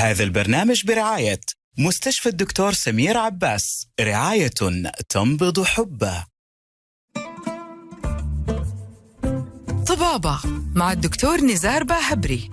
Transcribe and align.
هذا 0.00 0.24
البرنامج 0.24 0.86
برعاية 0.86 1.40
مستشفى 1.78 2.28
الدكتور 2.28 2.72
سمير 2.72 3.16
عباس 3.16 3.88
رعاية 4.00 4.50
تنبض 5.08 5.62
حبه. 5.62 6.26
طبابة 9.86 10.40
مع 10.74 10.92
الدكتور 10.92 11.40
نزار 11.40 11.84
باهبري. 11.84 12.50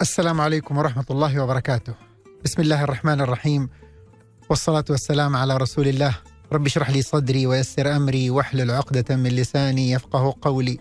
السلام 0.00 0.40
عليكم 0.40 0.78
ورحمة 0.78 1.06
الله 1.10 1.42
وبركاته. 1.42 1.94
بسم 2.44 2.62
الله 2.62 2.84
الرحمن 2.84 3.20
الرحيم. 3.20 3.68
والصلاة 4.50 4.84
والسلام 4.90 5.36
على 5.36 5.56
رسول 5.56 5.88
الله. 5.88 6.18
رب 6.52 6.66
اشرح 6.66 6.90
لي 6.90 7.02
صدري 7.02 7.46
ويسر 7.46 7.96
أمري 7.96 8.30
واحلل 8.30 8.70
عقدة 8.70 9.16
من 9.16 9.30
لساني 9.30 9.90
يفقه 9.90 10.34
قولي. 10.42 10.78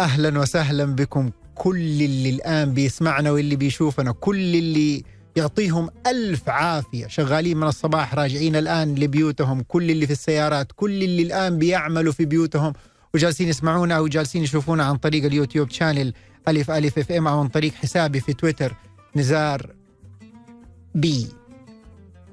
أهلا 0.00 0.38
وسهلا 0.38 0.84
بكم 0.84 1.30
كل 1.54 2.02
اللي 2.02 2.30
الآن 2.30 2.74
بيسمعنا 2.74 3.30
واللي 3.30 3.56
بيشوفنا 3.56 4.12
كل 4.12 4.54
اللي 4.56 5.04
يعطيهم 5.36 5.88
ألف 6.06 6.48
عافية. 6.48 7.06
شغالين 7.06 7.56
من 7.56 7.66
الصباح 7.66 8.14
راجعين 8.14 8.56
الآن 8.56 8.94
لبيوتهم. 8.94 9.62
كل 9.62 9.90
اللي 9.90 10.06
في 10.06 10.12
السيارات 10.12 10.72
كل 10.76 11.02
اللي 11.02 11.22
الآن 11.22 11.58
بيعملوا 11.58 12.12
في 12.12 12.24
بيوتهم. 12.24 12.72
وجالسين 13.14 13.48
يسمعونا 13.48 13.96
أو 13.96 14.08
جالسين 14.08 14.42
يشوفونا 14.42 14.84
عن 14.84 14.96
طريق 14.96 15.24
اليوتيوب 15.24 15.70
channel 15.70 16.12
ألف 16.48 16.70
ألف 16.70 16.98
FM 16.98 17.26
أو 17.28 17.40
عن 17.40 17.48
طريق 17.48 17.74
حسابي 17.74 18.20
في 18.20 18.32
تويتر 18.32 18.74
نزار 19.16 19.74
بي. 20.94 21.26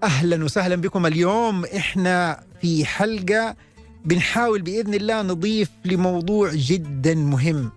أهلا 0.04 0.44
وسهلا 0.44 0.76
بكم 0.76 1.06
اليوم. 1.06 1.66
إحنا 1.66 2.44
في 2.62 2.86
حلقة 2.86 3.56
بنحاول 4.06 4.62
بإذن 4.62 4.94
الله 4.94 5.22
نضيف 5.22 5.70
لموضوع 5.86 6.52
جدا 6.54 7.16
مهم. 7.16 7.72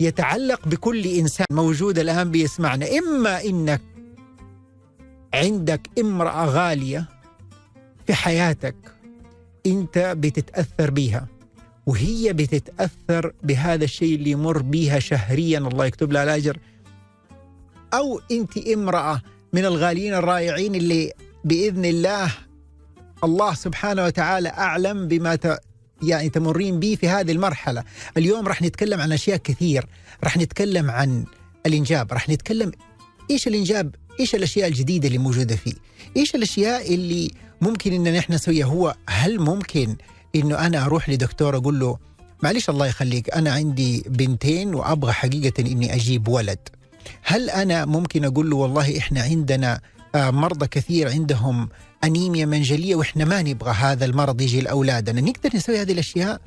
يتعلق 0.00 0.68
بكل 0.68 1.06
إنسان 1.06 1.46
موجود 1.50 1.98
الآن 1.98 2.30
بيسمعنا 2.30 2.86
إما 2.98 3.44
إنك 3.44 3.80
عندك 5.34 5.80
امرأة 6.00 6.44
غالية 6.46 7.04
في 8.06 8.14
حياتك 8.14 8.76
أنت 9.66 9.98
بتتأثر 9.98 10.90
بيها 10.90 11.26
وهي 11.86 12.32
بتتأثر 12.32 13.32
بهذا 13.42 13.84
الشيء 13.84 14.14
اللي 14.14 14.30
يمر 14.30 14.62
بيها 14.62 14.98
شهريا 14.98 15.58
الله 15.58 15.86
يكتب 15.86 16.12
لها 16.12 16.24
الأجر 16.24 16.58
أو 17.94 18.20
أنت 18.30 18.58
امرأة 18.58 19.22
من 19.52 19.64
الغاليين 19.64 20.14
الرائعين 20.14 20.74
اللي 20.74 21.12
بإذن 21.44 21.84
الله 21.84 22.34
الله 23.24 23.54
سبحانه 23.54 24.04
وتعالى 24.04 24.48
أعلم 24.48 25.08
بما. 25.08 25.38
يعني 26.02 26.28
تمرين 26.28 26.80
به 26.80 26.96
في 27.00 27.08
هذه 27.08 27.32
المرحلة. 27.32 27.84
اليوم 28.16 28.48
راح 28.48 28.62
نتكلم 28.62 29.00
عن 29.00 29.12
أشياء 29.12 29.36
كثير. 29.36 29.86
راح 30.24 30.36
نتكلم 30.36 30.90
عن 30.90 31.24
الإنجاب. 31.66 32.12
راح 32.12 32.28
نتكلم 32.28 32.72
إيش 33.30 33.48
الإنجاب 33.48 33.94
إيش 34.20 34.34
الأشياء 34.34 34.68
الجديدة 34.68 35.06
اللي 35.08 35.18
موجودة 35.18 35.56
فيه. 35.56 35.74
إيش 36.16 36.34
الأشياء 36.34 36.94
اللي 36.94 37.30
ممكن 37.60 37.92
إن 37.92 38.14
نحن 38.16 38.32
نسويها؟ 38.32 38.66
هو 38.66 38.94
هل 39.08 39.40
ممكن 39.40 39.96
إنه 40.34 40.66
أنا 40.66 40.84
أروح 40.84 41.08
لدكتور 41.10 41.56
أقول 41.56 41.80
له 41.80 41.98
معلش 42.42 42.70
الله 42.70 42.86
يخليك 42.86 43.34
أنا 43.34 43.52
عندي 43.52 44.04
بنتين 44.06 44.74
وأبغى 44.74 45.12
حقيقة 45.12 45.60
إني 45.60 45.94
أجيب 45.94 46.28
ولد 46.28 46.58
هل 47.22 47.50
أنا 47.50 47.84
ممكن 47.84 48.24
أقول 48.24 48.50
له 48.50 48.56
والله 48.56 48.98
إحنا 48.98 49.22
عندنا 49.22 49.80
مرضى 50.18 50.66
كثير 50.66 51.08
عندهم 51.10 51.68
أنيميا 52.04 52.46
منجلية 52.46 52.94
وإحنا 52.94 53.24
ما 53.24 53.42
نبغى 53.42 53.70
هذا 53.70 54.04
المرض 54.04 54.40
يجي 54.40 54.60
لأولادنا. 54.60 55.20
نقدر 55.20 55.50
نسوي 55.54 55.80
هذه 55.80 55.92
الأشياء؟ 55.92 56.40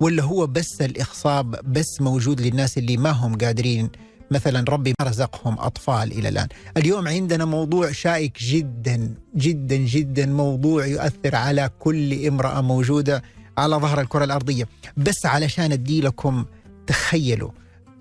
ولا 0.00 0.22
هو 0.22 0.46
بس 0.46 0.82
الإخصاب 0.82 1.72
بس 1.72 2.00
موجود 2.00 2.40
للناس 2.40 2.78
اللي 2.78 2.96
ما 2.96 3.10
هم 3.10 3.38
قادرين؟ 3.38 3.90
مثلا 4.30 4.64
ربي 4.68 4.94
ما 5.00 5.06
رزقهم 5.06 5.58
أطفال 5.58 6.12
إلى 6.12 6.28
الآن. 6.28 6.48
اليوم 6.76 7.08
عندنا 7.08 7.44
موضوع 7.44 7.92
شائك 7.92 8.38
جدا 8.42 9.14
جدا 9.36 9.76
جدا 9.76 10.26
موضوع 10.26 10.86
يؤثر 10.86 11.36
على 11.36 11.70
كل 11.78 12.26
امرأة 12.26 12.60
موجودة 12.60 13.22
على 13.58 13.76
ظهر 13.76 14.00
الكرة 14.00 14.24
الأرضية. 14.24 14.68
بس 14.96 15.26
علشان 15.26 15.72
أدي 15.72 16.00
لكم 16.00 16.44
تخيلوا 16.86 17.50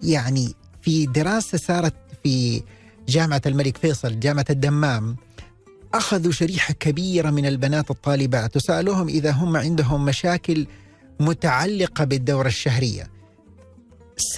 يعني 0.03 0.53
في 0.81 1.05
دراسة 1.05 1.57
صارت 1.57 1.93
في 2.23 2.61
جامعة 3.09 3.41
الملك 3.45 3.77
فيصل 3.77 4.19
جامعة 4.19 4.45
الدمام 4.49 5.15
أخذوا 5.93 6.31
شريحة 6.31 6.73
كبيرة 6.73 7.29
من 7.29 7.45
البنات 7.45 7.91
الطالبات 7.91 8.55
وسألوهم 8.55 9.07
إذا 9.07 9.31
هم 9.31 9.57
عندهم 9.57 10.05
مشاكل 10.05 10.67
متعلقة 11.19 12.03
بالدورة 12.03 12.47
الشهرية. 12.47 13.09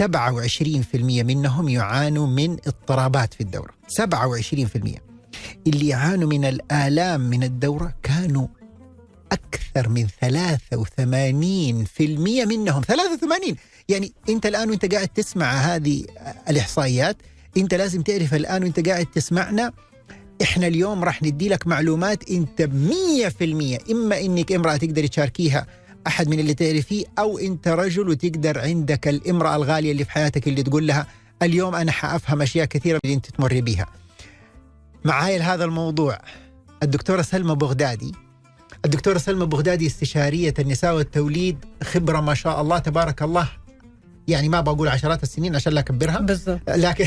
27% 0.02 0.96
منهم 0.96 1.70
يعانوا 1.70 2.28
من 2.28 2.52
اضطرابات 2.52 3.34
في 3.34 3.42
الدورة. 3.42 3.72
27% 4.02 5.00
اللي 5.68 5.88
يعانوا 5.88 6.30
من 6.30 6.46
الآلام 6.46 7.22
من 7.22 7.44
الدورة 7.44 7.94
كانوا 8.04 8.48
أكثر 9.32 9.90
من 9.90 10.08
83% 10.08 10.12
منهم. 12.46 12.82
83 12.82 13.56
يعني 13.90 14.14
أنت 14.30 14.46
الآن 14.46 14.70
وأنت 14.70 14.94
قاعد 14.94 15.08
تسمع 15.08 15.52
هذه 15.54 16.06
الإحصائيات 16.50 17.18
أنت 17.58 17.74
لازم 17.74 18.02
تعرف 18.02 18.34
الآن 18.34 18.64
وأنت 18.64 18.90
قاعد 18.90 19.06
تسمعنا 19.06 19.72
إحنا 20.42 20.68
اليوم 20.68 21.04
راح 21.04 21.24
ندي 21.24 21.50
لك 21.50 21.68
معلومات 21.68 22.30
انت 22.30 22.62
100% 23.88 23.92
إما 23.92 24.22
إنك 24.22 24.52
امرأة 24.52 24.76
تقدر 24.78 25.08
تشاركيها 25.08 25.68
أحد 26.08 26.28
من 26.30 26.40
اللي 26.40 26.54
تعرفيه 26.54 27.06
أو 27.20 27.38
انت 27.38 27.68
رجل 27.68 28.10
وتقدر 28.10 28.60
عندك 28.60 29.08
الامرأة 29.08 29.56
الغالية 29.56 29.92
اللي 29.92 30.04
في 30.06 30.12
حياتك 30.12 30.48
اللي 30.48 30.64
تقول 30.64 30.88
لها 30.88 31.08
اليوم 31.42 31.76
أنا 31.76 31.92
حأفهم 31.92 32.42
أشياء 32.42 32.66
كثيرة 32.66 33.00
اللي 33.06 33.16
أنت 33.16 33.26
تمر 33.26 33.60
بها. 33.62 33.86
معاي 35.06 35.38
لهذا 35.38 35.66
الموضوع 35.66 36.20
الدكتورة 36.84 37.22
سلمى 37.22 37.56
بغدادي 37.56 38.12
الدكتورة 38.86 39.18
سلمى 39.18 39.46
بغدادي 39.46 39.88
استشارية 39.88 40.54
النساء 40.60 40.96
والتوليد 40.96 41.58
خبرة 41.84 42.22
ما 42.22 42.34
شاء 42.34 42.62
الله 42.62 42.80
تبارك 42.80 43.22
الله 43.22 43.50
يعني 44.28 44.50
ما 44.50 44.62
بقول 44.62 44.88
عشرات 44.88 45.24
السنين 45.24 45.56
عشان 45.56 45.74
لا 45.74 45.80
أكبرها. 45.80 46.20
بالضبط. 46.20 46.60
لكن 46.70 47.06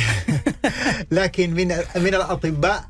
لكن 1.11 1.51
من 1.51 1.69
من 1.97 2.15
الأطباء 2.15 2.85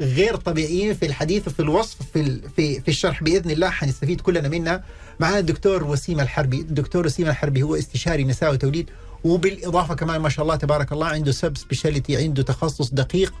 الغير 0.00 0.36
طبيعيين 0.36 0.94
في 0.94 1.06
الحديث 1.06 1.48
وفي 1.48 1.60
الوصف 1.60 1.96
في 2.12 2.40
في 2.56 2.80
في 2.80 2.88
الشرح 2.88 3.22
بإذن 3.22 3.50
الله 3.50 3.70
حنستفيد 3.70 4.20
كلنا 4.20 4.48
منها. 4.48 4.84
معنا 5.20 5.38
الدكتور 5.38 5.84
وسيم 5.84 6.20
الحربي. 6.20 6.60
الدكتور 6.60 7.06
وسيم 7.06 7.28
الحربي 7.28 7.62
هو 7.62 7.74
استشاري 7.74 8.24
نساء 8.24 8.52
وتوليد 8.52 8.90
وبالإضافة 9.24 9.94
كمان 9.94 10.20
ما 10.20 10.28
شاء 10.28 10.42
الله 10.42 10.56
تبارك 10.56 10.92
الله 10.92 11.06
عنده 11.06 11.32
sub 11.32 11.56
speciality 11.56 12.16
عنده 12.16 12.42
تخصص 12.42 12.90
دقيق 12.90 13.34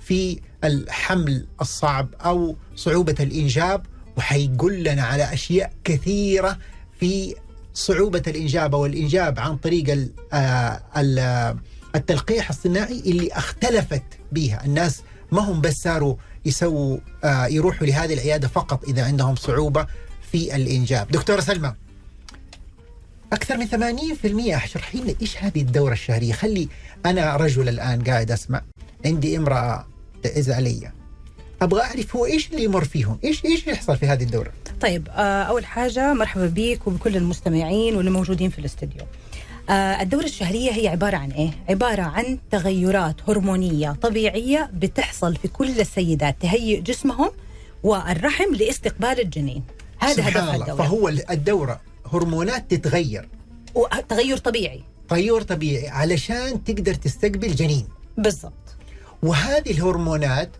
في 0.00 0.40
الحمل 0.64 1.46
الصعب 1.60 2.08
أو 2.24 2.56
صعوبة 2.76 3.16
الإنجاب. 3.20 3.86
وحيقول 4.16 4.84
لنا 4.84 5.02
على 5.02 5.32
أشياء 5.32 5.72
كثيرة 5.84 6.58
في 7.00 7.34
صعوبة 7.74 8.22
الإنجاب 8.26 8.74
أو 8.74 8.86
الانجاب 8.86 9.40
عن 9.40 9.56
طريق 9.56 10.08
آه 10.32 10.80
ال 10.96 11.18
التلقيح 11.96 12.48
الصناعي 12.48 13.00
اللي 13.00 13.32
اختلفت 13.32 14.02
بها 14.32 14.64
الناس 14.64 15.02
ما 15.32 15.40
هم 15.42 15.60
بس 15.60 15.82
صاروا 15.82 16.16
يسووا 16.44 16.98
آه 17.24 17.46
يروحوا 17.46 17.86
لهذه 17.86 18.14
العيادة 18.14 18.48
فقط 18.48 18.84
إذا 18.84 19.04
عندهم 19.04 19.36
صعوبة 19.36 19.86
في 20.32 20.56
الإنجاب. 20.56 21.08
دكتورة 21.08 21.40
سلمى 21.40 21.74
أكثر 23.32 23.56
من 23.56 23.66
80% 23.68 24.54
اشرحي 24.64 24.98
لنا 24.98 25.14
إيش 25.22 25.36
هذه 25.38 25.60
الدورة 25.60 25.92
الشهرية؟ 25.92 26.32
خلي 26.32 26.68
أنا 27.06 27.36
رجل 27.36 27.68
الآن 27.68 28.02
قاعد 28.04 28.30
أسمع. 28.30 28.62
عندي 29.06 29.36
امرأة 29.36 29.86
تعز 30.22 30.50
علي. 30.50 30.92
أبغى 31.62 31.82
أعرف 31.82 32.16
هو 32.16 32.26
إيش 32.26 32.50
اللي 32.50 32.64
يمر 32.64 32.84
فيهم؟ 32.84 33.18
إيش 33.24 33.44
إيش 33.44 33.66
يحصل 33.66 33.96
في 33.96 34.06
هذه 34.06 34.22
الدورة؟ 34.22 34.52
طيب 34.80 35.08
آه، 35.10 35.42
أول 35.42 35.66
حاجة 35.66 36.12
مرحبا 36.12 36.46
بيك 36.46 36.86
وبكل 36.86 37.16
المستمعين 37.16 37.96
واللي 37.96 38.10
موجودين 38.10 38.50
في 38.50 38.58
الاستديو. 38.58 39.02
آه، 39.70 39.72
الدورة 40.02 40.24
الشهرية 40.24 40.70
هي 40.70 40.88
عبارة 40.88 41.16
عن 41.16 41.30
إيه؟ 41.30 41.50
عبارة 41.68 42.02
عن 42.02 42.38
تغيرات 42.50 43.16
هرمونية 43.28 43.90
طبيعية 44.02 44.70
بتحصل 44.74 45.36
في 45.36 45.48
كل 45.48 45.80
السيدات 45.80 46.36
تهيئ 46.40 46.80
جسمهم 46.80 47.30
والرحم 47.82 48.54
لاستقبال 48.54 49.20
الجنين. 49.20 49.62
هذا 49.98 50.28
هدف 50.28 50.54
الدورة. 50.54 50.76
فهو 50.76 51.08
الدورة 51.08 51.80
هرمونات 52.12 52.70
تتغير. 52.70 53.28
وتغير 53.74 54.36
طبيعي. 54.36 54.82
تغير 55.08 55.42
طبيعي 55.42 55.88
علشان 55.88 56.64
تقدر 56.64 56.94
تستقبل 56.94 57.54
جنين. 57.54 57.86
بالضبط. 58.18 58.52
وهذه 59.22 59.70
الهرمونات 59.70 60.50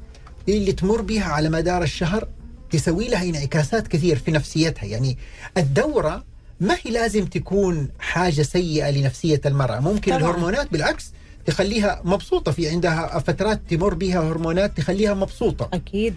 اللي 0.49 0.73
تمر 0.73 1.01
بها 1.03 1.25
على 1.25 1.49
مدار 1.49 1.83
الشهر 1.83 2.29
تسوي 2.71 3.09
لها 3.09 3.23
انعكاسات 3.23 3.89
كثير 3.89 4.17
في 4.19 4.31
نفسيتها. 4.31 4.85
يعني 4.85 5.19
الدورة 5.57 6.25
ما 6.61 6.77
هي 6.85 6.91
لازم 6.91 7.25
تكون 7.27 7.89
حاجة 7.99 8.43
سيئة 8.43 8.91
لنفسية 8.91 9.41
المرأة. 9.47 9.81
ممكن 9.81 10.13
طبعاً. 10.13 10.19
الهرمونات 10.31 10.73
بالعكس 10.73 11.13
تخليها 11.47 12.03
مبسوطة. 12.05 12.53
في 12.53 12.69
عندها 12.69 13.19
فترات 13.19 13.61
تمر 13.71 13.95
بها 13.95 14.21
هرمونات 14.21 14.77
تخليها 14.77 15.15
مبسوطة. 15.15 15.69
أكيد. 15.73 16.15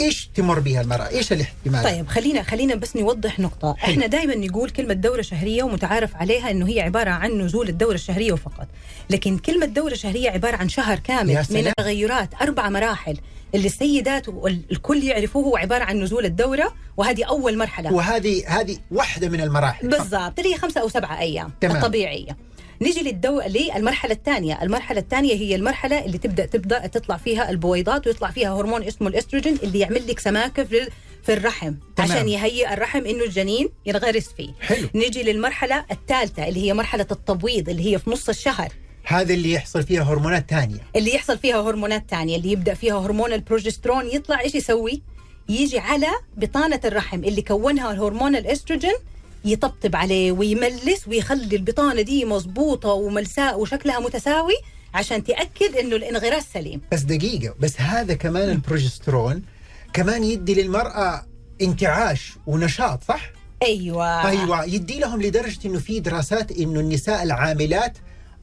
إيش 0.00 0.30
تمر 0.34 0.60
بها 0.60 0.80
المرأة؟ 0.80 1.08
إيش 1.08 1.32
الاحتمال؟ 1.32 1.82
طيب 1.84 2.08
خلينا 2.08 2.42
خلينا 2.42 2.74
بس 2.74 2.96
نوضح 2.96 3.40
نقطة، 3.40 3.74
حلو. 3.78 3.92
إحنا 3.92 4.06
دائما 4.06 4.34
نقول 4.34 4.70
كلمة 4.70 4.94
دورة 4.94 5.22
شهرية 5.22 5.62
ومتعارف 5.62 6.16
عليها 6.16 6.50
إنه 6.50 6.68
هي 6.68 6.80
عبارة 6.80 7.10
عن 7.10 7.30
نزول 7.30 7.68
الدورة 7.68 7.94
الشهرية 7.94 8.32
وفقط، 8.32 8.68
لكن 9.10 9.38
كلمة 9.38 9.66
دورة 9.66 9.94
شهرية 9.94 10.30
عبارة 10.30 10.56
عن 10.56 10.68
شهر 10.68 10.98
كامل 10.98 11.44
من. 11.50 11.66
التغيرات 11.66 12.28
أربع 12.42 12.68
مراحل 12.68 13.18
اللي 13.54 13.66
السيدات 13.66 14.28
والكل 14.28 15.04
يعرفوه 15.04 15.44
هو 15.44 15.56
عبارة 15.56 15.84
عن 15.84 16.02
نزول 16.02 16.24
الدورة 16.24 16.74
وهذه 16.96 17.24
أول 17.24 17.58
مرحلة 17.58 17.92
وهذه 17.92 18.48
هذه 18.48 18.78
واحدة 18.90 19.28
من 19.28 19.40
المراحل 19.40 19.88
بالضبط 19.88 20.38
اللي 20.38 20.54
هي 20.54 20.58
خمسة 20.58 20.80
أو 20.80 20.88
سبعة 20.88 21.18
أيام 21.18 21.52
تمام. 21.60 21.76
الطبيعية 21.76 22.36
نيجي 22.82 23.02
للدو... 23.02 23.40
للمرحلة 23.40 24.12
الثانية، 24.12 24.62
المرحلة 24.62 24.98
الثانية 25.00 25.34
هي 25.34 25.54
المرحلة 25.54 26.04
اللي 26.04 26.18
تبدأ 26.18 26.46
تبدأ 26.46 26.86
تطلع 26.86 27.16
فيها 27.16 27.50
البويضات 27.50 28.06
ويطلع 28.06 28.30
فيها 28.30 28.60
هرمون 28.60 28.82
اسمه 28.82 29.08
الإستروجين 29.08 29.58
اللي 29.62 29.78
يعمل 29.78 30.08
لك 30.08 30.18
سماكة 30.18 30.64
في 30.64 30.88
في 31.22 31.32
الرحم 31.32 31.74
تمام. 31.96 32.10
عشان 32.10 32.28
يهيئ 32.28 32.72
الرحم 32.72 33.06
إنه 33.06 33.24
الجنين 33.24 33.68
ينغرس 33.86 34.28
فيه. 34.36 34.52
حلو. 34.60 34.88
نيجي 34.94 35.22
للمرحلة 35.22 35.84
الثالثة 35.90 36.48
اللي 36.48 36.60
هي 36.60 36.74
مرحلة 36.74 37.06
التبويض 37.10 37.68
اللي 37.68 37.92
هي 37.92 37.98
في 37.98 38.10
نص 38.10 38.28
الشهر 38.28 38.72
هذا 39.04 39.34
اللي 39.34 39.52
يحصل 39.52 39.82
فيها 39.82 40.02
هرمونات 40.02 40.50
ثانية 40.50 40.78
اللي 40.96 41.14
يحصل 41.14 41.38
فيها 41.38 41.60
هرمونات 41.60 42.10
تانية 42.10 42.36
اللي 42.36 42.52
يبدأ 42.52 42.74
فيها 42.74 42.98
هرمون 42.98 43.32
البروجسترون 43.32 44.06
يطلع 44.06 44.40
إيش 44.40 44.54
يسوي؟ 44.54 45.02
يجي 45.48 45.78
على 45.78 46.08
بطانة 46.36 46.80
الرحم 46.84 47.24
اللي 47.24 47.42
كونها 47.42 47.92
الهرمون 47.92 48.36
الإستروجين 48.36 48.94
يطبطب 49.44 49.96
عليه 49.96 50.32
ويملس 50.32 51.08
ويخلي 51.08 51.56
البطانة 51.56 52.02
دي 52.02 52.24
مظبوطة 52.24 52.88
وملساء 52.88 53.60
وشكلها 53.60 54.00
متساوي 54.00 54.54
عشان 54.94 55.24
تأكد 55.24 55.76
إنه 55.76 55.96
الانغراس 55.96 56.44
سليم 56.54 56.80
بس 56.92 57.00
دقيقة 57.00 57.54
بس 57.60 57.80
هذا 57.80 58.14
كمان 58.14 58.50
البروجسترون 58.50 59.42
كمان 59.92 60.24
يدي 60.24 60.54
للمرأة 60.54 61.26
انتعاش 61.62 62.32
ونشاط 62.46 63.04
صح؟ 63.04 63.30
أيوه 63.62 64.28
أيوه 64.28 64.64
يدي 64.64 64.98
لهم 64.98 65.22
لدرجة 65.22 65.58
إنه 65.66 65.78
في 65.78 66.00
دراسات 66.00 66.52
إنه 66.52 66.80
النساء 66.80 67.22
العاملات 67.22 67.98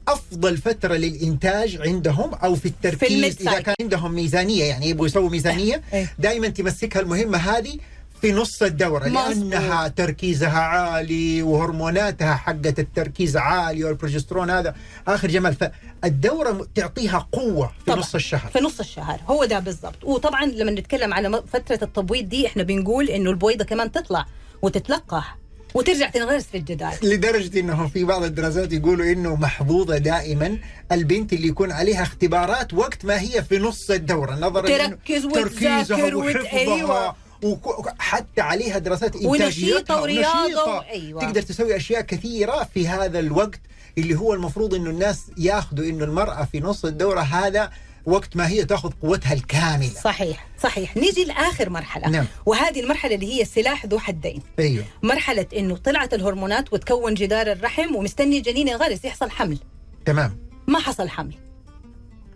أفضل 0.08 0.56
فترة 0.56 0.94
للإنتاج 0.94 1.78
عندهم 1.80 2.34
أو 2.34 2.54
في 2.54 2.66
التركيز 2.66 3.12
الميد 3.12 3.40
إذا. 3.40 3.60
كان 3.60 3.74
عندهم 3.80 4.12
ميزانية 4.14 4.64
يعني 4.64 4.88
يبغوا 4.88 5.06
يسووا 5.06 5.30
ميزانية 5.30 5.82
إيه. 5.92 6.12
دائما 6.18 6.48
تمسكها 6.48 7.00
المهمة 7.00 7.38
هذه 7.38 7.78
في 8.20 8.32
نص 8.32 8.62
الدورة. 8.62 9.08
لأنها 9.08 9.88
تركيزها 9.88 10.58
عالي 10.60 11.42
وهرموناتها 11.42 12.34
حقة 12.34 12.74
التركيز 12.78 13.36
عالي 13.36 13.84
والبروجسترون 13.84 14.50
هذا 14.50 14.74
آخر 15.08 15.28
جمال 15.28 15.54
فالدورة 16.02 16.66
تعطيها 16.74 17.28
قوة 17.32 17.66
في 17.66 17.84
طبعاً. 17.86 17.98
نص 17.98 18.14
الشهر 18.14 18.50
في 18.52 18.58
نص 18.60 18.80
الشهر 18.80 19.20
هو 19.26 19.44
ده 19.44 19.58
بالضبط 19.58 20.04
وطبعا 20.04 20.44
لما 20.46 20.70
نتكلم 20.70 21.14
على 21.14 21.42
فترة 21.52 21.78
التبويض 21.82 22.28
دي 22.28 22.46
إحنا 22.46 22.62
بنقول 22.62 23.08
إنه 23.08 23.30
البويضة 23.30 23.64
كمان 23.64 23.92
تطلع 23.92 24.26
وتتلقح 24.62 25.36
وترجع 25.74 26.08
تنغرس 26.10 26.44
في 26.44 26.56
الجدار 26.56 26.94
لدرجة 27.02 27.60
إنه 27.60 27.88
في 27.88 28.04
بعض 28.04 28.22
الدراسات 28.22 28.72
يقولوا 28.72 29.06
إنه 29.12 29.36
محظوظة 29.36 29.98
دائما 29.98 30.58
البنت 30.92 31.32
اللي 31.32 31.48
يكون 31.48 31.72
عليها 31.72 32.02
اختبارات 32.02 32.74
وقت 32.74 33.04
ما 33.04 33.20
هي 33.20 33.42
في 33.44 33.58
نص 33.58 33.90
الدورة 33.90 34.34
نظرا 34.34 34.68
تركز 34.68 35.24
وتذاكر 35.24 36.16
وت- 36.16 36.36
وحفظها 36.36 36.58
أيوة. 36.76 37.14
وك- 37.42 37.94
حتى 37.98 38.40
عليها 38.40 38.78
دراسات 38.78 39.16
ونشيطة 39.16 39.34
إنتاجيتها 39.34 40.00
ورياضة 40.00 40.42
ونشيطة. 40.44 40.74
و- 40.74 40.80
أيوة. 40.90 41.20
تقدر 41.20 41.42
تسوي 41.42 41.76
أشياء 41.76 42.00
كثيرة 42.00 42.68
في 42.74 42.88
هذا 42.88 43.18
الوقت 43.18 43.60
اللي 43.98 44.14
هو 44.14 44.34
المفروض 44.34 44.74
إنه 44.74 44.90
الناس 44.90 45.22
ياخذوا 45.38 45.84
إنه 45.84 46.04
المرأة 46.04 46.44
في 46.44 46.60
نص 46.60 46.84
الدورة 46.84 47.20
هذا 47.20 47.70
وقت 48.06 48.36
ما 48.36 48.48
هي 48.48 48.64
تاخذ 48.64 48.90
قوتها 49.02 49.32
الكاملة. 49.32 49.88
صحيح 50.04 50.46
صحيح. 50.62 50.96
نيجي 50.96 51.24
لآخر 51.24 51.70
مرحلة. 51.70 52.08
نعم. 52.08 52.26
وهذه 52.46 52.80
المرحلة 52.80 53.14
اللي 53.14 53.26
هي 53.34 53.42
السلاح 53.42 53.86
ذو 53.86 53.98
حدين. 53.98 54.42
أيوه. 54.58 54.84
مرحلة 55.02 55.46
إنه 55.56 55.76
طلعت 55.76 56.14
الهرمونات 56.14 56.72
وتكون 56.72 57.14
جدار 57.14 57.52
الرحم 57.52 57.94
ومستني 57.96 58.38
الجنين 58.38 58.68
ينغرس 58.68 59.04
يحصل 59.04 59.30
حمل. 59.30 59.58
تمام. 60.06 60.38
ما 60.66 60.78
حصل 60.78 61.08
حمل. 61.08 61.34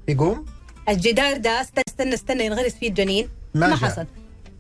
يقوم؟ 0.09 0.45
الجدار 0.89 1.37
ده 1.37 1.61
استنى 1.61 1.83
استنى, 1.89 2.15
استنى 2.15 2.47
ينغرس 2.47 2.73
فيه 2.75 2.89
الجنين. 2.89 3.29
ما 3.55 3.67
ما. 3.69 3.77
حصل. 3.77 4.07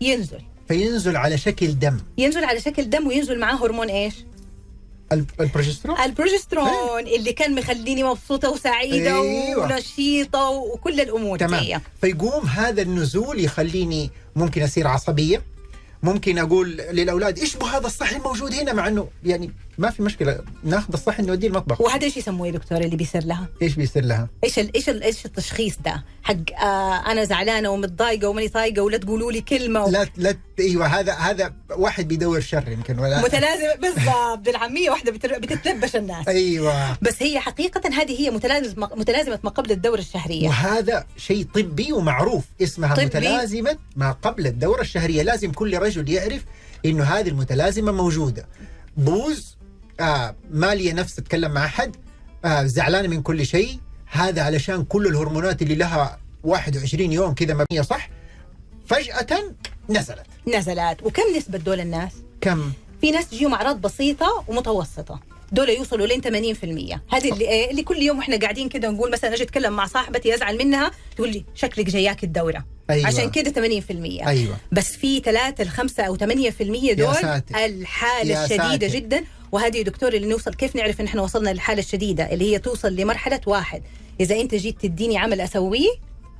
ينزل. 0.04 0.38
فينزل 0.68 1.16
على 1.16 1.38
شكل 1.38 1.78
دم. 1.78 1.98
ينزل 2.18 2.44
على 2.44 2.60
شكل 2.60 2.90
دم 2.90 3.06
وينزل 3.06 3.38
معاه 3.38 3.54
هرمون 3.64 3.88
إيش؟ 3.90 4.14
ال- 5.12 5.24
البروجسترون؟ 5.40 6.00
البروجسترون 6.00 7.06
اللي 7.06 7.32
كان 7.32 7.54
مخليني 7.54 8.02
مبسوطة 8.04 8.50
وسعيدة 8.50 9.10
أيوة. 9.22 9.64
ونشيطة 9.74 10.48
وكل 10.48 11.00
الأمور 11.00 11.38
تمام. 11.38 11.60
جاية 11.64 11.82
فيقوم 12.00 12.46
هذا 12.46 12.82
النزول 12.82 13.40
يخليني 13.44 14.10
ممكن 14.36 14.62
اصير 14.62 14.86
عصبية. 14.86 15.42
ممكن 16.02 16.38
أقول 16.38 16.70
للأولاد 16.76 17.38
إيش 17.38 17.56
هذا 17.56 17.86
الصحن 17.86 18.16
الموجود 18.16 18.54
هنا؟ 18.54 18.72
مع 18.72 18.88
إنه 18.88 19.08
يعني 19.24 19.50
ما 19.78 19.90
في 19.90 20.02
مشكلة 20.02 20.40
ناخذ 20.64 20.92
الصحن 20.92 21.26
نوديه 21.26 21.48
المطبخ 21.48 21.80
وهذا 21.80 22.04
إيش 22.04 22.16
يسموه 22.16 22.46
يا 22.46 22.52
دكتور 22.52 22.80
اللي 22.80 22.96
بيصير 22.96 23.24
لها؟ 23.24 23.48
إيش 23.62 23.74
بيصير 23.74 24.04
لها؟ 24.04 24.28
إيش 24.44 24.58
ال 24.58 24.74
إيش 24.74 24.88
ال 24.88 25.02
إيش 25.02 25.26
التشخيص 25.26 25.76
ده؟ 25.84 26.04
حق 26.22 26.52
آه 26.64 27.12
أنا 27.12 27.24
زعلانة 27.24 27.68
ومتضايقة 27.68 28.28
وماني 28.28 28.48
طايقة 28.48 28.82
ولا 28.82 28.96
تقولوا 28.96 29.32
لي 29.32 29.40
كلمة 29.40 29.84
و... 29.84 29.90
لا 29.90 30.06
لا 30.16 30.36
إيوه 30.60 30.86
هذا 30.86 31.12
هذا 31.12 31.52
واحد 31.70 32.08
بيدور 32.08 32.40
شر 32.40 32.68
يمكن 32.68 32.98
ولا 32.98 33.22
متلازمه 33.22 33.74
بالضبط 33.74 34.38
بالعامية 34.38 34.90
واحدة 34.90 35.12
بتتلبش 35.12 35.96
الناس 35.96 36.28
إيوه 36.28 36.96
بس 37.02 37.22
هي 37.22 37.40
حقيقة 37.40 37.90
هذه 37.94 38.20
هي 38.20 38.30
متلازمة 38.30 38.90
متلازمة 38.94 39.38
ما 39.44 39.50
قبل 39.50 39.72
الدورة 39.72 39.98
الشهرية 39.98 40.48
وهذا 40.48 41.06
شيء 41.16 41.46
طبي 41.54 41.92
ومعروف 41.92 42.44
اسمها 42.62 42.94
طبي. 42.94 43.04
متلازمة 43.06 43.76
ما 43.96 44.12
قبل 44.12 44.46
الدورة 44.46 44.80
الشهرية 44.80 45.22
لازم 45.22 45.52
كل 45.52 45.78
رجل 45.78 46.08
يعرف 46.10 46.44
إنه 46.84 47.04
هذه 47.04 47.28
المتلازمة 47.28 47.92
موجودة 47.92 48.46
بوز 48.96 49.56
آه 50.00 50.36
مالية 50.50 50.92
نفس 50.92 51.14
تتكلم 51.14 51.50
مع 51.50 51.64
أحد. 51.64 51.96
آه 52.44 52.62
زعلانة 52.64 53.08
من 53.08 53.22
كل 53.22 53.46
شيء. 53.46 53.78
هذا 54.06 54.42
علشان 54.42 54.84
كل 54.84 55.06
الهرمونات 55.06 55.62
اللي 55.62 55.74
لها 55.74 56.18
21 56.44 57.12
يوم 57.12 57.34
كذا 57.34 57.54
مبنية 57.54 57.82
صح؟ 57.82 58.08
فجأة 58.86 59.26
نزلت. 59.90 60.26
نزلت. 60.56 61.02
وكم 61.02 61.22
نسبة 61.36 61.58
دول 61.58 61.80
الناس؟ 61.80 62.12
كم؟ 62.40 62.72
في 63.00 63.10
ناس 63.10 63.28
تجيهم 63.28 63.54
أعراض 63.54 63.80
بسيطة 63.80 64.44
ومتوسطة. 64.48 65.20
دول 65.52 65.68
يوصلوا 65.68 66.06
لين 66.06 66.20
80% 66.22 67.14
هذه 67.14 67.32
اللي 67.32 67.48
إيه 67.48 67.70
اللي 67.70 67.82
كل 67.82 67.96
يوم 68.02 68.18
وإحنا 68.18 68.36
قاعدين 68.36 68.68
كده 68.68 68.90
نقول 68.90 69.10
مثلا 69.12 69.34
أجي 69.34 69.42
أتكلم 69.42 69.72
مع 69.72 69.86
صاحبتي 69.86 70.34
أزعل 70.34 70.58
منها 70.58 70.90
تقول 71.16 71.30
لي 71.30 71.44
شكلك 71.54 71.86
جاياك 71.86 72.24
الدورة. 72.24 72.64
أيوة. 72.90 73.06
عشان 73.06 73.30
كده 73.30 73.50
80% 73.50 74.26
أيوه. 74.26 74.56
بس 74.72 74.92
في 74.96 75.20
3 75.20 75.64
ل 75.64 75.68
5 75.68 76.02
أو 76.02 76.16
8% 76.16 76.22
دول 76.92 77.14
ساتر. 77.14 77.64
الحالة 77.64 78.44
الشديدة 78.44 78.88
ساتر. 78.88 78.98
جدا. 78.98 79.24
وهذه 79.54 79.82
دكتور 79.82 80.12
اللي 80.12 80.28
نوصل 80.28 80.54
كيف 80.54 80.76
نعرف 80.76 81.00
إن 81.00 81.06
إحنا 81.06 81.22
وصلنا 81.22 81.50
للحالة 81.50 81.80
الشديدة 81.80 82.32
اللي 82.32 82.52
هي 82.52 82.58
توصل 82.58 82.96
لمرحلة 82.96 83.40
واحد. 83.46 83.82
إذا 84.20 84.40
أنت 84.40 84.54
جيت 84.54 84.80
تديني 84.80 85.18
عمل 85.18 85.40
أسويه 85.40 85.88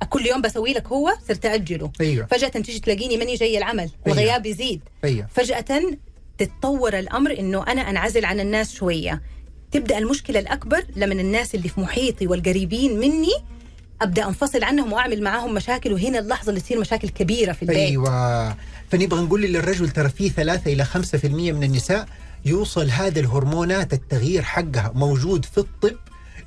كل 0.09 0.25
يوم 0.25 0.41
بسوي 0.41 0.73
لك 0.73 0.87
هو 0.87 1.13
صرت 1.27 1.45
اجله 1.45 1.91
أيوه. 2.01 2.25
فجأة 2.25 2.47
تيجي 2.47 2.79
تلاقيني 2.79 3.17
ماني 3.17 3.35
جاي 3.35 3.57
العمل 3.57 3.89
أيوة. 4.07 4.17
الغياب 4.17 4.45
يزيد. 4.45 4.81
أيوه. 5.03 5.27
فجأة 5.35 5.65
تتطور 6.37 6.99
الأمر 6.99 7.39
إنه 7.39 7.63
أنا 7.67 7.89
أنعزل 7.89 8.25
عن 8.25 8.39
الناس 8.39 8.73
شوية. 8.73 9.21
تبدأ 9.71 9.97
المشكلة 9.97 10.39
الأكبر 10.39 10.85
لما 10.95 11.13
الناس 11.13 11.55
اللي 11.55 11.69
في 11.69 11.81
محيطي 11.81 12.27
والقريبين 12.27 12.99
مني 12.99 13.33
أبدأ 14.01 14.27
أنفصل 14.27 14.63
عنهم 14.63 14.93
وأعمل 14.93 15.23
معاهم 15.23 15.53
مشاكل 15.53 15.93
وهنا 15.93 16.19
اللحظة 16.19 16.49
اللي 16.49 16.61
تصير 16.61 16.79
مشاكل 16.79 17.09
كبيرة 17.09 17.53
في 17.53 17.61
البيت. 17.61 17.77
أيوه. 17.77 18.55
فنبغى 18.89 19.21
نقول 19.21 19.41
للرجل 19.41 19.89
ترى 19.89 20.09
في 20.09 20.29
3 20.29 20.73
إلى 20.73 20.85
5% 20.85 21.25
من 21.25 21.63
النساء 21.63 22.07
يوصل 22.45 22.89
هذا 22.89 23.19
الهرمونات 23.19 23.93
التغيير 23.93 24.41
حقها 24.41 24.91
موجود 24.95 25.45
في 25.45 25.57
الطب 25.57 25.95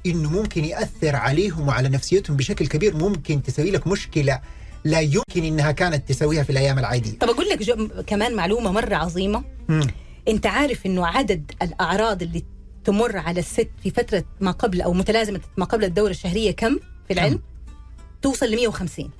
إنه 0.06 0.30
ممكن 0.30 0.64
يأثر 0.64 1.16
عليهم 1.16 1.68
وعلى 1.68 1.88
نفسيتهم 1.88 2.36
بشكل 2.36 2.66
كبير 2.66 2.96
ممكن 2.96 3.42
تسوي 3.42 3.70
لك 3.70 3.86
مشكلة 3.86 4.40
لا 4.84 5.00
يمكن 5.00 5.44
إنها 5.44 5.72
كانت 5.72 6.08
تسويها 6.08 6.42
في 6.42 6.50
الأيام 6.50 6.78
العادية. 6.78 7.18
طب 7.18 7.28
أقول 7.28 7.48
لك 7.48 7.62
كمان 8.06 8.34
معلومة 8.36 8.72
مرة 8.72 8.94
عظيمة 8.94 9.44
مم. 9.68 9.86
أنت 10.28 10.46
عارف 10.46 10.86
إنه 10.86 11.06
عدد 11.06 11.52
الأعراض 11.62 12.22
اللي 12.22 12.44
تمر 12.84 13.16
على 13.16 13.40
الست 13.40 13.68
في 13.82 13.90
فترة 13.90 14.24
ما 14.40 14.50
قبل 14.50 14.82
أو 14.82 14.92
متلازمة 14.92 15.40
ما 15.56 15.64
قبل 15.64 15.84
الدورة 15.84 16.10
الشهرية 16.10 16.50
كم 16.50 16.78
في 17.06 17.12
العلم؟ 17.14 17.40
توصل 18.22 18.46
ل 18.46 18.56
150 18.56 19.10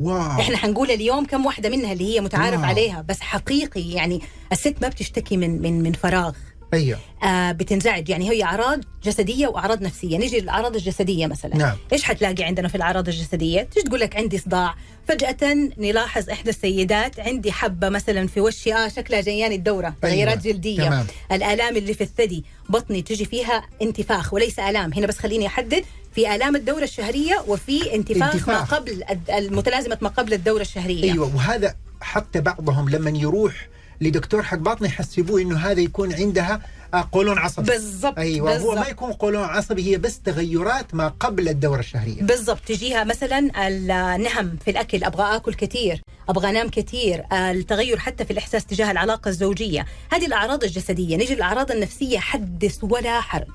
واو 0.00 0.40
إحنا 0.40 0.56
حنقول 0.56 0.90
اليوم 0.90 1.24
كم 1.24 1.46
واحدة 1.46 1.68
منها 1.68 1.92
اللي 1.92 2.14
هي 2.14 2.20
متعارف 2.20 2.60
واو. 2.60 2.68
عليها 2.68 3.04
بس 3.08 3.20
حقيقي 3.20 3.90
يعني 3.90 4.20
الست 4.52 4.74
ما 4.82 4.88
بتشتكي 4.88 5.36
من 5.36 5.62
من 5.62 5.82
من 5.82 5.92
فراغ 5.92 6.32
أيوه. 6.74 6.98
آه 7.24 7.52
بتنزعج. 7.52 8.08
يعني 8.08 8.30
هي 8.30 8.44
أعراض 8.44 8.80
جسدية 9.04 9.48
وأعراض 9.48 9.82
نفسية. 9.82 10.18
نيجي 10.18 10.40
للأعراض 10.40 10.76
الجسدية 10.76 11.26
مثلا. 11.26 11.56
نعم. 11.56 11.76
إيش 11.92 12.02
حتلاقي 12.04 12.44
عندنا 12.44 12.68
في 12.68 12.74
الأعراض 12.74 13.08
الجسدية؟ 13.08 13.62
تيجي 13.62 13.86
تقول 13.86 14.00
لك؟ 14.00 14.16
عندي 14.16 14.38
صداع. 14.38 14.74
فجأة 15.08 15.54
نلاحظ 15.78 16.30
إحدى 16.30 16.50
السيدات 16.50 17.20
عندي 17.20 17.52
حبة 17.52 17.88
مثلا 17.88 18.26
في 18.26 18.40
وشي. 18.40 18.74
آه 18.74 18.88
شكلها 18.88 19.20
جياني 19.20 19.54
الدورة. 19.54 19.86
أيوة. 19.86 20.14
تغيرات 20.14 20.38
جلدية. 20.38 20.84
تمام. 20.84 21.06
الآلام 21.32 21.76
اللي 21.76 21.94
في 21.94 22.00
الثدي 22.00 22.44
بطني 22.68 23.02
تجي 23.02 23.24
فيها 23.24 23.62
انتفاخ 23.82 24.34
وليس 24.34 24.58
آلام. 24.58 24.92
هنا 24.92 25.06
بس 25.06 25.18
خليني 25.18 25.46
أحدد. 25.46 25.84
في 26.14 26.34
آلام 26.34 26.56
الدورة 26.56 26.84
الشهرية 26.84 27.44
وفي 27.48 27.94
انتفاخ, 27.94 28.34
انتفاخ. 28.34 28.72
ما 28.72 28.78
قبل 28.78 29.04
المتلازمة 29.30 29.98
ما 30.00 30.08
قبل 30.08 30.32
الدورة 30.32 30.60
الشهرية. 30.62 31.12
أيوه. 31.12 31.36
وهذا 31.36 31.74
حتى 32.00 32.40
بعضهم 32.40 32.88
لما 32.88 33.18
يروح 33.18 33.68
لدكتور 34.04 34.42
حق 34.42 34.56
باطنه 34.56 34.88
يحسبوه 34.88 35.40
إنه 35.40 35.56
هذا 35.58 35.80
يكون 35.80 36.14
عندها 36.14 36.60
آه، 36.94 37.08
قولون 37.12 37.38
عصبي. 37.38 37.66
بالضبط 37.66 38.18
أيوه 38.18 38.50
هو 38.50 38.54
بالضبط. 38.54 38.78
ما 38.78 38.86
يكون 38.88 39.12
قولون 39.12 39.42
عصبي 39.42 39.92
هي 39.92 39.96
بس 39.98 40.20
تغيرات 40.20 40.94
ما 40.94 41.08
قبل 41.08 41.48
الدورة 41.48 41.80
الشهرية. 41.80 42.22
بالضبط. 42.22 42.58
تجيها 42.66 43.04
مثلا 43.04 43.68
النهم 43.68 44.56
في 44.64 44.70
الأكل 44.70 45.04
أبغى 45.04 45.36
آكل 45.36 45.54
كثير 45.54 46.00
أبغى 46.28 46.50
أنام 46.50 46.68
كثير 46.68 47.24
التغير 47.32 47.98
حتى 47.98 48.24
في 48.24 48.30
الإحساس 48.30 48.66
تجاه 48.66 48.90
العلاقة 48.90 49.28
الزوجية. 49.28 49.86
هذه 50.12 50.26
الأعراض 50.26 50.64
الجسدية. 50.64 51.16
نيجي 51.16 51.34
للاعراض 51.34 51.70
النفسية 51.70 52.18
حدث 52.18 52.78
ولا 52.82 53.20
حرج. 53.20 53.46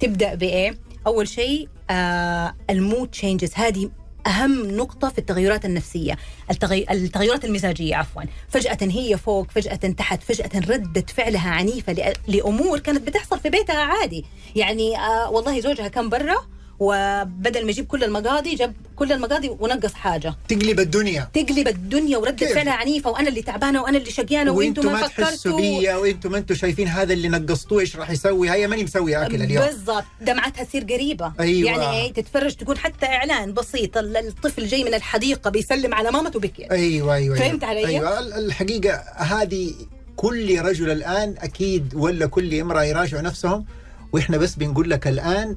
تبدأ 0.00 0.34
بإيه؟ 0.34 0.78
أول 1.06 1.28
شيء 1.28 1.68
آه 1.90 2.54
ال 2.70 2.78
mood 2.78 3.10
changes 3.10 3.50
هذه 3.54 3.90
أهم 4.26 4.70
نقطة 4.70 5.08
في 5.08 5.18
التغيرات 5.18 5.64
النفسية 5.64 6.16
التغي... 6.50 6.86
التغيرات 6.90 7.44
المزاجية 7.44 7.96
عفوا. 7.96 8.22
فجأة 8.48 8.78
هي 8.82 9.18
فوق 9.18 9.50
فجأة 9.50 9.74
تحت 9.74 10.22
فجأة 10.22 10.50
ردة 10.68 11.04
فعلها 11.16 11.50
عنيفة 11.50 11.92
ل... 11.92 12.12
لأمور 12.28 12.78
كانت 12.78 13.06
بتحصل 13.06 13.40
في 13.40 13.50
بيتها 13.50 13.80
عادي. 13.82 14.24
يعني 14.56 14.98
آه 14.98 15.30
والله 15.30 15.60
زوجها 15.60 15.88
كان 15.88 16.08
برا 16.08 16.36
وبدل 16.80 17.64
ما 17.64 17.70
يجيب 17.70 17.86
كل 17.86 18.04
المقاضي 18.04 18.54
جاب 18.54 18.74
كل 18.96 19.12
المقاضي 19.12 19.48
ونقص 19.60 19.94
حاجة. 19.94 20.34
تقلب 20.48 20.80
الدنيا. 20.80 21.28
تقلب 21.34 21.68
الدنيا 21.68 22.18
وردة؟ 22.18 22.46
فعلها 22.54 22.72
عنيفة 22.72 23.10
وأنا 23.10 23.28
اللي 23.28 23.42
تعبانة 23.42 23.82
وأنا 23.82 23.98
اللي 23.98 24.10
شقيانة 24.10 24.52
وإنتم 24.52 24.92
ما 24.92 25.08
فكرتوا. 25.08 25.56
بيا 25.56 25.96
وأنتم 25.96 26.30
ما 26.32 26.38
أنتم 26.38 26.54
شايفين 26.54 26.88
هذا 26.88 27.12
اللي 27.12 27.28
نقصتوه 27.28 27.80
إيش 27.80 27.96
راح 27.96 28.10
يسوي؟ 28.10 28.50
هيا 28.50 28.66
ماني 28.66 28.84
مسوي 28.84 29.16
أكل 29.16 29.42
اليوم. 29.42 29.64
بالضبط. 29.66 30.04
دمعتها 30.20 30.64
تصير 30.64 30.82
قريبة. 30.84 31.32
أيوة. 31.40 31.70
يعني 31.70 32.00
إيه 32.02 32.12
تتفرج 32.12 32.54
تكون 32.54 32.78
حتى 32.78 33.06
إعلان 33.06 33.52
بسيط 33.54 33.98
ال- 33.98 34.16
الطفل 34.16 34.66
جاي 34.66 34.84
من 34.84 34.94
الحديقة 34.94 35.50
بيسلم 35.50 35.94
على 35.94 36.10
مامته 36.10 36.40
بكي 36.40 36.70
أيوه 36.70 37.14
أيوه 37.14 37.36
فهمت 37.36 37.64
علي؟ 37.64 37.86
أيوه. 37.86 38.18
ال- 38.18 38.32
الحقيقة 38.32 38.94
هذه 39.16 39.74
كل 40.16 40.60
رجل 40.60 40.90
الآن 40.90 41.34
أكيد 41.38 41.94
ولا 41.94 42.26
كل 42.26 42.60
امرأة 42.60 42.82
يراجعوا 42.82 43.22
نفسهم 43.22 43.64
وإحنا 44.12 44.36
بس 44.36 44.54
بنقول 44.54 44.90
لك 44.90 45.06
الآن 45.06 45.56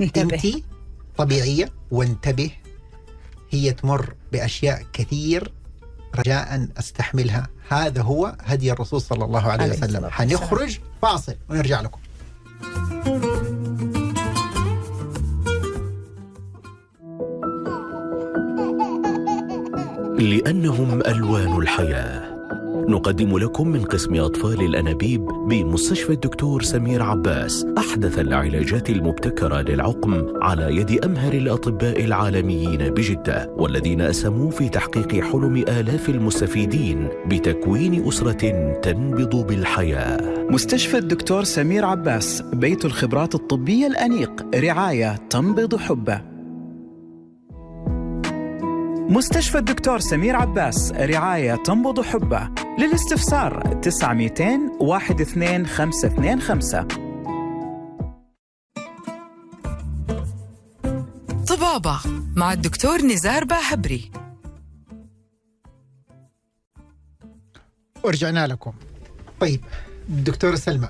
انتبه. 0.00 0.34
انت 0.34 0.64
طبيعية. 1.16 1.72
وانتبه. 1.90 2.50
هي 3.50 3.72
تمر 3.72 4.14
بأشياء 4.32 4.86
كثير 4.92 5.52
رجاء 6.16 6.68
أستحملها. 6.78 7.48
هذا 7.68 8.02
هو 8.02 8.36
هدي 8.40 8.72
الرسول 8.72 9.00
صلى 9.00 9.24
الله 9.24 9.40
عليه 9.40 9.62
عليه 9.62 9.72
وسلم. 9.72 9.84
الصلاة 9.84 10.04
والسلام. 10.04 10.38
حنخرج 10.40 10.78
فاصل 11.02 11.34
ونرجع 11.50 11.80
لكم. 11.80 12.00
لأنهم 20.18 21.00
ألوان 21.06 21.56
الحياة. 21.56 22.29
نقدم 22.90 23.38
لكم 23.38 23.68
من 23.68 23.84
قسم 23.84 24.14
أطفال 24.14 24.60
الأنابيب 24.60 25.24
بمستشفى 25.24 26.12
الدكتور 26.12 26.62
سمير 26.62 27.02
عباس 27.02 27.66
أحدث 27.78 28.18
العلاجات 28.18 28.90
المبتكرة 28.90 29.60
للعقم 29.60 30.26
على 30.42 30.76
يد 30.76 31.04
أمهر 31.04 31.32
الأطباء 31.32 32.04
العالميين 32.04 32.90
بجدة 32.90 33.54
والذين 33.56 34.00
أسهموا 34.00 34.50
في 34.50 34.68
تحقيق 34.68 35.24
حلم 35.24 35.56
آلاف 35.56 36.08
المستفيدين 36.08 37.08
بتكوين 37.26 38.08
أسرة 38.08 38.72
تنبض 38.82 39.46
بالحياة. 39.46 40.46
مستشفى 40.50 40.98
الدكتور 40.98 41.44
سمير 41.44 41.84
عباس 41.84 42.42
بيت 42.52 42.84
الخبرات 42.84 43.34
الطبية 43.34 43.86
الأنيق 43.86 44.46
رعاية 44.54 45.16
تنبض 45.30 45.76
حبه. 45.76 46.20
مستشفى 49.08 49.58
الدكتور 49.58 49.98
سمير 49.98 50.36
عباس 50.36 50.92
رعاية 50.92 51.54
تنبض 51.54 52.00
حبه. 52.00 52.59
للاستفسار 52.80 53.80
900 53.82 54.30
12525 54.80 56.86
طبابة 61.48 62.00
مع 62.36 62.52
الدكتور 62.52 63.02
نزار 63.02 63.44
باهبري. 63.44 64.10
ورجعنا 68.04 68.46
لكم. 68.46 68.72
طيب 69.40 69.60
دكتورة 70.08 70.54
سلمى 70.54 70.88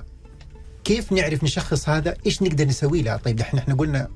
كيف 0.83 1.11
نعرف 1.11 1.43
نشخص 1.43 1.89
هذا؟ 1.89 2.15
إيش 2.25 2.41
نقدر 2.41 2.65
نسوي 2.65 3.01
له؟ 3.01 3.17
طيب 3.17 3.39
إحنا 3.39 3.59
إحنا 3.59 3.75
قلنا 3.75 4.07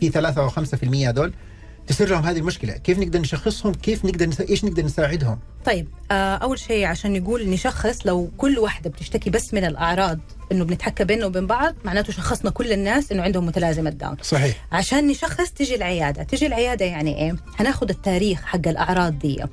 في 0.00 0.10
ثلاثة 0.10 0.42
أو 0.42 0.48
خمسة 0.48 0.76
في 0.76 0.82
المية 0.82 1.08
هذول 1.10 1.32
تصير 1.90 2.08
لهم 2.08 2.24
هذه 2.24 2.38
المشكلة. 2.38 2.72
كيف 2.72 2.98
نقدر 2.98 3.20
نشخصهم؟ 3.20 3.74
كيف 3.74 4.04
نقدر 4.04 4.26
نسا... 4.26 4.48
إيش 4.48 4.64
نقدر 4.64 4.84
نساعدهم؟ 4.84 5.38
طيب 5.64 5.88
آه 6.10 6.34
أول 6.36 6.58
شيء 6.58 6.84
عشان 6.84 7.20
نقول 7.20 7.50
نشخص 7.50 8.06
لو 8.06 8.30
كل 8.38 8.58
واحدة 8.58 8.90
بتشتكي 8.90 9.30
بس 9.30 9.54
من 9.54 9.64
الأعراض 9.64 10.18
إنه 10.52 10.64
بنتحكى 10.64 11.04
بيننا 11.04 11.26
وبين 11.26 11.46
بعض 11.46 11.74
معناته 11.84 12.12
شخصنا 12.12 12.50
كل 12.50 12.72
الناس 12.72 13.12
إنه 13.12 13.22
عندهم 13.22 13.46
متلازمة 13.46 13.90
داون. 13.90 14.16
صحيح. 14.22 14.66
عشان 14.72 15.06
نشخص 15.06 15.50
تجي 15.50 15.74
العيادة. 15.74 16.22
تجي 16.22 16.46
العيادة 16.46 16.84
يعني 16.84 17.18
إيه؟ 17.18 17.36
هناخذ 17.58 17.88
التاريخ 17.88 18.42
حق 18.42 18.68
الأعراض 18.68 19.18
دي. 19.18 19.44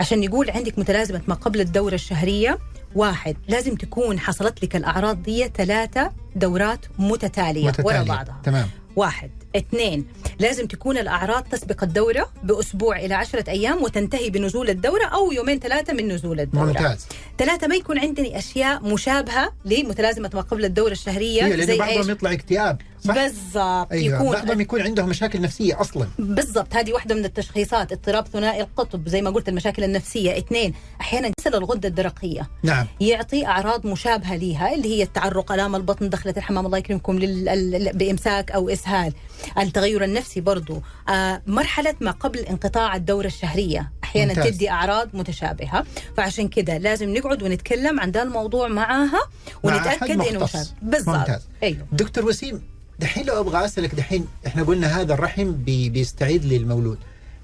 عشان 0.00 0.22
يقول 0.22 0.50
عندك 0.50 0.78
متلازمة 0.78 1.20
ما 1.28 1.34
قبل 1.34 1.60
الدورة 1.60 1.94
الشهرية 1.94 2.58
واحد 2.94 3.36
لازم 3.48 3.74
تكون 3.74 4.18
حصلت 4.18 4.64
لك 4.64 4.76
الأعراض 4.76 5.22
دي 5.22 5.50
ثلاثة 5.56 6.12
دورات 6.36 6.86
متتالية, 6.98 7.68
متتالية. 7.68 7.88
ورا 7.88 8.02
بعضها. 8.02 8.40
تمام. 8.44 8.68
واحد 8.96 9.30
اثنين 9.56 10.06
لازم 10.40 10.66
تكون 10.66 10.98
الأعراض 10.98 11.42
تسبق 11.42 11.82
الدورة 11.84 12.32
بأسبوع 12.44 12.96
إلى 12.98 13.14
عشرة 13.14 13.50
أيام 13.50 13.82
وتنتهي 13.82 14.30
بنزول 14.30 14.70
الدورة 14.70 15.04
أو 15.04 15.32
يومين 15.32 15.58
ثلاثة 15.58 15.92
من 15.92 16.08
نزول 16.08 16.40
الدورة 16.40 16.64
ممتاز 16.64 17.06
ثلاثة 17.38 17.66
ما 17.66 17.74
يكون 17.74 17.98
عندني 17.98 18.38
أشياء 18.38 18.82
مشابهة 18.82 19.52
لمتلازمة 19.64 20.30
ما 20.34 20.40
قبل 20.40 20.64
الدورة 20.64 20.92
الشهرية 20.92 21.44
هي 21.44 21.56
لأن 21.56 21.66
زي 21.66 21.78
بعضهم؟ 21.78 22.10
يطلع 22.10 22.32
اكتئاب؟ 22.32 22.80
بالضبط. 23.04 23.92
أيوه 23.92 24.16
يكون 24.16 24.32
بعضهم 24.32 24.60
يكون 24.60 24.82
عندهم 24.82 25.08
مشاكل 25.08 25.40
نفسية 25.40 25.80
أصلا. 25.80 26.08
بالضبط. 26.18 26.74
هذه 26.74 26.92
واحدة 26.92 27.14
من 27.14 27.24
التشخيصات 27.24 27.92
اضطراب 27.92 28.28
ثنائي 28.28 28.60
القطب 28.60 29.08
زي 29.08 29.22
ما 29.22 29.30
قلت 29.30 29.48
المشاكل 29.48 29.84
النفسية. 29.84 30.38
اثنين 30.38 30.74
أحيانا 31.00 31.30
يصل 31.38 31.54
الغدة 31.54 31.88
الدرقية. 31.88 32.50
نعم. 32.62 32.86
يعطي 33.00 33.46
أعراض 33.46 33.86
مشابهة 33.86 34.36
ليها 34.36 34.74
اللي 34.74 34.88
هي 34.88 35.02
التعرق 35.02 35.52
ألام 35.52 35.76
البطن 35.76 36.08
دخلت 36.08 36.38
الحمام 36.38 36.66
الله 36.66 36.78
يكرمكم 36.78 37.18
لل... 37.18 37.92
بإمساك 37.94 38.50
أو 38.50 38.68
إسهال. 38.68 39.12
التغير 39.58 40.04
النفسي 40.04 40.40
برضو. 40.40 40.82
آه 41.08 41.42
مرحلة 41.46 41.94
ما 42.00 42.10
قبل 42.10 42.38
انقطاع 42.38 42.96
الدورة 42.96 43.26
الشهرية. 43.26 43.92
أحيانا 44.04 44.34
ممتاز. 44.34 44.54
تدي 44.54 44.70
أعراض 44.70 45.08
متشابهة. 45.14 45.84
فعشان 46.16 46.48
كده 46.48 46.78
لازم 46.78 47.14
نقعد 47.14 47.42
ونتكلم 47.42 48.00
عن 48.00 48.12
ده 48.12 48.22
الموضوع 48.22 48.68
معاها 48.68 49.20
مع 49.64 49.76
ونتأكد 49.76 50.02
أحد 50.02 50.10
انه 50.10 50.48
بالضبط. 50.82 51.16
ممتاز. 51.16 51.48
أيوه. 51.62 51.86
دكتور 51.92 52.24
وسيم 52.24 52.73
دحين 52.98 53.26
لو 53.26 53.40
أبغى 53.40 53.64
أسألك 53.64 53.94
دحين 53.94 54.26
إحنا 54.46 54.62
قلنا 54.62 55.00
هذا 55.00 55.14
الرحم 55.14 55.52
بي 55.52 55.88
بيستعيد 55.90 56.44
للمولود. 56.44 56.98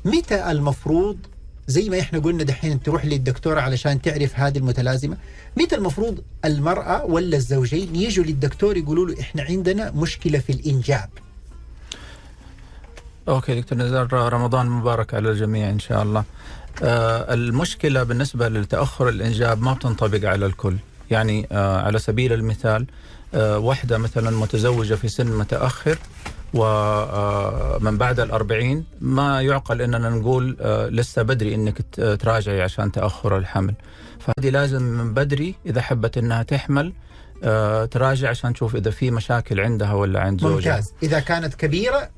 متى 0.05 0.51
المفروض 0.51 1.17
زي 1.67 1.89
ما 1.89 2.01
إحنا 2.01 2.19
قلنا 2.19 2.45
دحين 2.45 2.83
تروح 2.83 3.05
للدكتورة 3.05 3.61
علشان 3.61 4.03
تعرف 4.03 4.39
هذه 4.39 4.59
المتلازمة 4.59 5.17
متى 5.57 5.77
المفروض 5.77 6.21
المرأة 6.45 7.05
ولا 7.05 7.37
الزوجين 7.37 7.97
يجوا 7.97 8.25
للدكتور 8.25 8.77
يقولوا 8.77 9.07
له 9.07 9.21
إحنا 9.21 9.43
عندنا 9.43 9.91
مشكلة 9.91 10.39
في 10.39 10.53
الإنجاب؟ 10.53 11.09
أوكي 13.29 13.61
دكتور 13.61 13.79
نزار 13.79 14.13
رمضان 14.13 14.67
مبارك 14.67 15.15
على 15.15 15.31
الجميع 15.31 15.71
إن 15.71 15.79
شاء 15.79 16.03
الله. 16.03 16.25
آه 16.83 17.35
المشكلة 17.35 18.03
بالنسبة 18.03 18.49
لتأخر 18.49 19.09
الإنجاب 19.09 19.63
ما 19.63 19.73
بتنطبق 19.73 20.29
على 20.29 20.47
الكل، 20.47 20.77
يعني 21.11 21.49
آه 21.53 21.83
على 21.83 21.99
سبيل 21.99 22.33
المثال 22.33 22.87
آه 23.35 23.59
واحدة 23.59 23.99
مثلا 23.99 24.31
متزوجة 24.31 24.95
في 24.95 25.09
سن 25.09 25.27
متأخر 25.27 25.99
ومن 26.55 27.99
بعد 27.99 28.21
الأربعين 28.21 28.85
ما 29.01 29.43
يعقل 29.43 29.83
أننا 29.83 30.11
نقول 30.11 30.57
آه 30.61 30.89
لسه 30.89 31.23
بدري 31.23 31.55
أنك 31.55 31.83
تراجعي 32.21 32.63
عشان 32.63 32.93
تأخر 32.93 33.37
الحمل. 33.39 33.75
فهذه 34.21 34.51
لازم 34.51 34.83
من 34.83 35.15
بدري 35.15 35.55
إذا 35.67 35.81
حبت 35.81 36.19
أنها 36.19 36.43
تحمل 36.43 36.93
آه 37.45 37.85
تراجع 37.85 38.29
عشان 38.29 38.53
تشوف 38.55 38.77
إذا 38.77 38.91
في 38.91 39.11
مشاكل 39.11 39.61
عندها 39.61 39.93
ولا 39.93 40.21
عند 40.21 40.41
زوجها. 40.41 40.77
ممتاز. 40.77 40.93
إذا 41.03 41.21
كانت 41.21 41.55
كبيرة 41.55 42.11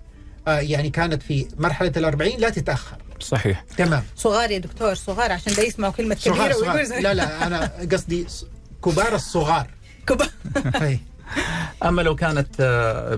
آه 0.48 0.58
يعني 0.58 0.90
كانت 0.90 1.22
في 1.22 1.46
مرحلة 1.58 1.92
الأربعين 1.96 2.40
لا 2.40 2.50
تتأخر. 2.50 2.96
صحيح. 3.20 3.64
تمام. 3.76 4.02
صغار 4.16 4.50
يا 4.50 4.58
دكتور 4.58 4.94
صغار 4.94 5.32
عشان 5.32 5.54
ده 5.54 5.62
يسمعوا 5.62 5.92
كلمة 5.92 6.16
صغار 6.20 6.52
كبيره 6.52 6.84
صغار 6.84 7.00
لا 7.02 7.14
لا 7.14 7.46
أنا 7.46 7.70
قصدي 7.92 8.26
كبار 8.84 9.14
الصغار. 9.14 9.66
كبار 10.06 10.28
أي. 10.82 11.00
أما 11.84 12.02
لو 12.02 12.14
كانت 12.16 12.48
آه، 12.60 13.14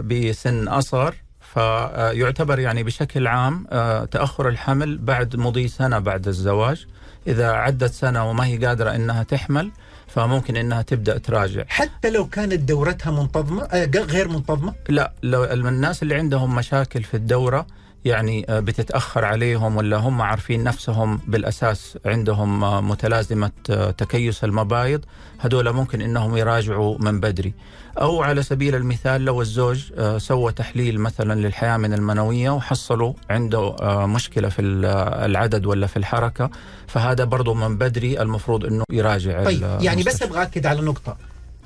بسن 0.00 0.68
أصغر 0.68 1.14
فيعتبر 1.54 2.58
يعني 2.58 2.82
بشكل 2.82 3.26
عام 3.26 3.66
آه، 3.70 4.04
تأخر 4.04 4.48
الحمل 4.48 4.98
بعد 4.98 5.36
مضي 5.36 5.68
سنة 5.68 5.98
بعد 5.98 6.28
الزواج. 6.28 6.86
إذا 7.26 7.50
عدت 7.52 7.92
سنة 7.92 8.30
وما 8.30 8.46
هي 8.46 8.66
قادرة 8.66 8.94
إنها 8.94 9.22
تحمل 9.22 9.70
فممكن 10.06 10.56
إنها 10.56 10.82
تبدأ 10.82 11.18
تراجع. 11.18 11.64
حتى 11.68 12.10
لو 12.10 12.26
كانت 12.28 12.54
دورتها 12.54 13.10
منتظمة 13.10 13.62
آه 13.62 13.90
غير 13.94 14.28
منتظمة؟ 14.28 14.74
لا 14.88 15.12
لو 15.22 15.44
الناس 15.44 16.02
اللي 16.02 16.14
عندهم 16.14 16.54
مشاكل 16.54 17.02
في 17.02 17.14
الدورة 17.14 17.66
يعني 18.04 18.46
آه، 18.48 18.60
بتتأخر 18.60 19.24
عليهم 19.24 19.76
ولا 19.76 19.96
هم 19.96 20.22
عارفين 20.22 20.64
نفسهم 20.64 21.20
بالأساس 21.26 21.98
عندهم 22.06 22.64
آه، 22.64 22.80
متلازمة 22.80 23.50
آه، 23.70 23.90
تكيس 23.90 24.44
المبايض 24.44 25.04
هذول 25.38 25.72
ممكن 25.72 26.00
إنهم 26.00 26.36
يراجعوا 26.36 26.98
من 27.00 27.20
بدري. 27.20 27.54
أو 28.00 28.22
على 28.22 28.42
سبيل 28.42 28.74
المثال 28.74 29.24
لو 29.24 29.40
الزوج 29.42 29.92
سوى 30.16 30.52
تحليل 30.52 31.00
مثلا 31.00 31.40
للحياة 31.40 31.76
المنوية 31.76 32.50
وحصلوا 32.50 33.12
عنده 33.30 33.76
مشكلة 34.06 34.48
في 34.48 34.62
ال- 34.62 34.84
العدد 35.30 35.66
ولا 35.66 35.86
في 35.86 35.96
الحركة 35.96 36.50
فهذا 36.86 37.24
برضو 37.24 37.54
من 37.54 37.78
بدري 37.78 38.22
المفروض 38.22 38.64
إنه 38.64 38.84
يراجع 38.92 39.44
طيب 39.44 39.62
يعني 39.80 40.02
بس. 40.02 40.22
أبغى 40.22 40.42
أكد 40.42 40.66
على 40.66 40.80
نقطة. 40.80 41.16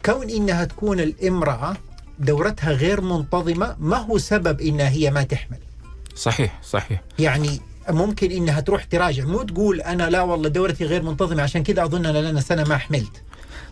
كون 0.05 0.31
إنها 0.31 0.65
تكون 0.65 1.01
الامرأة 1.01 1.77
دورتها 2.19 2.73
غير 2.73 3.01
منتظمة 3.01 3.77
ما 3.81 3.97
هو 3.97 4.19
سبب 4.19 4.61
إنها 4.61 4.89
هي 4.89 5.11
ما 5.11 5.23
تحمل؟ 5.23 5.59
صحيح 6.16 6.61
صحيح. 6.62 7.02
يعني 7.19 7.61
ممكن 7.90 8.31
إنها 8.31 8.61
تروح 8.61 8.85
تراجع. 8.85 9.25
مو 9.25 9.42
تقول 9.42 9.81
أنا 9.81 10.11
لا 10.11 10.23
والله 10.23 10.49
دورتي 10.49 10.85
غير 10.85 11.02
منتظمة 11.02 11.42
عشان 11.42 11.62
كذا 11.62 11.85
أظن 11.85 12.07
انا 12.07 12.31
لنا 12.31 12.40
سنة 12.40 12.64
ما 12.64 12.78
حملت. 12.78 13.23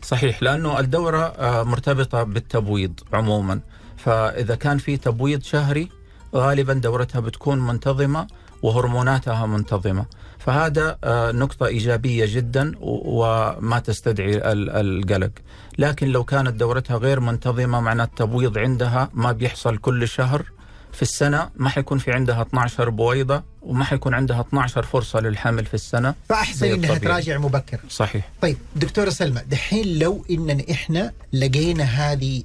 صحيح 0.03 0.43
لأنه 0.43 0.79
الدورة 0.81 1.19
آه، 1.23 1.63
مرتبطة 1.63 2.23
بالتبويض 2.23 3.01
عموما. 3.13 3.61
فإذا 3.97 4.55
كان 4.55 4.79
في 4.79 4.97
تبويض 4.97 5.43
شهري 5.43 5.89
غالبا 6.35 6.73
دورتها 6.75 7.21
بتكون 7.21 7.59
منتظمة 7.67 8.27
وهرموناتها 8.63 9.47
منتظمة. 9.47 10.05
فهذا 10.39 10.99
آه، 11.05 11.33
نقطة 11.33 11.67
إيجابية 11.67 12.25
جدا 12.29 12.73
وما 12.81 13.79
تستدعي 13.79 14.37
ال- 14.53 14.71
القلق. 14.71 15.31
لكن 15.79 16.09
لو 16.09 16.25
كانت 16.25 16.49
دورتها 16.55 16.97
غير 16.97 17.21
منتظمة 17.21 17.81
معناه 17.81 18.05
التبويض 18.05 18.59
عندها 18.59 19.11
ما 19.15 19.33
بيحصل 19.33 19.77
كل 19.77 20.09
شهر. 20.09 20.45
في 20.93 21.03
السنة 21.03 21.51
ما 21.57 21.69
حيكون 21.69 21.99
في 21.99 22.13
عندها 22.13 22.43
12 22.43 22.91
بويضة 22.91 23.43
وما 23.63 23.85
حيكون 23.85 24.15
عندها 24.15 24.41
12 24.41 24.83
فرصة 24.83 25.21
للحمل 25.21 25.65
في 25.67 25.75
السنة. 25.75 26.15
إنها 26.75 26.93
الطبيعي. 26.93 27.15
تراجع 27.15 27.39
مبكرا. 27.39 27.81
صحيح. 27.89 28.29
طيب 28.43 28.57
دكتورة 28.77 29.11
سلمى 29.11 29.41
دحين 29.51 29.99
لو 29.99 30.25
إننا 30.31 30.65
إحنا 30.71 31.13
لقينا 31.33 31.85
هذه 31.85 32.43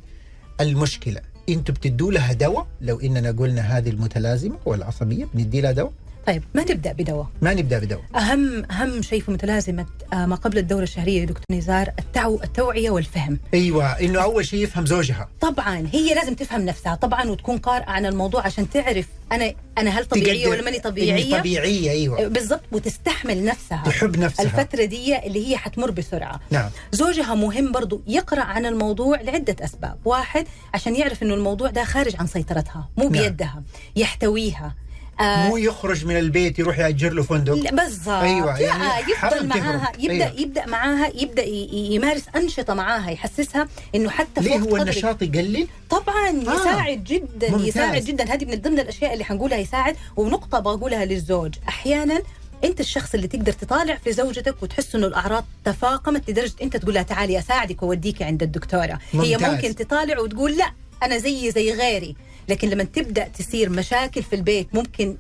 المشكلة 0.61 1.21
أنتوا 1.49 1.75
بتدوا 1.75 2.11
لها 2.11 2.33
دواء؟ 2.33 2.67
لو 2.81 2.99
إننا 2.99 3.31
قلنا 3.31 3.61
هذه 3.61 3.89
المتلازمة 3.89 4.57
والعصبية 4.65 5.27
بندي 5.33 5.61
لها 5.61 5.71
دواء؟ 5.71 5.91
طيب 6.27 6.43
ما 6.53 6.61
نبدأ 6.61 6.91
بدواء؟ 6.91 7.27
ما 7.41 7.53
نبدأ 7.53 7.79
بدواء. 7.79 8.03
أهم 8.15 8.71
أهم 8.71 9.01
شيء 9.01 9.21
في 9.21 9.31
متلازمة 9.31 9.85
آه، 10.13 10.25
ما 10.25 10.35
قبل 10.35 10.57
الدورة 10.57 10.83
الشهرية 10.83 11.19
يا 11.21 11.25
دكتور 11.25 11.45
نزار 11.51 11.89
التعو 11.99 12.39
التوعية 12.43 12.89
والفهم. 12.89 13.39
أيوه 13.53 13.85
إنه 13.99 14.23
أول 14.23 14.45
شيء 14.45 14.63
يفهم 14.63 14.85
زوجها. 14.85 15.29
طبعا 15.41 15.89
هي 15.93 16.13
لازم 16.13 16.35
تفهم 16.35 16.61
نفسها 16.65 16.95
طبعا 16.95 17.29
وتكون 17.29 17.57
قارئة 17.57 17.89
عن 17.89 18.05
الموضوع 18.05 18.45
عشان 18.45 18.69
تعرف 18.69 19.05
أنا 19.31 19.53
أنا 19.77 19.91
هل 19.91 20.05
طبيعية 20.05 20.47
ولا 20.47 20.61
ماني 20.61 20.79
طبيعية؟ 20.79 21.39
طبيعية 21.39 21.91
أيوه. 21.91 22.27
بالضبط 22.27 22.61
وتستحمل 22.71 23.45
نفسها. 23.45 23.83
تحب 23.85 24.17
نفسها. 24.19 24.45
الفترة 24.45 24.85
دي 24.85 25.17
اللي 25.27 25.47
هي 25.47 25.57
حتمر 25.57 25.91
بسرعة. 25.91 26.39
نعم. 26.51 26.69
زوجها 26.91 27.35
مهم 27.35 27.71
برضو 27.71 28.01
يقرأ 28.07 28.41
عن 28.41 28.65
الموضوع 28.65 29.21
لعدة 29.21 29.55
أسباب. 29.65 29.97
واحد 30.05 30.47
عشان 30.73 30.95
يعرف 30.95 31.23
إنه 31.23 31.33
الموضوع 31.33 31.69
ده 31.69 31.83
خارج 31.83 32.15
عن 32.19 32.27
سيطرتها 32.27 32.89
مو 32.97 33.03
نعم. 33.03 33.11
بيدها 33.11 33.63
يحتويها. 33.95 34.75
آه 35.19 35.47
مو 35.47 35.57
يخرج 35.57 36.05
من 36.05 36.17
البيت 36.17 36.59
يروح 36.59 36.79
يأجر 36.79 37.13
له 37.13 37.23
فندق 37.23 37.71
بالضبط 37.73 38.07
أيوة، 38.09 38.59
يعني 38.59 39.11
يفضل 39.11 39.47
معاها 39.47 39.77
تهرب. 39.77 39.99
يبدأ 39.99 40.25
أيوة. 40.25 40.39
يبدأ 40.41 40.65
معاها 40.65 41.11
يبدأ 41.15 41.43
يمارس 41.73 42.23
أنشطة 42.35 42.73
معاها 42.73 43.09
يحسسها 43.11 43.67
إنه 43.95 44.09
حتى 44.09 44.41
ليه 44.41 44.57
هو. 44.57 44.77
النشاط 44.77 45.21
يقلل؟ 45.21 45.67
طبعا 45.89 46.29
آه. 46.29 46.55
يساعد 46.61 47.03
جدا 47.03 47.49
ممتاز. 47.51 47.67
يساعد 47.67 48.03
جدا 48.05 48.33
هذه 48.33 48.45
من 48.45 48.61
ضمن 48.61 48.79
الأشياء 48.79 49.13
اللي 49.13 49.23
حنقولها 49.23 49.57
يساعد 49.57 49.95
ونقطة 50.17 50.59
بقولها 50.59 51.05
للزوج 51.05 51.55
أحيانا 51.69 52.21
أنت 52.63 52.79
الشخص 52.79 53.13
اللي 53.13 53.27
تقدر 53.27 53.51
تطالع 53.51 53.95
في 53.95 54.11
زوجتك 54.13 54.55
وتحس 54.63 54.95
إنه 54.95 55.07
الأعراض 55.07 55.45
تفاقمت 55.65 56.29
لدرجة 56.29 56.53
أنت 56.61 56.77
تقول 56.77 56.93
لها 56.93 57.03
تعالي 57.03 57.39
أساعدك 57.39 57.83
واوديك 57.83 58.21
عند 58.21 58.43
الدكتورة 58.43 58.99
هي 59.13 59.37
ممتاز. 59.37 59.49
ممكن 59.53 59.75
تطالع 59.75 60.19
وتقول 60.19 60.57
لا 60.57 60.71
أنا 61.03 61.17
زيي 61.17 61.51
زي 61.51 61.73
غيري. 61.73 62.15
لكن 62.49 62.69
لما 62.69 62.83
تبدأ 62.83 63.27
تصير 63.27 63.69
مشاكل 63.69 64.23
في 64.23 64.35
البيت 64.35 64.75
ممكن 64.75 65.17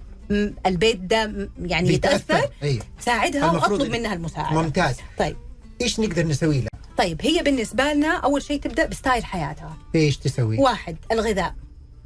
البيت 0.65 0.97
ده 0.97 1.49
يعني 1.61 1.93
يتأثر. 1.93 2.49
أيوه 2.63 2.83
ساعدها 2.99 3.51
وأطلب 3.51 3.91
منها 3.91 4.13
المساعدة. 4.13 4.61
ممتاز. 4.61 4.95
طيب. 5.17 5.35
إيش 5.81 5.99
نقدر 5.99 6.27
نسوي 6.27 6.59
لها؟ 6.59 6.69
طيب 6.97 7.21
هي 7.21 7.43
بالنسبة 7.43 7.93
لنا 7.93 8.17
أول 8.17 8.41
شيء 8.41 8.59
تبدأ 8.59 8.85
بستايل 8.85 9.25
حياتها. 9.25 9.77
إيش 9.95 10.17
تسوي؟ 10.17 10.57
واحد 10.57 10.97
الغذاء. 11.11 11.55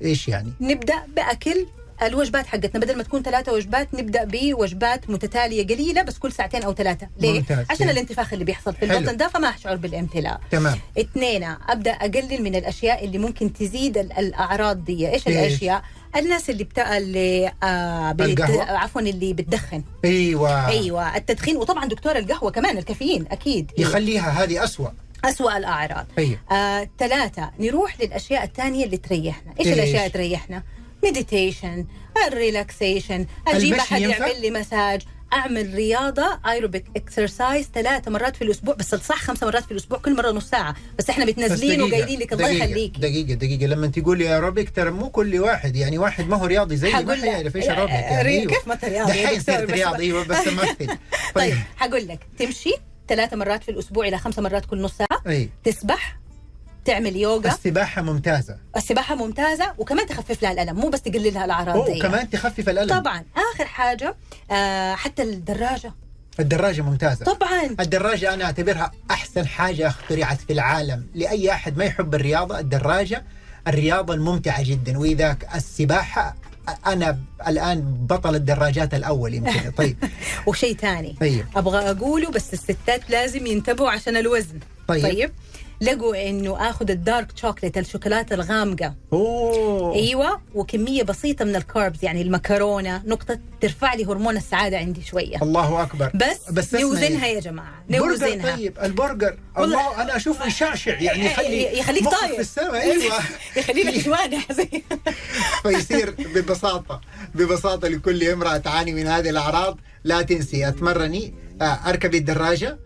إيش 0.02 0.28
يعني؟ 0.28 0.52
نبدأ 0.62 1.06
بأكل 1.16 1.66
الوجبات 2.04 2.48
حقتنا 2.48 2.82
بدل 2.82 2.98
ما 2.98 3.04
تكون 3.04 3.24
ثلاثة 3.24 3.54
وجبات 3.54 3.94
نبدأ 3.94 4.24
بوجبات 4.24 5.10
متتالية 5.10 5.68
قليلة 5.68 6.02
بس 6.02 6.18
كل 6.18 6.32
ساعتين 6.32 6.64
أو 6.64 6.74
ثلاثة. 6.74 7.08
ليه؟ 7.20 7.40
ممتاز. 7.40 7.66
عشان 7.70 7.86
إيه. 7.86 7.94
الانتفاخ 7.94 8.34
اللي 8.34 8.46
بيحصل 8.46 8.74
في. 8.74 8.86
البطن 8.86 9.18
ده 9.18 9.28
فما 9.28 9.50
أشعر 9.50 9.76
بالامتلاء. 9.76 10.40
تمام. 10.52 10.80
اثنين 11.00 11.44
أبدأ 11.70 11.92
أقلل 11.92 12.44
من 12.44 12.56
الأشياء 12.56 13.06
اللي 13.06 13.18
ممكن 13.18 13.54
تزيد 13.54 13.98
ال- 13.98 14.12
الأعراض 14.12 14.86
دي. 14.86 15.10
إيش 15.10 15.28
إيش؟ 15.28 15.38
الأشياء؟ 15.38 15.84
الناس 16.16 16.50
اللي 16.50 16.64
بتا... 16.64 16.98
اللي 16.98 17.52
آه 17.64 18.12
بت... 18.12 18.22
القهوة؟ 18.22 18.64
عفوا 18.64 19.02
اللي 19.02 19.34
بتدخن. 19.34 19.84
أيوه. 20.06 20.68
أيوه 20.68 21.16
التدخين 21.16 21.58
وطبعا 21.58 21.86
دكتور 21.86 22.18
القهوة 22.18 22.52
كمان 22.52 22.78
الكافيين 22.78 23.26
أكيد. 23.32 23.72
يخليها 23.78 24.44
هذه 24.44 24.64
أسوأ. 24.64 24.90
أسوأ 25.26 25.58
الأعراض. 25.58 26.06
أيوه 26.18 26.38
آه، 26.52 26.90
ثلاثة 27.00 27.52
نروح 27.60 28.02
للأشياء 28.02 28.44
الثانية 28.44 28.86
اللي 28.86 28.98
تريحنا. 28.98 29.54
إيش 29.60 29.68
إيش؟ 29.68 29.76
الأشياء 29.78 30.00
اللي 30.00 30.10
تريحنا؟ 30.10 30.64
meditation 31.04 31.86
ال 32.28 32.37
relaxation 32.37 33.26
أحد 33.48 33.62
ينفع؟ 33.62 33.98
يعمل 33.98 34.42
لي 34.42 34.52
مساج 34.52 35.02
أعمل 35.34 35.74
رياضة 35.74 36.40
aerobic 36.50 36.86
exercise 36.96 37.70
ثلاث 37.74 38.08
مرات 38.08 38.36
في 38.36 38.44
الأسبوع 38.44 38.76
بس 38.76 38.96
صح 38.96 39.16
خمس 39.22 39.44
مرات 39.44 39.64
في 39.66 39.72
الأسبوع 39.72 40.00
كل 40.00 40.16
مرة 40.16 40.32
نص 40.32 40.50
ساعة. 40.50 40.76
بس 40.98 41.10
إحنا 41.10 41.26
بس 41.26 41.32
متنازلين 41.32 41.82
وقايلين 41.82 42.20
لك 42.20 42.34
الله 42.34 42.50
يخليك. 42.50 42.98
دقيقة 42.98 43.34
دقيقة. 43.34 43.66
لما 43.66 43.88
تقول 43.88 44.22
يا 44.22 44.40
روبيك 44.40 44.70
ترى 44.70 44.92
مو 44.92 45.10
كل 45.10 45.40
واحد 45.40 45.76
يعني 45.76 45.98
واحد 45.98 46.28
ما 46.28 46.38
هو 46.38 46.46
رياضي 46.46 46.76
زي 46.76 46.90
ما 46.92 47.16
حيعرف 47.16 47.56
إيش 47.56 47.66
لا، 47.66 47.74
الروبيك 47.74 47.94
يعني. 47.96 48.30
أيوة. 48.30 48.46
كيف 48.54 48.68
ما 48.68 48.74
أنت 48.74 48.86
رياضي 48.86 49.12
دحين؟ 49.12 49.40
صرت 49.40 49.72
رياضي 49.72 50.04
أيوه 50.04 50.24
بس 50.24 50.48
امثل 50.48 50.98
طيب 51.36 51.56
حقول 51.76 52.08
لك. 52.08 52.20
تمشي 52.40 52.74
ثلاث 53.10 53.34
مرات 53.34 53.64
في 53.64 53.72
الأسبوع 53.72 54.08
إلى 54.08 54.18
خمس 54.18 54.40
مرات 54.40 54.66
كل 54.66 54.82
نص 54.82 54.94
ساعة. 54.98 55.22
أي. 55.28 55.50
تسبح 55.64 56.18
تعمل 56.90 57.16
يوغا. 57.16 57.52
السباحة 57.52 58.02
ممتازة. 58.02 58.58
السباحة 58.78 59.16
ممتازة 59.16 59.74
وكمان 59.78 60.06
تخفف 60.08 60.44
لها 60.44 60.52
الألم 60.52 60.76
مو 60.76 60.90
بس 60.90 61.02
تقلل 61.02 61.34
لها 61.34 61.46
الأعراض 61.46 61.76
أوه 61.76 61.94
دي. 61.94 62.00
كمان 62.00 62.30
تخفف 62.30 62.70
الألم. 62.70 63.00
طبعا. 63.00 63.24
آخر 63.54 63.66
حاجة 63.66 64.16
آه 64.52 64.96
حتى 64.96 65.24
الدراجة. 65.24 65.94
الدراجة 66.40 66.82
ممتازة. 66.82 67.26
طبعا. 67.26 67.64
الدراجة 67.80 68.34
أنا 68.34 68.46
أعتبرها 68.46 68.92
أحسن 69.12 69.48
حاجة 69.48 69.88
اخترعت 69.88 70.42
في 70.42 70.54
العالم. 70.54 71.08
لأي 71.16 71.52
أحد 71.52 71.78
ما 71.78 71.86
يحب 71.86 72.16
الرياضة 72.16 72.60
الدراجة 72.60 73.24
الرياضة 73.68 74.14
الممتعة 74.14 74.64
جدا. 74.64 74.98
وإذا 75.00 75.38
السباحة 75.56 76.36
أنا 76.88 77.18
الآن 77.48 77.82
بطل 77.82 78.36
الدراجات 78.36 78.94
الأول 78.94 79.34
يمكن. 79.34 79.72
طيب. 79.78 79.98
وشيء 80.46 80.78
ثاني. 80.78 81.16
طيب. 81.22 81.46
أبغى 81.56 81.92
أقوله 81.92 82.30
بس 82.32 82.54
الستات 82.54 83.10
لازم 83.10 83.46
ينتبهوا 83.48 83.90
عشان 83.90 84.18
الوزن. 84.18 84.60
طيب. 84.88 85.04
طيب. 85.04 85.32
لقوا 85.82 86.30
إنه 86.30 86.70
آخذ 86.70 86.92
ال 86.92 86.99
dark 86.99 87.28
chocolate 87.36 87.78
الشوكولاتة 87.78 88.34
الغامقة. 88.34 88.96
أوه. 89.14 89.96
أيوه 89.96 90.42
وكمية 90.56 91.04
بسيطة 91.04 91.46
من 91.46 91.56
ال 91.56 91.64
carbs 91.64 92.04
يعني 92.04 92.22
المكرونة 92.22 93.04
نقطة 93.06 93.40
ترفع 93.62 93.94
لي 93.94 94.06
هرمون 94.06 94.38
السعادة 94.38 94.78
عندي 94.78 95.02
شوية. 95.02 95.38
الله 95.42 95.84
أكبر. 95.84 96.12
بس, 96.16 96.52
بس. 96.52 96.76
نوزنها 96.76 97.28
يا 97.28 97.40
جماعة 97.40 97.84
نوزنها. 97.90 98.56
طيب 98.56 98.80
البرجر. 98.84 99.38
الله 99.58 100.02
أنا 100.02 100.16
اشوفه 100.16 100.48
يشعشع 100.48 101.00
يعني 101.00 101.26
يخلي 101.26 101.80
يخليك 101.80 102.04
طاير. 102.04 102.36
في 102.36 102.42
السماء. 102.42 102.82
أيوه. 102.82 103.14
يخلي 103.58 103.84
لك 103.84 104.06
جوانح 104.06 104.52
زي 104.52 104.70
فيصير 105.64 106.16
ببساطة 106.36 107.02
ببساطة 107.36 107.88
لكل 107.88 108.24
امرأة 108.24 108.58
تعاني 108.58 108.94
من 108.94 109.08
هذه 109.08 109.30
الأعراض. 109.30 109.80
لا 110.04 110.22
تنسي 110.22 110.68
أتمرني 110.68 111.34
آه، 111.62 111.80
أركبي 111.90 112.18
الدراجة. 112.18 112.80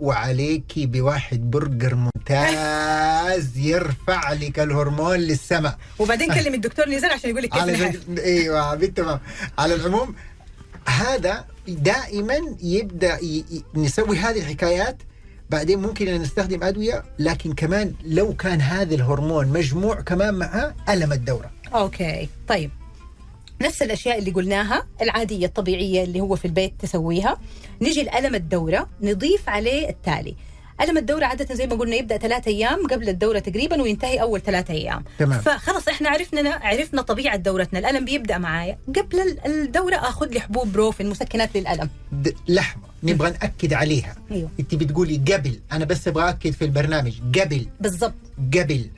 وعليكي 0.00 0.86
بواحد 0.86 1.50
برجر 1.50 1.94
ممتاز 1.94 3.58
يرفع 3.58 4.32
لك 4.32 4.60
الهرمون 4.60 5.16
للسماء. 5.16 5.78
وبعدين 5.98 6.34
كلم 6.34 6.54
الدكتور 6.54 6.88
نزار 6.88 7.12
عشان 7.12 7.30
يقول 7.30 7.42
لك 7.42 7.50
كيف 7.50 7.62
على. 7.62 7.98
إيوه 8.18 8.74
بالتمام. 8.74 9.20
على 9.58 9.74
العموم 9.74 10.14
هذا 10.86 11.44
دائما 11.68 12.38
يبدأ 12.62 13.18
ي... 13.18 13.44
نسوي 13.74 14.18
هذه 14.18 14.38
الحكايات 14.38 14.96
بعدين 15.50 15.78
ممكن 15.78 16.08
أن 16.08 16.20
نستخدم 16.20 16.62
أدوية 16.62 17.04
لكن 17.18 17.52
كمان 17.52 17.94
لو 18.04 18.34
كان 18.34 18.60
هذا 18.60 18.94
الهرمون 18.94 19.46
مجموع 19.46 20.00
كمان 20.00 20.34
معاه 20.34 20.74
ألم 20.88 21.12
الدورة. 21.12 21.50
okay 21.74 22.28
طيب. 22.48 22.70
نفس 23.62 23.82
الأشياء 23.82 24.18
اللي 24.18 24.30
قلناها 24.30 24.86
العادية 25.02 25.46
الطبيعية 25.46 26.04
اللي 26.04 26.20
هو 26.20 26.36
في 26.36 26.44
البيت 26.44 26.74
تسويها. 26.78 27.38
نجي 27.82 28.00
الالم 28.00 28.34
الدورة 28.34 28.88
نضيف 29.02 29.48
عليه 29.48 29.88
التالي. 29.88 30.34
ألم 30.80 30.98
الدورة 30.98 31.24
عادة 31.24 31.54
زي 31.54 31.66
ما 31.66 31.74
قلنا 31.74 31.96
يبدأ 31.96 32.16
ثلاثة 32.16 32.48
أيام 32.50 32.86
قبل 32.86 33.08
الدورة 33.08 33.38
تقريبا 33.38 33.82
وينتهي 33.82 34.20
أول 34.22 34.40
ثلاثة 34.40 34.74
أيام. 34.74 35.04
تمام. 35.18 35.40
فخلص 35.40 35.88
إحنا 35.88 36.08
عرفنا 36.08 36.50
عرفنا 36.54 37.02
طبيعة 37.02 37.36
دورتنا. 37.36 37.78
الألم 37.78 38.04
بيبدأ 38.04 38.38
معايا. 38.38 38.78
قبل 38.88 39.20
ال- 39.20 39.46
الدورة 39.46 39.96
آخذ 39.96 40.26
لي 40.26 40.40
حبوب 40.40 40.72
بروفين 40.72 41.08
مسكنات 41.10 41.56
للألم. 41.56 41.88
د- 42.12 42.34
لحظه 42.48 42.80
نبغى 43.02 43.30
نأكد 43.30 43.72
عليها. 43.72 44.16
أيوه. 44.30 44.50
أنت 44.60 44.74
بتقولي 44.74 45.16
قبل. 45.16 45.60
أنا 45.72 45.84
بس 45.84 46.08
أبغى 46.08 46.28
اكد 46.28 46.50
في 46.50 46.64
البرنامج. 46.64 47.40
قبل. 47.40 47.66
بالضبط. 47.80 48.14
قبل. 48.54 48.90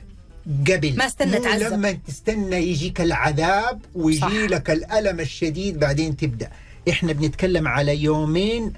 قبل. 0.67 0.97
ما 0.97 1.05
استنى 1.05 1.39
تعذب. 1.39 1.73
لما 1.73 1.91
تستنى 1.91 2.55
يجيك 2.55 3.01
العذاب. 3.01 3.81
ويجي 3.95 4.47
لك 4.47 4.69
الألم 4.69 5.19
الشديد 5.19 5.79
بعدين 5.79 6.17
تبدأ. 6.17 6.49
إحنا 6.89 7.13
بنتكلم 7.13 7.67
على 7.67 7.97
يومين 7.97 8.73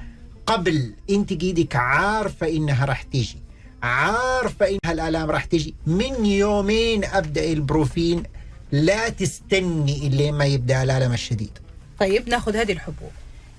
قبل. 0.45 0.93
إنت 1.09 1.33
قيدك 1.33 1.75
عارفة 1.75 2.47
إنها 2.47 2.85
راح 2.85 3.01
تيجي. 3.03 3.37
عارفة 3.83 4.67
إنها 4.67 4.93
الألام 4.93 5.31
راح 5.31 5.45
تيجي. 5.45 5.75
من 5.87 6.25
يومين 6.25 7.05
أبدأ 7.05 7.51
البروفين 7.51 8.23
لا 8.71 9.09
تستني 9.09 10.07
اللي 10.07 10.31
ما 10.31 10.45
يبدأ 10.45 10.83
الألم 10.83 11.13
الشديد. 11.13 11.57
طيب 11.99 12.29
ناخذ 12.29 12.55
هذه 12.55 12.71
الحبوب. 12.71 13.11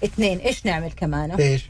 اثنين 0.04 0.38
إيش 0.38 0.66
نعمل 0.66 0.92
كمان؟ 0.92 1.30
إيش؟ 1.30 1.62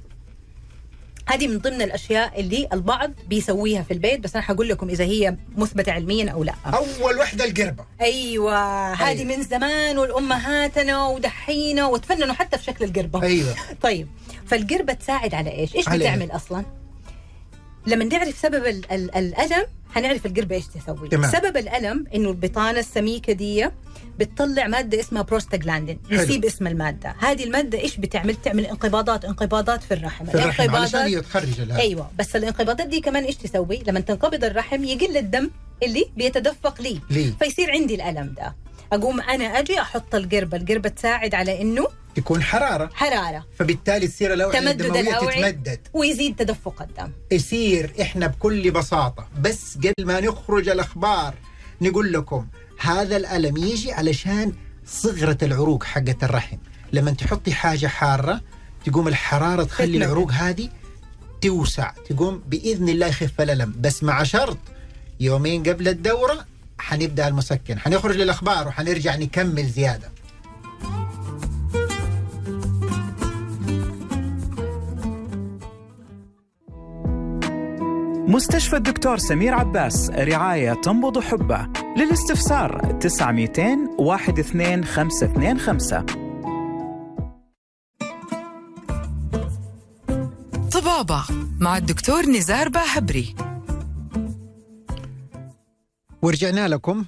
هذه 1.26 1.48
من 1.48 1.58
ضمن 1.58 1.82
الأشياء 1.82 2.40
اللي 2.40 2.68
البعض 2.72 3.10
بيسويها 3.28 3.82
في 3.82 3.90
البيت 3.94 4.20
بس 4.20 4.34
أنا 4.36 4.44
حقول 4.44 4.68
لكم 4.68 4.88
إذا 4.88 5.04
هي 5.04 5.36
مثبتة 5.56 5.92
علميا 5.92 6.30
أو 6.30 6.44
لا 6.44 6.54
أول 6.74 7.18
وحدة 7.18 7.44
القربة 7.44 7.84
أيوه 8.00 8.92
هذه 8.92 9.18
أيوة. 9.20 9.36
من 9.36 9.42
زمان 9.42 9.98
والأمهاتنا 9.98 11.06
ودحينا 11.06 11.86
وتفننوا 11.86 12.34
حتى 12.34 12.58
في 12.58 12.64
شكل 12.64 12.84
القربة 12.84 13.22
أيوه 13.22 13.54
طيب 13.82 14.08
فالقربة 14.46 14.92
تساعد 14.92 15.34
على 15.34 15.50
إيش؟ 15.50 15.76
إيش 15.76 15.88
على 15.88 16.04
إيه؟ 16.04 16.10
بتعمل 16.10 16.30
أصلا؟ 16.30 16.64
لما 17.86 18.04
نعرف 18.04 18.38
سبب 18.38 18.66
ال- 18.66 18.92
ال- 18.92 19.14
الألم 19.14 19.66
حنعرف 19.94 20.26
القربة 20.26 20.54
إيش 20.56 20.64
تسوي 20.66 21.08
تمام. 21.08 21.30
سبب 21.30 21.56
الألم 21.56 22.04
إنه 22.14 22.28
البطانة 22.30 22.78
السميكة 22.78 23.32
دي 23.32 23.68
بتطلع 24.18 24.66
مادة 24.66 25.00
اسمها 25.00 25.22
بروستاجلاندين. 25.22 25.98
نسيب 26.10 26.44
اسم 26.44 26.66
المادة. 26.66 27.14
هذه 27.18 27.44
المادة 27.44 27.78
إيش 27.78 27.96
بتعمل؟ 27.96 28.36
تعمل 28.36 28.66
انقباضات 28.66 29.24
انقباضات 29.24 29.82
في 29.82 29.94
الرحم. 29.94 30.24
في 30.24 30.34
الرحم 30.34 30.62
علشان 30.62 30.70
الانقباضات 30.70 30.94
هي 30.94 31.20
تخرج 31.20 31.60
الهواء 31.60 31.80
أيوه. 31.80 32.10
بس 32.18 32.36
الانقباضات 32.36 32.86
دي 32.86 33.00
كمان 33.00 33.24
إيش 33.24 33.36
تسوي؟ 33.36 33.82
لما 33.86 34.00
تنقبض 34.00 34.44
الرحم 34.44 34.84
يقل 34.84 35.16
الدم 35.16 35.50
اللي 35.82 36.04
بيتدفق 36.16 36.82
لي 36.82 37.00
ليه؟ 37.10 37.32
فيصير 37.40 37.70
عندي 37.70 37.94
الألم 37.94 38.34
ده. 38.36 38.56
أقوم 38.92 39.20
أنا 39.20 39.44
أجي 39.44 39.80
أحط 39.80 40.14
القربة. 40.14 40.56
القربة 40.56 40.88
تساعد 40.88 41.34
على 41.34 41.62
إنه 41.62 41.88
تكون 42.14 42.42
حرارة. 42.42 42.90
حرارة. 42.94 43.46
فبالتالي 43.58 44.08
تصير 44.08 44.32
الأوعية 44.32 44.60
تمدد 44.60 44.96
الأوعية. 44.96 45.50
تتمدد. 45.50 45.80
ويزيد 45.94 46.36
تدفق 46.36 46.82
الدم. 46.82 47.12
يصير 47.32 47.90
إحنا 48.00 48.26
بكل 48.26 48.70
بساطة. 48.70 49.28
بس 49.40 49.78
قبل 49.78 50.06
ما 50.06 50.20
نخرج 50.20 50.68
الأخبار 50.68 51.34
نقول 51.80 52.12
لكم 52.12 52.46
هذا 52.78 53.16
الألم 53.16 53.56
يجي 53.56 53.92
علشان 53.92 54.52
صغرة 54.86 55.38
العروق 55.42 55.84
حقت 55.84 56.24
الرحم. 56.24 56.56
لما 56.92 57.10
تحطي 57.10 57.52
حاجة 57.52 57.86
حارة 57.86 58.40
تقوم 58.84 59.08
الحرارة 59.08 59.64
تخلي. 59.64 59.96
العروق 59.96 60.32
هذه 60.32 60.68
توسع. 61.40 61.90
تقوم 62.08 62.42
بإذن 62.48 62.88
الله 62.88 63.06
يخف 63.06 63.40
الألم. 63.40 63.74
بس 63.80 64.02
مع 64.04 64.22
شرط 64.22 64.58
يومين 65.20 65.62
قبل 65.62 65.88
الدورة 65.88 66.46
حنبدأ 66.78 67.28
المسكن. 67.28 67.78
حنخرج 67.78 68.16
للأخبار 68.16 68.68
وحنرجع 68.68 69.16
نكمل 69.16 69.66
زيادة. 69.66 70.10
مستشفى 78.28 78.76
الدكتور 78.76 79.18
سمير 79.18 79.54
عباس 79.54 80.10
رعاية 80.10 80.72
تنبض 80.72 81.18
حبه. 81.18 81.85
للاستفسار 81.96 82.98
9200 83.00 83.88
12525 83.98 86.06
طبابة 90.72 91.24
مع 91.60 91.76
الدكتور 91.76 92.26
نزار 92.26 92.68
باهبري. 92.68 93.34
ورجعنا 96.22 96.68
لكم. 96.68 97.04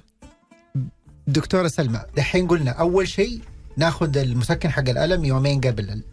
دكتورة 1.27 1.67
سلمى 1.67 2.01
دحين 2.17 2.47
قلنا 2.47 2.71
أول 2.71 3.07
شيء 3.07 3.41
ناخذ 3.77 4.17
المسكن 4.17 4.69
حق 4.69 4.89
الألم 4.89 5.25
يومين 5.25 5.61
قبل. 5.61 6.03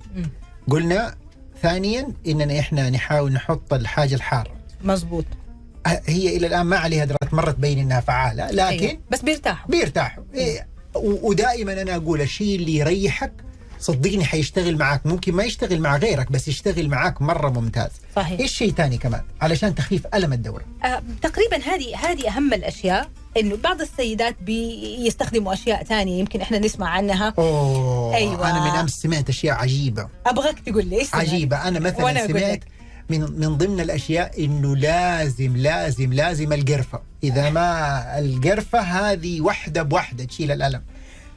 قلنا 0.71 1.15
ثانيا 1.62 2.12
إننا 2.27 2.59
إحنا 2.59 2.91
نحاول 2.91 3.33
نحط 3.33 3.75
الحاجة 3.75 4.15
الحارة. 4.15 4.51
مزبوط 4.85 5.25
هي 5.87 6.37
إلى 6.37 6.46
الآن 6.46 6.62
ما 6.66 6.77
عليها 6.77 7.05
درجة 7.05 7.29
مرة 7.33 7.51
تبين 7.51 7.79
إنها 7.79 8.01
فعالة 8.01 8.51
لكن 8.51 8.87
أيوة. 8.87 9.01
بس 9.11 9.22
بيرتاحوا 9.22 9.70
بيرتاحوا 9.70 10.25
إيه 10.35 10.66
ودائما 10.94 11.83
أنا 11.83 11.96
أقول 11.96 12.20
الشيء 12.20 12.57
اللي 12.57 12.77
يريحك 12.77 13.33
صدقني 13.81 14.25
حيشتغل 14.25 14.79
معك 14.79 15.07
ممكن 15.07 15.33
ما 15.35 15.44
يشتغل 15.44 15.81
مع 15.81 15.96
غيرك 15.96 16.33
بس 16.33 16.49
يشتغل 16.49 16.88
معك 16.88 17.22
مرة 17.22 17.49
ممتاز 17.49 17.90
صحيح 18.16 18.40
إيش 18.40 18.53
شيء 18.53 18.72
ثاني 18.72 18.99
كمان 18.99 19.22
علشان 19.40 19.75
تخفيف 19.75 20.07
ألم 20.14 20.33
الدورة 20.33 20.64
آه 20.85 21.03
تقريبا 21.22 21.57
هذه 21.57 21.96
هذه 21.96 22.29
أهم 22.29 22.55
الأشياء 22.55 23.11
إنه 23.37 23.57
بعض 23.57 23.81
السيدات 23.81 24.37
بيستخدموا 24.42 25.53
أشياء 25.53 25.85
ثانية 25.85 26.18
يمكن 26.18 26.40
إحنا 26.40 26.59
نسمع 26.59 26.88
عنها 26.88 27.35
أوه 27.38 28.14
أيوة. 28.14 28.51
أنا 28.51 28.64
من 28.64 28.79
أمس 28.79 28.90
سمعت 28.90 29.29
أشياء 29.29 29.57
عجيبة 29.57 30.09
أبغاك 30.27 30.61
تقول 30.61 30.87
لي؟ 30.87 31.07
عجيبة 31.12 31.57
أنا 31.57 31.79
وأنا 31.79 31.90
مثلا 31.90 32.27
سمعت 32.27 32.53
لك. 32.53 32.64
من 33.11 33.21
من 33.21 33.57
ضمن 33.57 33.81
الأشياء 33.81 34.45
إنه 34.45 34.77
لازم 34.77 35.57
لازم 35.57 36.12
لازم 36.12 36.53
القرفة. 36.53 37.01
إذا 37.25 37.51
ما 37.51 38.19
القرفة 38.19 38.81
هذه 38.81 39.40
وحدة 39.40 39.83
بوحدة 39.83 40.25
تشيل 40.25 40.53
الألم. 40.53 40.83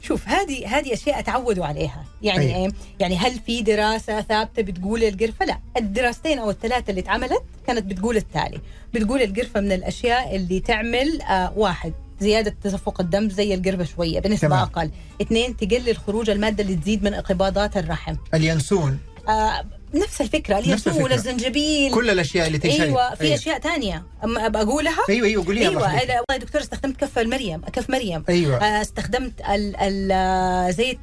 شوف 0.02 0.28
هذه 0.28 0.78
هذه 0.78 0.92
أشياء 0.92 1.20
تعودوا 1.20 1.66
عليها. 1.66 2.04
يعني 2.22 2.54
أيوة. 2.54 2.66
إيه؟ 2.66 2.72
يعني 3.00 3.16
هل 3.16 3.40
في 3.46 3.62
دراسة 3.62 4.20
ثابتة 4.20 4.62
بتقول 4.62 5.04
القرفة؟ 5.04 5.44
لا. 5.44 5.58
الدراستين 5.76 6.38
أو 6.38 6.50
الثلاثة 6.50 6.90
اللي 6.90 7.00
اتعملت 7.00 7.42
كانت 7.66 7.84
بتقول 7.84 8.16
التالي. 8.16 8.60
بتقول 8.94 9.22
القرفة 9.22 9.60
من 9.60 9.72
الأشياء 9.72 10.36
اللي 10.36 10.60
تعمل 10.60 11.22
آه 11.22 11.52
واحد 11.56 11.92
زيادة 12.20 12.54
تدفق 12.62 13.00
الدم 13.00 13.30
زي 13.30 13.54
القرفة 13.54 13.84
شوية 13.84 14.20
بنسبة 14.20 14.48
تمام. 14.48 14.58
أقل. 14.62 14.90
اثنين 15.22 15.56
تقلل 15.56 15.96
خروج 15.96 16.30
المادة 16.30 16.62
اللي 16.62 16.76
تزيد 16.76 17.02
من 17.04 17.14
انقباضات 17.14 17.76
الرحم. 17.76 18.16
اليانسون. 18.34 18.98
آه 19.28 19.64
نفس 19.94 20.20
اليانسون 20.20 20.92
الفكرة. 20.92 21.14
الزنجبيل 21.14 21.94
كل 21.94 22.10
الأشياء 22.10 22.46
اللي 22.46 22.58
تنشري 22.58 22.82
أيوه 22.82 23.14
في 23.14 23.34
أشياء 23.34 23.58
ثانية 23.58 24.02
أبغى 24.22 24.62
أقولها؟ 24.62 25.04
أيوة 25.08 25.26
أيوة 25.26 25.44
قوليها 25.46 25.68
أيوه 25.70 25.82
والله 25.82 26.24
يا 26.30 26.36
دكتور 26.36 26.60
استخدمت 26.60 26.96
كف 26.96 27.18
المريم 27.18 27.60
كف 27.60 27.90
مريم. 27.90 28.24
أيوة. 28.28 28.56
آه، 28.56 28.80
استخدمت 28.82 29.32
ال 29.40 29.76
ال 29.76 30.74
زيت 30.74 30.98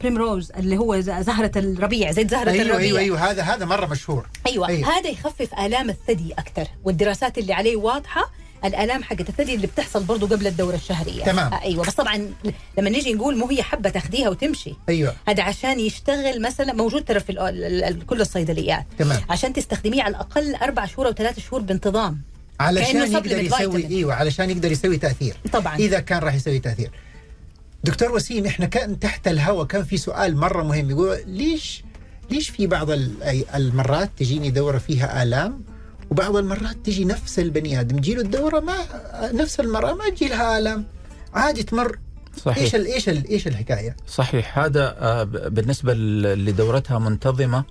primrose 0.00 0.52
اللي 0.52 0.78
هو 0.78 1.00
زهرة 1.00 1.50
الربيع 1.56 2.10
زيت 2.10 2.30
زهرة 2.30 2.50
أيوة 2.50 2.62
الربيع. 2.62 2.86
أيوة 2.86 2.98
أيوة 2.98 3.30
هذا 3.30 3.42
هذا 3.42 3.64
مرة 3.64 3.86
مشهور. 3.86 4.28
أيوة. 4.46 4.68
أيوة. 4.68 4.88
هذا 4.98 5.08
يخفف 5.10 5.54
آلام 5.54 5.90
الثدي 5.90 6.32
أكثر 6.32 6.66
والدراسات 6.84 7.38
اللي 7.38 7.52
عليه 7.52 7.76
واضحة 7.76 8.30
الآلام 8.64 9.02
حقت 9.02 9.28
الثدي 9.28 9.54
اللي 9.54 9.66
بتحصل 9.66 10.04
برضو 10.04 10.26
قبل 10.26 10.46
الدورة 10.46 10.74
الشهرية. 10.74 11.24
تمام. 11.24 11.52
آه، 11.52 11.62
أيوة. 11.62 11.84
بس 11.86 11.94
طبعا 11.94 12.30
لما 12.78 12.90
نيجي 12.90 13.12
نقول 13.12 13.38
مو 13.38 13.48
هي 13.48 13.62
حبة 13.62 13.90
تاخديها 13.90 14.28
وتمشي. 14.28 14.74
أيوة. 14.88 15.14
هذا 15.28 15.42
عشان 15.42 15.80
يشتغل 15.80 16.42
مثلا 16.42 16.72
موجود 16.72 17.04
ترى 17.04 17.20
في 17.20 18.04
كل 18.06 18.20
الصيدليات. 18.20 18.86
تمام. 18.98 19.20
عشان 19.30 19.52
تستخدميه 19.52 20.02
على 20.02 20.10
الأقل 20.10 20.54
أربع 20.54 20.86
شهور 20.86 21.06
أو 21.06 21.12
ثلاث 21.12 21.38
شهور 21.38 21.60
بانتظام. 21.60 22.22
علشان 22.60 23.12
يقدر 23.12 23.38
يسوي. 23.38 23.86
أيوه 23.86 24.14
علشان 24.14 24.50
يقدر 24.50 24.72
يسوي 24.72 24.96
تأثير. 24.96 25.36
طبعا. 25.52 25.76
إذا 25.76 26.00
كان 26.00 26.18
راح 26.18 26.34
يسوي 26.34 26.58
تأثير. 26.58 26.90
دكتور 27.84 28.12
وسيم 28.12 28.46
إحنا 28.46 28.66
كان 28.66 28.98
تحت 28.98 29.28
الهواء 29.28 29.66
كان 29.66 29.84
في 29.84 29.96
سؤال 29.96 30.36
مرة 30.36 30.62
مهم. 30.62 30.90
يقول 30.90 31.18
ليش 31.26 31.84
ليش 32.30 32.48
في 32.48 32.66
بعض 32.66 32.88
المرات 33.54 34.10
تجيني 34.18 34.50
دورة 34.50 34.78
فيها 34.78 35.22
آلام؟ 35.22 35.62
وبعض 36.10 36.36
المرات 36.36 36.76
تجي 36.84 37.04
نفس 37.04 37.38
البني 37.38 37.80
آدم 37.80 37.96
تجي 37.96 38.14
له 38.14 38.20
الدورة 38.22 38.60
ما 38.60 38.74
نفس 39.32 39.60
المرأة 39.60 39.94
ما 39.94 40.10
تجي 40.10 40.28
لها 40.28 40.58
آلام 40.58 40.84
عادي 41.34 41.62
تمر. 41.62 41.98
صحيح. 42.44 42.58
إيش 42.62 42.74
ال 42.74 42.86
إيش 42.86 43.08
ال 43.08 43.28
إيش 43.28 43.46
الحكاية؟ 43.46 43.96
صحيح. 44.08 44.58
هذا 44.58 44.96
آه، 44.98 45.22
ب- 45.24 45.54
بالنسبة 45.54 45.94
ل- 45.94 46.26
اللي 46.26 46.52
دورتها 46.52 46.98
منتظمة 46.98 47.64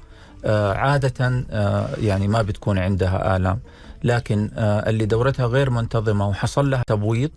آه، 0.46 0.74
عادة 0.74 1.46
آه، 1.50 1.90
يعني 2.02 2.28
ما 2.28 2.42
بتكون 2.42 2.78
عندها 2.78 3.36
آلام. 3.36 3.60
لكن 4.04 4.50
اللي 4.58 5.06
دورتها 5.06 5.46
غير 5.46 5.70
منتظمة 5.70 6.28
وحصل 6.30 6.70
لها 6.70 6.84
تبويض 6.88 7.32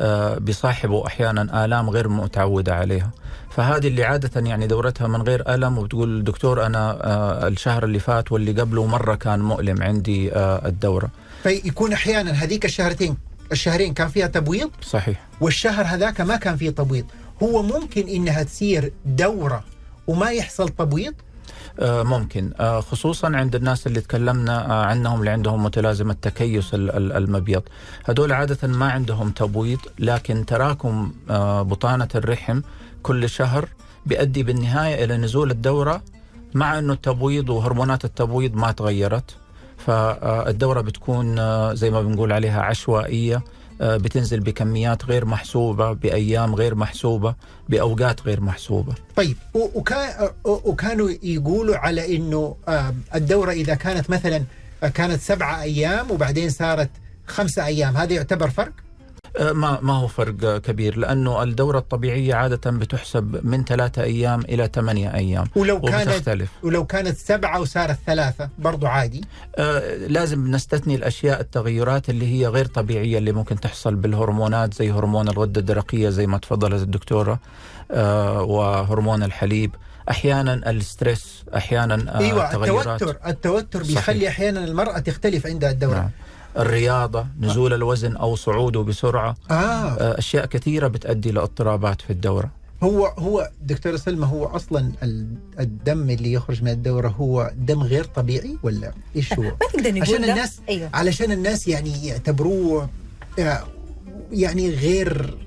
آه، 0.00 0.38
بيصاحبوا 0.38 1.06
أحيانا 1.06 1.64
آلام 1.64 1.90
غير 1.90 2.08
متعودة 2.08 2.74
عليها. 2.74 3.10
فهذه 3.50 3.88
اللي 3.88 4.04
عادة 4.04 4.40
يعني 4.40 4.66
دورتها 4.66 5.08
من 5.08 5.22
غير 5.22 5.54
ألم 5.54 5.78
وبتقول 5.78 6.24
دكتور 6.24 6.66
أنا 6.66 6.90
آه، 7.04 7.48
الشهر 7.48 7.84
اللي 7.84 7.98
فات 7.98 8.32
واللي 8.32 8.60
قبله 8.60 8.86
مرة 8.86 9.14
كان 9.14 9.40
مؤلم 9.40 9.82
عندي 9.82 10.32
آه، 10.32 10.68
الدورة. 10.68 11.10
فيكون 11.42 11.92
أحيانا 11.92 12.30
هذيك 12.30 12.64
الشهرتين 12.64 13.16
الشهرين 13.52 13.94
كان 13.94 14.08
فيها 14.08 14.26
تبويض؟ 14.26 14.70
صحيح. 14.82 15.26
والشهر 15.40 15.84
هذاك 15.84 16.20
ما 16.20 16.36
كان 16.36 16.56
فيه 16.56 16.70
تبويض. 16.70 17.04
هو 17.42 17.62
ممكن 17.62 18.08
إنها 18.08 18.42
تصير 18.42 18.92
دورة 19.06 19.64
وما 20.06 20.30
يحصل 20.30 20.68
تبويض؟ 20.68 21.14
ممكن. 21.82 22.52
آه، 22.60 22.80
خصوصا 22.80 23.36
عند 23.36 23.54
الناس 23.54 23.86
اللي 23.86 24.00
تكلمنا 24.00 24.70
آه، 24.70 24.84
عنهم 24.84 25.18
اللي 25.20 25.30
عندهم 25.30 25.64
متلازمة 25.64 26.16
تكيس 26.22 26.74
ال- 26.74 26.90
ال- 26.90 27.12
المبيض. 27.12 27.62
هدول 28.06 28.32
عادة 28.32 28.68
ما 28.68 28.90
عندهم 28.92 29.30
تبويض 29.30 29.78
لكن 29.98 30.46
تراكم 30.46 31.12
آه، 31.30 31.62
بطانة 31.62 32.08
الرحم 32.14 32.60
كل 33.02 33.28
شهر 33.28 33.68
بيؤدي 34.06 34.42
بالنهاية 34.42 35.04
إلى 35.04 35.16
نزول 35.16 35.50
الدورة 35.50 36.02
مع 36.54 36.78
أنه 36.78 36.92
التبويض 36.92 37.48
وهرمونات 37.50 38.04
التبويض 38.04 38.54
ما 38.54 38.72
تغيرت. 38.72 39.36
فالدورة 39.86 40.80
بتكون 40.80 41.38
آه، 41.38 41.74
زي 41.74 41.90
ما 41.90 42.02
بنقول 42.02 42.32
عليها 42.32 42.62
عشوائية 42.62 43.36
آه، 43.36 43.42
بتنزل 43.80 44.40
بكميات 44.40 45.04
غير 45.04 45.24
محسوبة 45.24 45.92
بأيام 45.92 46.54
غير 46.54 46.74
محسوبة 46.74 47.34
بأوقات 47.68 48.20
غير 48.22 48.40
محسوبة 48.40 48.94
طيب 49.16 49.36
وكانوا 50.44 51.10
يقولوا 51.22 51.76
على 51.76 52.16
إنه 52.16 52.56
آه، 52.68 52.94
الدورة 53.14 53.50
إذا 53.52 53.74
كانت 53.74 54.10
مثلا 54.10 54.44
آه، 54.82 54.88
كانت 54.88 55.20
سبعة 55.20 55.62
أيام 55.62 56.10
وبعدين 56.10 56.50
صارت 56.50 56.90
خمسة 57.26 57.66
أيام 57.66 57.96
هذا 57.96 58.12
يعتبر 58.12 58.50
فرق؟ 58.50 58.72
آه، 59.36 59.52
ما 59.52 59.78
ما 59.82 59.92
هو 59.92 60.06
فرق 60.06 60.58
كبير 60.58 60.96
لأنه 60.98 61.42
الدورة 61.42 61.78
الطبيعية 61.78 62.34
عادة 62.34 62.70
بتحسب 62.70 63.40
من 63.46 63.64
ثلاثة 63.64 64.02
أيام 64.02 64.40
إلى 64.40 64.70
ثمانية 64.74 65.14
أيام 65.14 65.46
ولو 65.56 65.80
كانت 65.80 66.08
وبتختلف. 66.08 66.50
ولو 66.62 66.86
كانت 66.86 67.16
سبعة 67.16 67.60
وصارت 67.60 67.98
ثلاثة 68.06 68.48
برضو 68.58 68.86
عادي. 68.86 69.20
آه، 69.56 69.96
لازم 69.96 70.50
نستثني 70.50 70.94
الأشياء 70.94 71.40
التغيرات 71.40 72.10
اللي 72.10 72.26
هي 72.40 72.46
غير 72.48 72.66
طبيعية 72.66 73.18
اللي 73.18 73.32
ممكن 73.32 73.60
تحصل 73.60 73.94
بالهرمونات 73.94 74.74
زي 74.74 74.90
هرمون 74.90 75.28
الغده 75.28 75.60
الدرقية 75.60 76.08
زي 76.08 76.26
ما 76.26 76.38
تفضلت 76.38 76.82
الدكتورة 76.82 77.38
آه، 77.90 78.42
وهرمون 78.42 79.22
الحليب. 79.22 79.74
أحيانا 80.10 80.70
الستريس 80.70 81.44
أحيانا 81.56 82.14
آه، 82.14 82.18
إيوه 82.18 82.52
تغيرات. 82.52 82.86
التوتر 83.02 83.18
التوتر 83.26 83.82
صحيح. 83.84 83.96
بيخلي 83.96 84.28
أحيانا 84.28 84.64
المرأة 84.64 84.98
تختلف 84.98 85.46
عندها 85.46 85.70
الدورة. 85.70 85.94
نعم. 85.94 86.10
الرياضة 86.56 87.26
نزول 87.40 87.74
الوزن 87.74 88.16
أو 88.16 88.36
صعوده 88.36 88.80
بسرعة. 88.80 89.36
آه. 89.50 89.54
آه، 89.54 90.18
أشياء 90.18 90.46
كثيرة 90.46 90.88
بتؤدي 90.88 91.30
لاضطرابات 91.30 92.00
في 92.00 92.10
الدورة. 92.10 92.50
هو 92.82 93.06
هو 93.06 93.50
دكتورة 93.62 93.96
سلمى 93.96 94.26
هو 94.26 94.44
أصلا 94.46 94.92
ال- 95.02 95.34
الدم 95.60 96.10
اللي 96.10 96.32
يخرج 96.32 96.62
من 96.62 96.68
الدورة 96.70 97.08
هو 97.08 97.50
دم 97.56 97.82
غير 97.82 98.04
طبيعي 98.04 98.56
ولا 98.62 98.92
إيش 99.16 99.32
هو؟ 99.32 99.42
ما 99.42 99.50
نقدر 99.74 99.90
نقول 99.90 100.02
عشان. 100.02 100.24
الناس 100.24 100.60
أيوه. 100.68 100.90
علشان 100.94 101.32
الناس 101.32 101.68
يعني 101.68 102.06
يعتبروه 102.06 102.88
آه، 103.38 103.64
يعني 104.32 104.70
غير 104.70 105.38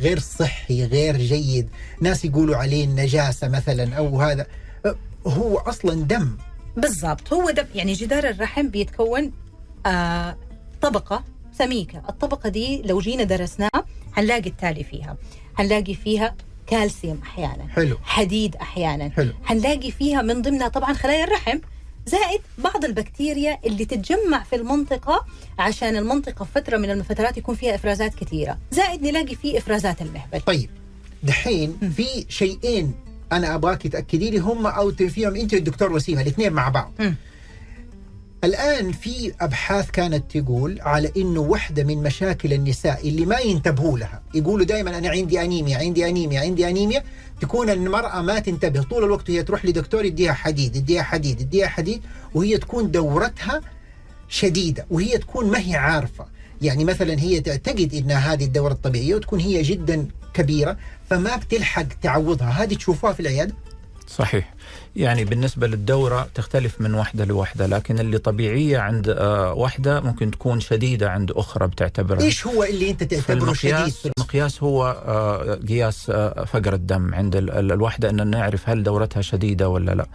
غير 0.00 0.18
صحي 0.18 0.84
غير 0.84 1.16
جيد. 1.16 1.68
ناس 2.00 2.24
يقولوا 2.24 2.56
عليه 2.56 2.84
النجاسة 2.84 3.48
مثلا 3.48 3.94
أو 3.94 4.20
هذا. 4.22 4.46
آه، 4.86 4.96
هو 5.26 5.58
أصلا 5.58 5.94
دم. 6.04 6.36
بالضبط. 6.76 7.32
هو 7.32 7.50
ده 7.50 7.66
يعني 7.74 7.92
جدار 7.92 8.28
الرحم 8.28 8.68
بيتكون 8.68 9.32
آه 9.86 10.36
طبقة 10.82 11.24
سميكة. 11.58 12.02
الطبقة 12.08 12.48
دي 12.48 12.82
لو 12.82 13.00
جينا 13.00 13.22
درسناها 13.24 13.84
هنلاقي 14.16 14.50
التالي 14.50 14.84
فيها. 14.84 15.16
هنلاقي 15.58 15.94
فيها 15.94 16.34
كالسيوم 16.66 17.20
أحيانا. 17.22 17.68
حلو. 17.68 17.98
حديد 18.02 18.56
أحيانا. 18.56 19.10
حلو. 19.10 19.32
هنلاقي 19.46 19.90
فيها 19.90 20.22
من 20.22 20.42
ضمنها 20.42 20.68
طبعا 20.68 20.92
خلايا 20.92 21.24
الرحم 21.24 21.58
زائد 22.06 22.40
بعض 22.58 22.84
البكتيريا 22.84 23.58
اللي 23.66 23.84
تتجمع 23.84 24.42
في 24.42 24.56
المنطقة 24.56 25.26
عشان 25.58 25.96
المنطقة 25.96 26.44
فترة 26.54 26.76
من 26.76 26.90
الفترات 26.90 27.36
يكون 27.36 27.54
فيها 27.54 27.74
إفرازات 27.74 28.14
كثيرة. 28.14 28.58
زائد 28.70 29.02
نلاقي 29.02 29.34
فيه 29.34 29.58
إفرازات 29.58 30.02
المهبل. 30.02 30.40
طيب. 30.40 30.70
دحين 31.22 31.76
في 31.96 32.26
شيئين 32.28 32.94
أنا 33.32 33.54
أبغاك 33.54 33.86
تأكدي 33.86 34.30
لي 34.30 34.38
هم 34.38 34.66
أو 34.66 34.92
فيهم 34.92 35.36
أنت 35.36 35.54
والدكتور 35.54 35.92
وسيمة 35.92 36.22
الاثنين 36.22 36.52
مع 36.52 36.68
بعض. 36.68 36.92
مم. 36.98 37.14
الآن 38.44 38.92
في 38.92 39.32
أبحاث 39.40 39.90
كانت 39.90 40.36
تقول 40.36 40.80
على 40.80 41.12
إنه 41.16 41.40
واحدة 41.40 41.84
من 41.84 42.02
مشاكل 42.02 42.52
النساء 42.52 43.08
اللي 43.08 43.26
ما 43.26 43.38
ينتبهوا 43.38 43.98
لها 43.98 44.22
يقولوا 44.34 44.66
دائما 44.66 44.98
أنا 44.98 45.08
عندي 45.08 45.40
أنيميا 45.42 45.78
عندي 45.78 46.08
أنيميا 46.08 46.40
عندي 46.40 46.68
أنيميا 46.68 47.04
تكون 47.40 47.70
المرأة 47.70 48.22
ما 48.22 48.38
تنتبه 48.38 48.82
طول 48.82 49.04
الوقت 49.04 49.30
هي 49.30 49.42
تروح 49.42 49.64
لدكتور 49.64 50.04
يديها 50.04 50.32
حديد 50.32 50.76
يديها 50.76 51.02
حديد 51.02 51.40
يديها 51.40 51.66
حديد 51.66 52.02
وهي 52.34 52.58
تكون 52.58 52.90
دورتها 52.90 53.60
شديدة 54.28 54.86
وهي 54.90 55.18
تكون 55.18 55.50
ما 55.50 55.58
هي 55.58 55.76
عارفة. 55.76 56.26
يعني 56.62 56.84
مثلا 56.84 57.20
هي 57.20 57.40
تعتقد 57.40 57.94
انها 57.94 58.32
هذه 58.32 58.44
الدورة 58.44 58.72
الطبيعية 58.72 59.14
وتكون 59.14 59.40
هي 59.40 59.62
جدا 59.62 60.08
كبيرة 60.34 60.76
فما 61.10 61.36
بتلحق 61.36 61.86
تعوضها. 62.02 62.50
هذه 62.50 62.74
تشوفوها 62.74 63.12
في 63.12 63.20
العيادة. 63.20 63.54
صحيح. 64.18 64.54
يعني 64.96 65.24
بالنسبة 65.24 65.66
للدورة 65.66 66.28
تختلف 66.34 66.80
من 66.80 66.94
واحدة 66.94 67.24
لواحدة 67.24 67.66
لكن 67.66 67.98
اللي 67.98 68.18
طبيعية 68.18 68.78
عند 68.78 69.08
آه، 69.08 69.52
واحدة 69.52 70.00
ممكن 70.00 70.30
تكون 70.30 70.60
شديدة 70.60 71.10
عند 71.10 71.30
أخرى 71.30 71.66
بتعتبرها. 71.66 72.20
إيش 72.22 72.46
هو 72.46 72.64
اللي 72.64 72.90
أنت 72.90 73.02
تعتبره 73.02 73.52
شديد؟ 73.52 73.94
المقياس 74.18 74.62
هو 74.62 75.02
آه، 75.06 75.54
قياس 75.54 76.10
آه، 76.10 76.44
فقر 76.44 76.74
الدم 76.74 77.14
عند 77.14 77.36
ال- 77.36 77.50
ال- 77.50 77.72
الوحدة 77.72 78.10
أن 78.10 78.30
نعرف 78.30 78.68
هل 78.68 78.82
دورتها 78.82 79.22
شديدة 79.22 79.68
ولا 79.68 79.92
لا. 79.94 80.06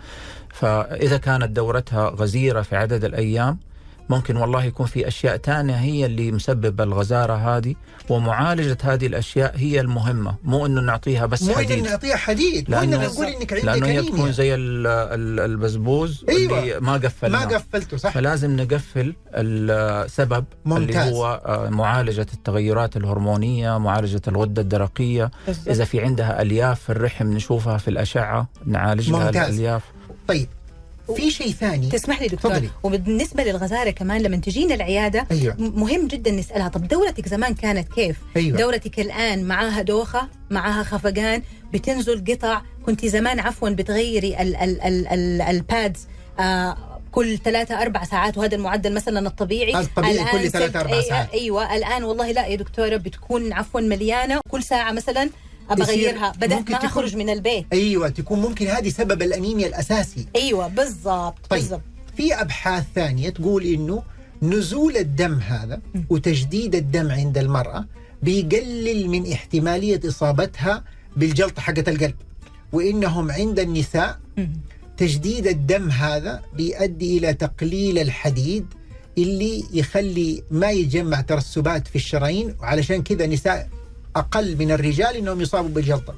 فإذا 0.53 1.17
كانت 1.17 1.49
دورتها 1.49 2.09
غزيرة 2.09 2.61
في 2.61 2.75
عدد 2.75 3.03
الأيام 3.03 3.57
ممكن 4.09 4.37
والله 4.37 4.63
يكون 4.63 4.85
في 4.85 5.07
أشياء 5.07 5.37
تانية 5.37 5.75
هي 5.75 6.05
اللي 6.05 6.31
مسببة 6.31 6.83
الغزارة 6.83 7.33
هذه 7.57 7.75
ومعالجة 8.09 8.77
هذه 8.83 9.07
الأشياء 9.07 9.53
هي 9.57 9.79
المهمة 9.81 10.35
مو 10.43 10.65
أنه 10.65 10.81
نعطيها 10.81 11.25
بس 11.25 11.43
مو 11.43 11.53
حديد. 11.55 11.83
نعطيها 11.83 12.15
حديد 12.15 12.71
مو 12.71 12.77
ان 12.77 12.89
لأنه 12.89 13.05
نقول 13.05 13.25
إنك 13.27 13.53
عندك 13.53 13.65
لأنه 13.65 13.87
هي 13.87 14.01
تكون 14.01 14.31
زي 14.31 14.55
ال- 14.55 14.87
ال- 14.87 15.39
البزبوز 15.39 16.25
أيوة. 16.29 16.59
اللي 16.59 16.79
ما 16.79 16.93
قفلناه. 16.93 17.45
ما 17.45 17.55
قفلته 17.55 17.97
صح. 17.97 18.09
فلازم 18.13 18.55
نقفل 18.55 19.13
السبب 19.33 20.45
ممتاز. 20.65 20.97
اللي 21.07 21.15
هو 21.17 21.41
آه، 21.45 21.69
معالجة 21.69 22.27
التغيرات 22.33 22.97
الهرمونية 22.97 23.77
معالجة 23.77 24.21
الغدة 24.27 24.61
الدرقية. 24.61 25.31
إذا 25.67 25.85
في 25.85 26.01
عندها 26.01 26.41
ألياف 26.41 26.79
في 26.79 26.89
الرحم 26.89 27.27
نشوفها 27.33 27.77
في 27.77 27.87
الأشعة 27.87 28.47
نعالج 28.65 29.09
لها 29.11 29.25
ممتاز. 29.25 29.49
الألياف. 29.49 29.83
طيب 30.27 30.47
في 31.15 31.31
شيء 31.31 31.51
ثاني 31.51 31.87
تسمح 31.89 32.21
لي 32.21 32.27
دكتور 32.27 32.51
تفضلي. 32.51 32.69
وبالنسبة 32.83 33.43
للغزارة 33.43 33.89
كمان 33.89 34.21
لما 34.21 34.37
تجينا 34.37 34.75
العيادة 34.75 35.27
أيوه 35.31 35.55
م- 35.59 35.79
مهم 35.79 36.07
جدا 36.07 36.31
نسألها 36.31 36.67
طب 36.67 36.87
دورتك 36.87 37.27
زمان 37.27 37.53
كانت 37.55 37.93
كيف؟ 37.93 38.15
أيوه 38.37 38.57
دورتك 38.57 38.99
الآن 38.99 39.43
معاها 39.43 39.81
دوخة 39.81 40.27
معاها 40.49 40.83
خفقان 40.83 41.41
بتنزل 41.73 42.23
قطع 42.27 42.61
كنت 42.85 43.05
زمان 43.05 43.39
عفوا 43.39 43.69
بتغيري 43.69 44.41
ال 44.41 44.55
ال 44.55 44.81
ال 44.81 45.07
ال 45.07 45.41
البادز 45.41 46.07
آه 46.39 46.77
كل 47.11 47.37
ثلاثة 47.37 47.81
أربع 47.81 48.03
ساعات 48.03 48.37
وهذا 48.37 48.55
المعدل 48.55 48.93
مثلا 48.93 49.27
الطبيعي 49.27 49.79
الطبيعي 49.79 50.13
الآن 50.13 50.27
كل 50.31 50.49
ثلاثة 50.51 50.79
أربع 50.79 51.01
ساعات. 51.01 51.33
أيوة 51.33 51.75
الآن 51.75 52.03
والله 52.03 52.31
لا 52.31 52.47
يا 52.47 52.55
دكتورة 52.55 52.95
بتكون 52.97 53.53
عفوا 53.53 53.81
مليانة 53.81 54.41
كل 54.51 54.63
ساعة 54.63 54.91
مثلا 54.91 55.29
بغيرها 55.75 56.31
بدأت 56.31 56.53
ممكن 56.59 56.73
ما 56.73 56.85
أخرج 56.85 57.15
من 57.15 57.29
البيت 57.29 57.65
أيوه 57.73 58.09
تكون 58.09 58.39
ممكن 58.39 58.67
هذه 58.67 58.89
سبب 58.89 59.21
الأنيميا 59.21 59.67
الأساسي 59.67 60.25
أيوة 60.35 60.67
بالضبط 60.67 61.45
طيب. 61.49 61.59
بالضبط 61.61 61.81
في 62.17 62.33
أبحاث 62.33 62.83
ثانية 62.95 63.29
تقول 63.29 63.63
إنه 63.63 64.03
نزول 64.41 64.97
الدم 64.97 65.33
هذا 65.39 65.81
وتجديد 66.09 66.75
الدم 66.75 67.11
عند 67.11 67.37
المرأة 67.37 67.85
بيقلل 68.23 69.09
من 69.09 69.31
احتمالية 69.31 69.99
إصابتها 70.07 70.83
بالجلطة 71.17 71.61
حقت 71.61 71.89
القلب 71.89 72.15
وإنهم 72.73 73.31
عند 73.31 73.59
النساء. 73.59 74.19
تجديد 74.97 75.47
الدم 75.47 75.89
هذا 75.89 76.41
بيؤدي 76.53 77.17
إلى 77.17 77.33
تقليل 77.33 77.99
الحديد 77.99 78.65
اللي 79.17 79.63
يخلي 79.73 80.43
ما 80.51 80.71
يتجمع 80.71 81.21
ترسبات 81.21 81.87
في 81.87 81.95
الشرايين 81.95 82.55
وعلشان 82.61 83.03
كذا 83.03 83.25
نساء 83.25 83.69
أقل 84.19 84.55
من 84.57 84.71
الرجال 84.71 85.15
إنهم 85.15 85.41
يصابوا 85.41 85.69
بالجلطة 85.69 86.13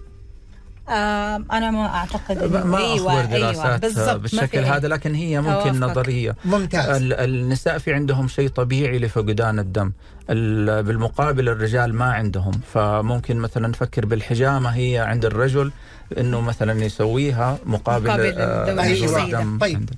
أنا 1.51 1.71
ما 1.71 1.85
أعتقد 1.95 2.37
إنه 2.37 2.65
ما 2.65 2.77
أيوة 2.77 3.21
أخبر 3.21 3.37
دراسات 3.37 3.81
بالضبط، 3.81 4.07
آه، 4.07 4.11
ما 4.13 4.17
بالشكل 4.17 4.47
في- 4.63 4.69
هذا 4.69 4.87
لكن 4.87 5.15
هي 5.15 5.41
ممكن. 5.41 5.79
نظرية 5.79 6.35
ممتاز 6.45 6.89
ال- 7.01 7.13
النساء 7.13 7.77
في 7.77 7.93
عندهم 7.93 8.27
شيء 8.27 8.49
طبيعي 8.49 8.99
لفقدان 8.99 9.59
الدم 9.59 9.91
ال- 10.29 10.83
بالمقابل 10.83 11.49
الرجال 11.49 11.93
ما 11.95 12.05
عندهم 12.13 12.51
فممكن 12.73 13.37
مثلا 13.37 13.67
نفكر 13.67 14.05
بالحجامة 14.05 14.69
هي 14.69 14.97
عند 14.99 15.25
الرجل 15.25 15.71
إنه 16.17 16.41
مثلا 16.41 16.83
يسويها 16.85 17.57
مقابل, 17.65 18.07
مقابل 18.07 18.33
آه، 18.37 18.69
الدم 18.71 18.79
البسيطة. 18.79 19.23
الدم 19.23 19.57
طيب. 19.59 19.75
عنده. 19.75 19.93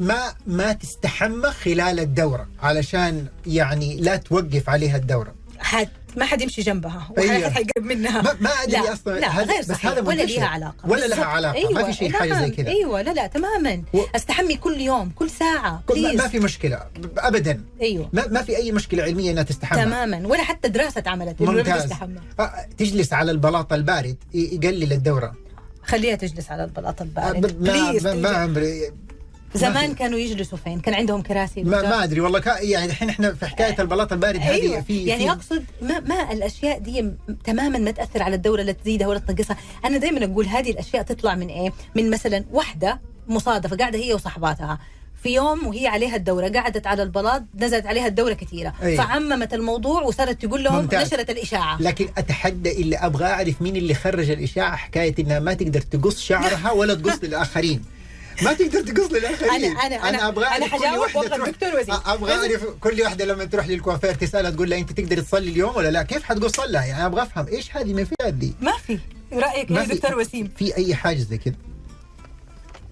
ما 0.00 0.22
ما 0.46 0.72
تستحمى 0.72 1.50
خلال 1.50 2.00
الدورة 2.00 2.46
علشان 2.62 3.26
يعني 3.46 4.00
لا 4.00 4.16
توقف 4.16 4.70
عليها 4.70 4.96
الدورة 4.96 5.34
حد 5.58 5.88
ما 6.16 6.24
حد 6.24 6.42
يمشي 6.42 6.62
جنبها 6.62 7.08
أيوة. 7.18 7.36
ولا 7.36 7.50
حد 7.50 7.66
يقرب 7.66 7.86
منها. 7.86 8.22
ما, 8.22 8.36
ما 8.40 8.50
أدري 8.50 8.72
لا 8.80 8.92
أصلا. 8.92 9.20
لا 9.20 9.28
غير 9.38 9.58
بس 9.60 9.66
صحيح 9.68 9.90
هذا 9.90 10.00
ولا. 10.00 10.22
ليها 10.22 10.46
علاقة. 10.46 10.88
ولا 10.88 11.06
لها. 11.06 11.24
علاقة. 11.24 11.54
أيوة. 11.54 11.72
ما 11.72 11.82
في 11.84 11.92
شيء 11.92 12.12
حاجة 12.12 12.34
زي. 12.34 12.50
كذا. 12.50 12.68
أيوه 12.68 13.02
لا 13.02 13.10
لا 13.10 13.26
تماما. 13.26 13.82
و- 13.94 14.00
أستحمي 14.16 14.56
كل 14.56 14.80
يوم 14.80 15.10
كل 15.10 15.30
ساعة 15.30 15.82
كل- 15.86 16.02
ما, 16.02 16.12
ما 16.12 16.28
في 16.28 16.38
مشكلة 16.38 16.80
ابدا. 17.18 17.60
أيوه. 17.82 18.08
ما, 18.12 18.26
ما 18.26 18.42
في 18.42 18.56
أي 18.56 18.72
مشكلة 18.72 19.02
علمية 19.02 19.30
إنها 19.30 19.42
تستحمى. 19.42 19.82
تماما. 19.84 20.26
ولا 20.28 20.42
حتى 20.42 20.68
دراسة 20.68 20.98
اتعملت 20.98 21.42
ممتاز. 21.42 21.92
آه، 22.40 22.66
تجلس 22.78 23.12
على 23.12 23.30
البلاط 23.30 23.72
البارد 23.72 24.16
يقلل 24.34 24.92
الدورة. 24.92 25.32
خليها 25.84 26.14
تجلس 26.14 26.50
على 26.50 26.64
البلاط 26.64 27.02
البارد. 27.02 27.62
ما. 27.62 27.92
ما, 27.92 28.14
ما 28.14 28.28
عمري. 28.28 28.92
زمان 29.56 29.94
كانوا 29.94 30.18
يجلسوا 30.18 30.58
فين؟ 30.58 30.80
كان 30.80 30.94
عندهم 30.94 31.22
كراسي 31.22 31.62
ما؟ 31.62 31.82
ما 31.82 32.04
أدري 32.04 32.20
والله 32.20 32.38
كا 32.38 32.58
يعني 32.60 32.86
الحين 32.86 33.08
إحنا 33.08 33.34
في 33.34 33.46
حكاية 33.46 33.76
البلاط 33.78 34.12
البارد 34.12 34.40
هذه 34.40 34.50
أيوه. 34.50 34.80
في 34.80 35.04
يعني 35.06 35.24
في 35.24 35.30
أقصد 35.30 35.64
ما, 35.82 36.00
ما 36.00 36.32
الأشياء 36.32 36.78
دي 36.78 37.10
تماما 37.44 37.78
ما 37.78 37.90
تأثر 37.90 38.22
على 38.22 38.36
الدوره 38.36 38.62
لا 38.62 38.72
تزيدها 38.72 39.06
ولا 39.06 39.18
تنقصها. 39.18 39.56
أنا 39.84 39.98
دائما 39.98 40.24
أقول 40.24 40.46
هذه 40.46 40.70
الأشياء 40.70 41.02
تطلع 41.02 41.34
من 41.34 41.48
إيه؟ 41.48 41.72
من 41.94 42.10
مثلا 42.10 42.44
واحدة 42.52 43.00
مصادفة 43.28 43.76
قاعدة 43.76 43.98
هي 43.98 44.14
وصحباتها. 44.14 44.78
في 45.22 45.34
يوم 45.34 45.66
وهي 45.66 45.86
عليها 45.86 46.16
الدورة 46.16 46.48
قعدت 46.48 46.86
على 46.86 47.02
البلاط 47.02 47.42
نزلت 47.54 47.86
عليها 47.86 48.06
الدورة 48.06 48.32
كثيرة. 48.32 48.72
أيوة. 48.82 49.04
فعممت 49.04 49.54
الموضوع 49.54 50.02
وصارت 50.02 50.44
تقول 50.44 50.64
لهم 50.64 50.76
ممتاز. 50.76 51.06
نشرت 51.06 51.30
الإشاعة. 51.30 51.82
لكن 51.82 52.08
أتحدى 52.18 52.82
اللي 52.82 52.96
أبغى 52.96 53.24
أعرف 53.24 53.62
مين 53.62 53.76
اللي 53.76 53.94
خرج 53.94 54.30
الإشاعة 54.30 54.76
حكاية 54.76 55.14
إنها 55.18 55.38
ما 55.38 55.54
تقدر 55.54 55.80
تقص 55.80 56.20
شعرها 56.20 56.72
ولا 56.72 56.94
تقص 56.94 57.24
للاخرين 57.24 57.84
ما 58.42 58.52
تقدر 58.52 58.80
تقص 58.80 59.12
للاخرين 59.12 59.76
أنا- 59.76 59.80
أنا- 59.80 60.02
أنا- 60.02 60.22
أبغى 60.22 60.46
أنا 60.46 60.52
أعرف 60.52 60.74
كل 60.74 60.86
حجاوب 60.86 61.06
تروح 61.12 61.46
الدكتور 61.48 61.68
وزير. 61.80 61.94
أبغى 62.06 62.32
أعرف 62.32 62.64
كل 62.80 63.00
واحدة 63.02 63.24
لما 63.24 63.44
تروح 63.44 63.66
للكوافير 63.68 64.14
تسألها 64.14 64.50
تقول 64.50 64.70
لها 64.70 64.78
أنت 64.78 64.92
تقدر 64.92 65.20
تصلي 65.20 65.50
اليوم 65.50 65.76
ولا 65.76 65.90
لا؟ 65.90 66.02
كيف 66.02 66.22
حتقص 66.22 66.60
لها 66.60 66.84
يعني 66.84 67.06
أبغى 67.06 67.22
أفهم 67.22 67.46
إيش 67.46 67.76
هذه 67.76 67.92
من 67.92 68.04
فيها 68.04 68.28
دي 68.30 68.54
ما 68.60 68.72
في. 68.86 68.98
رأيك 69.32 69.70
ما 69.70 69.80
يا 69.80 69.86
في- 69.86 69.94
دكتور 69.94 70.18
وسيم؟ 70.18 70.50
في 70.58 70.76
أي 70.76 70.94
حاجة 70.94 71.18
زي 71.18 71.38
كده؟ 71.38 71.54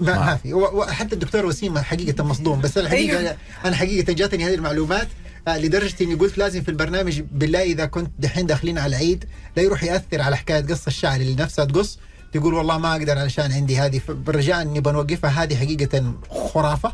ما, 0.00 0.14
ما. 0.26 0.37
في. 0.37 0.54
وحتى 0.54 1.14
الدكتور 1.14 1.46
وسيم 1.46 1.78
حقيقة 1.78 2.24
مصدوم 2.24 2.61
بس 2.61 2.78
الحقيقة 2.78 3.18
أيوه. 3.18 3.37
أنا 3.64 3.76
حقيقة 3.76 4.12
جاتني 4.12 4.44
هذه 4.46 4.54
المعلومات 4.54 5.09
آه، 5.48 5.59
لدرجة 5.59 5.94
إني 6.00 6.14
قلت 6.14 6.38
لازم 6.38 6.62
في 6.62 6.68
البرنامج 6.68 7.20
بالله 7.20 7.62
إذا 7.62 7.87
كنت 7.87 8.11
دحين 8.18 8.46
داخلين 8.46 8.78
على 8.78 8.96
العيد 8.96 9.24
لا 9.57 9.62
يروح 9.62 9.85
يأثر 9.85 10.20
على 10.20 10.37
حكاية 10.37 10.61
قص 10.66 10.87
الشعر 10.87 11.20
اللي 11.20 11.35
نفسها 11.42 11.64
تقص 11.64 11.98
تقول 12.35 12.55
والله 12.55 12.79
ما 12.79 12.92
أقدر 12.92 13.18
علشان 13.18 13.53
عندي 13.53 13.79
هذه 13.79 14.01
برجاء 14.09 14.62
إني 14.62 14.81
بنوقفها 14.81 15.31
هذه 15.31 15.57
حقيقة 15.57 16.14
خرافة 16.31 16.92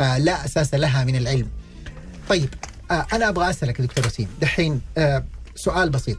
آه، 0.00 0.18
لا 0.18 0.44
أساس 0.44 0.74
لها 0.74 1.04
من 1.04 1.16
العلم. 1.16 1.48
طيب 2.28 2.48
آه، 2.90 3.06
أنا 3.12 3.28
أبغى 3.28 3.50
أسألك 3.50 3.80
دكتور 3.80 4.06
وسيم 4.06 4.28
دحين 4.40 4.80
آه، 4.98 5.24
سؤال 5.54 5.90
بسيط 5.90 6.18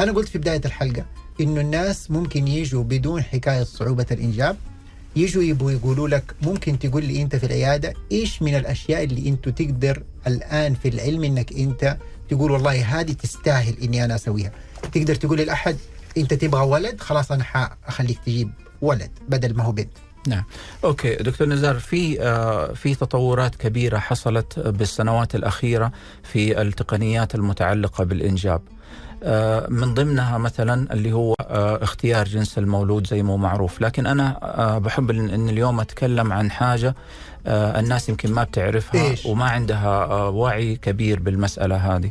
أنا 0.00 0.12
قلت 0.12 0.28
في 0.28 0.38
بداية 0.38 0.60
الحلقة 0.64 1.04
إنه 1.40 1.60
الناس 1.60 2.10
ممكن 2.10 2.48
يجوا 2.48 2.84
بدون 2.84 3.22
حكاية 3.22 3.64
صعوبة 3.64 4.06
الإنجاب 4.10 4.56
يجوا 5.16 5.42
يبغوا 5.42 5.70
يقولوا 5.70 6.08
لك 6.08 6.34
ممكن 6.42 6.78
تقول 6.78 7.04
لي 7.04 7.22
أنت 7.22 7.36
في 7.36 7.46
العيادة 7.46 7.94
إيش 8.12 8.42
من 8.42 8.54
الأشياء 8.54 9.04
اللي 9.04 9.28
انت 9.28 9.48
تقدر 9.48 10.02
الآن 10.26 10.74
في 10.74 10.88
العلم 10.88 11.24
إنك 11.24 11.52
أنت 11.52 11.96
تقول 12.28 12.50
والله 12.50 13.00
هذه 13.00 13.12
تستاهل 13.12 13.74
إني 13.82 14.04
أنا 14.04 14.14
أسويها 14.14 14.52
تقدر 14.92 15.14
تقول 15.14 15.38
لأحد 15.38 15.76
إنت 16.16 16.34
تبغى 16.34 16.66
ولد 16.66 17.00
خلاص 17.00 17.32
أنا 17.32 17.44
حاخليك 17.44 18.18
تجيب 18.26 18.50
ولد 18.82 19.10
بدل 19.28 19.56
ما 19.56 19.64
هو 19.64 19.72
بنت. 19.72 19.90
نعم. 20.28 20.44
أوكي 20.84 21.14
دكتور 21.14 21.48
نزار 21.48 21.78
في 21.78 22.22
آه، 22.22 22.72
في 22.72 22.94
تطورات 22.94 23.54
كبيرة 23.54 23.98
حصلت 23.98 24.58
بالسنوات 24.58 25.34
الأخيرة 25.34 25.92
في 26.22 26.62
التقنيات 26.62 27.34
المتعلقة 27.34 28.04
بالإنجاب. 28.04 28.62
آه، 29.24 29.66
من 29.68 29.94
ضمنها 29.94 30.38
مثلا 30.38 30.92
اللي 30.92 31.12
هو 31.12 31.34
آه، 31.40 31.82
اختيار 31.82 32.28
جنس 32.28 32.58
المولود 32.58 33.06
زي 33.06 33.22
ما 33.22 33.32
هو 33.32 33.36
معروف. 33.36 33.80
لكن 33.80 34.06
أنا 34.06 34.38
آه، 34.42 34.78
بحب 34.78 35.10
إن 35.10 35.48
اليوم 35.48 35.80
أتكلم 35.80 36.32
عن 36.32 36.50
حاجة 36.50 36.94
الناس 37.46 38.08
يمكن 38.08 38.32
ما 38.32 38.44
بتعرفها 38.44 39.10
إيش؟ 39.10 39.26
وما 39.26 39.44
عندها 39.44 40.06
وعي 40.28 40.76
كبير 40.76 41.20
بالمسألة 41.20 41.76
هذه. 41.76 42.10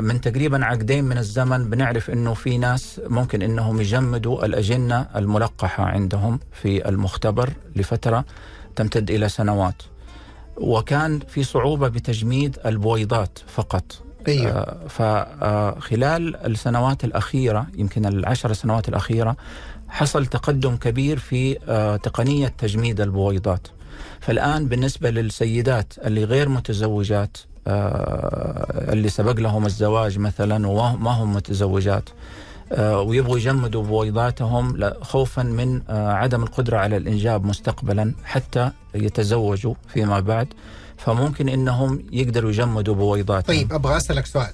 من 0.00 0.20
تقريبا 0.20 0.64
عقدين 0.64 1.04
من 1.04 1.18
الزمن 1.18 1.70
بنعرف 1.70 2.10
إنه 2.10 2.34
في 2.34 2.58
ناس 2.58 3.00
ممكن 3.06 3.42
إنهم 3.42 3.80
يجمدوا 3.80 4.44
الأجنة 4.44 5.06
الملقحة 5.16 5.84
عندهم 5.84 6.40
في 6.52 6.88
المختبر 6.88 7.50
لفترة 7.76 8.24
تمتد 8.76 9.10
إلى 9.10 9.28
سنوات. 9.28 9.82
وكان 10.56 11.18
في 11.28 11.42
صعوبة 11.42 11.88
بتجميد 11.88 12.58
البويضات 12.66 13.38
فقط. 13.46 13.84
أيوه 14.28 14.50
آه، 14.50 14.88
فخلال 14.88 16.46
السنوات 16.46 17.04
الأخيرة 17.04 17.66
يمكن 17.74 18.06
العشر 18.06 18.52
سنوات 18.52 18.88
الأخيرة 18.88 19.36
حصل 19.88 20.26
تقدم 20.26 20.76
كبير 20.76 21.18
في 21.18 21.58
آه، 21.68 21.96
تقنية 21.96 22.48
تجميد 22.48 23.00
البويضات. 23.00 23.68
فالآن 24.20 24.68
بالنسبة 24.68 25.10
للسيدات 25.10 25.92
اللي 25.98 26.24
غير 26.24 26.48
متزوجات 26.48 27.36
آه، 27.36 27.49
اللي 27.66 29.08
سبق 29.08 29.40
لهم 29.40 29.66
الزواج 29.66 30.18
مثلا 30.18 30.68
وما 30.68 31.10
هم 31.10 31.34
متزوجات. 31.34 32.08
آه، 32.72 33.00
ويبغوا 33.00 33.38
يجمدوا 33.38 33.82
بويضاتهم 33.82 34.90
خوفا 35.02 35.42
من 35.42 35.82
آه، 35.88 36.12
عدم 36.12 36.42
القدرة 36.42 36.78
على 36.78 36.96
الإنجاب 36.96 37.44
مستقبلا 37.44 38.14
حتى 38.24 38.70
يتزوجوا 38.94 39.74
فيما 39.88 40.20
بعد. 40.20 40.48
فممكن 40.96 41.48
إنهم 41.48 42.02
يقدروا 42.12 42.50
يجمدوا 42.50 42.94
بويضاتهم. 42.94 43.56
طيب 43.56 43.72
أبغى 43.72 43.96
أسألك 43.96 44.26
سؤال. 44.26 44.52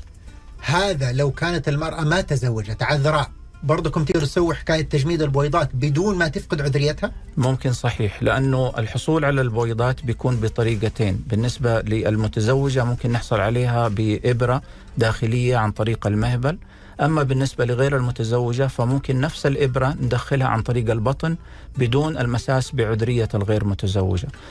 هذا 0.60 1.12
لو 1.12 1.30
كانت 1.30 1.68
المرأة 1.68 2.00
ما 2.00 2.20
تزوجت 2.20 2.82
عذراء 2.82 3.30
برضكم 3.62 4.04
تقدروا 4.04 4.26
تسووا 4.26 4.54
حكاية 4.54 4.82
تجميد 4.82 5.22
البويضات 5.22 5.70
بدون 5.74 6.18
ما 6.18 6.28
تفقد 6.28 6.60
عذريتها؟ 6.62 7.12
ممكن 7.36 7.72
صحيح 7.72 8.22
لأنه 8.22 8.72
الحصول 8.78 9.24
على 9.24 9.40
البويضات 9.40 10.04
بيكون 10.04 10.36
بطريقتين 10.36 11.24
بالنسبة 11.26 11.80
للمتزوجة 11.80 12.84
ممكن 12.84 13.12
نحصل 13.12 13.40
عليها 13.40 13.88
بإبرة 13.88 14.62
داخلية 14.98 15.56
عن 15.56 15.70
طريق 15.72 16.06
المهبل 16.06 16.58
أما 17.00 17.22
بالنسبة 17.22 17.64
لغير 17.64 17.96
المتزوجة 17.96 18.66
فممكن 18.66 19.20
نفس 19.20 19.46
الإبرة 19.46 19.96
ندخلها 20.00 20.46
عن 20.46 20.62
طريق 20.62 20.90
البطن 20.90 21.36
بدون 21.78 22.18
المساس 22.18 22.74
بعذرية 22.74 23.28
الغير 23.34 23.64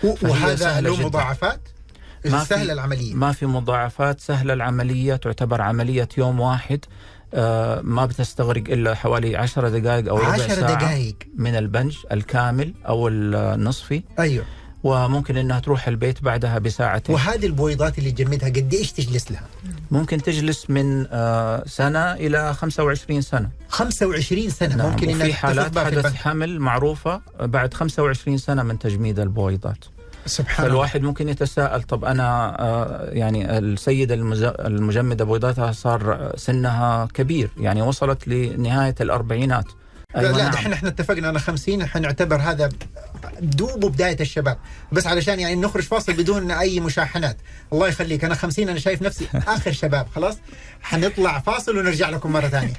فهي 0.01 0.31
وهذا 0.31 0.81
له. 0.81 1.05
مضاعفات؟ 1.05 1.59
ما 2.25 2.43
سهلة 2.43 2.73
العملية 2.73 3.13
ما 3.13 3.31
في 3.31 3.45
مضاعفات 3.45 4.19
سهلة 4.19 4.53
العملية 4.53 5.15
تعتبر 5.15 5.61
عملية 5.61 6.09
يوم 6.17 6.39
واحد 6.39 6.85
ما 7.83 8.05
بتستغرق 8.05 8.63
إلا 8.69 8.95
حوالي 8.95 9.35
عشر 9.35 9.69
دقائق 9.69 10.09
أو 10.09 10.17
ربع 10.17 10.27
عشر 10.27 10.47
ساعة 10.49 10.75
دقائق. 10.75 11.15
من 11.37 11.55
البنج 11.55 11.97
الكامل 12.11 12.73
أو 12.87 13.07
النصفي. 13.07 14.03
أيوه. 14.19 14.45
وممكن 14.83 15.37
إنها 15.37 15.59
تروح 15.59 15.87
البيت 15.87 16.23
بعدها 16.23 16.59
بساعتين. 16.59 17.15
وهذه 17.15 17.45
البويضات 17.45 17.97
اللي 17.99 18.11
تجمدها 18.11 18.49
قد 18.49 18.73
إيش 18.73 18.91
تجلس 18.91 19.31
لها؟ 19.31 19.47
ممكن 19.91 20.21
تجلس 20.21 20.69
من 20.69 21.07
آه، 21.11 21.63
سنة 21.67 22.13
إلى 22.13 22.53
25 22.53 23.21
سنة. 23.21 23.49
25 23.69 24.49
سنة. 24.49 24.75
نعم 24.75 24.89
ممكن 24.89 25.09
إنها 25.09 25.33
حالات 25.33 25.73
في 25.73 25.85
حدث 25.85 25.97
البنك. 25.97 26.15
حمل 26.15 26.59
معروفة 26.59 27.21
بعد 27.39 27.73
25 27.73 28.37
سنة 28.37 28.63
من 28.63 28.79
تجميد 28.79 29.19
البويضات. 29.19 29.85
سبحان 30.25 30.65
الله. 30.65 30.75
فالواحد 30.75 31.01
ممكن 31.01 31.29
يتساءل 31.29 31.83
طب 31.83 32.05
أنا 32.05 32.57
آه، 32.59 33.09
يعني 33.11 33.57
السيدة 33.57 34.15
المجمدة 34.65 35.25
بويضاتها 35.25 35.71
صار 35.71 36.31
سنها 36.35 37.07
كبير 37.13 37.49
يعني 37.57 37.81
وصلت 37.81 38.27
لنهاية 38.27 38.95
الأربعينات. 39.01 39.65
لا, 40.15 40.21
أيوة 40.21 40.31
لا 40.31 40.43
نعم. 40.43 40.51
دحين 40.51 40.73
إحنا 40.73 40.89
اتفقنا 40.89 41.29
أنا 41.29 41.39
50 41.39 41.85
حنعتبر 41.85 42.35
هذا 42.35 42.69
دوب 43.41 43.85
بدايه 43.85 44.17
الشباب. 44.21 44.57
بس 44.91 45.07
علشان 45.07 45.39
يعني 45.39 45.55
نخرج 45.55 45.83
فاصل 45.83 46.13
بدون 46.13 46.51
أي 46.51 46.79
مشاحنات. 46.79 47.37
الله 47.73 47.87
يخليك 47.87 48.23
أنا 48.23 48.35
50 48.35 48.69
أنا 48.69 48.79
شايف 48.79 49.01
نفسي 49.01 49.27
آخر 49.47 49.71
شباب 49.71 50.07
خلاص؟ 50.15 50.37
حنطلع 50.81 51.39
فاصل 51.39 51.77
ونرجع 51.77 52.09
لكم 52.09 52.31
مرة 52.31 52.47
ثانية. 52.47 52.73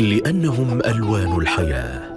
لأنهم 0.00 0.80
ألوان 0.86 1.40
الحياة. 1.40 2.10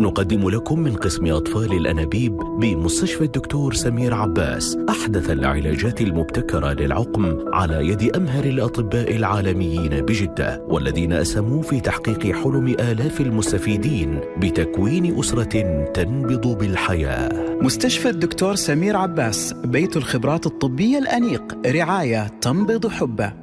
نقدم 0.00 0.50
لكم 0.50 0.80
من 0.80 0.96
قسم 0.96 1.26
أطفال 1.26 1.72
الأنابيب 1.72 2.36
بمستشفى 2.36 3.24
الدكتور 3.24 3.74
سمير 3.74 4.14
عباس 4.14 4.78
أحدث 4.88 5.30
العلاجات 5.30 6.00
المبتكرة 6.00 6.72
للعقم 6.72 7.38
على 7.52 7.88
يد 7.88 8.16
أمهر 8.16 8.44
الأطباء 8.44 9.16
العالميين 9.16 10.00
بجدة 10.00 10.62
والذين 10.68 11.12
أسهموا 11.12 11.62
في 11.62 11.80
تحقيق 11.80 12.36
حلم 12.36 12.66
آلاف 12.68 13.20
المستفيدين 13.20 14.20
بتكوين 14.38 15.18
أسرة 15.18 15.84
تنبض 15.94 16.58
بالحياة. 16.58 17.58
مستشفى 17.62 18.08
الدكتور 18.08 18.54
سمير 18.54 18.96
عباس 18.96 19.54
بيت 19.64 19.96
الخبرات 19.96 20.46
الطبية 20.46 20.98
الأنيق 20.98 21.56
رعاية 21.66 22.26
تنبض 22.40 22.86
حبه. 22.86 23.41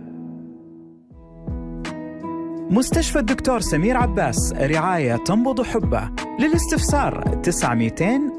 مستشفى 2.70 3.20
الدكتور 3.20 3.60
سمير 3.62 3.98
عباس 3.98 4.54
رعاية 4.54 5.16
تنبض 5.16 5.62
حبه. 5.62 6.10
للاستفسار 6.40 7.40
900 7.44 7.92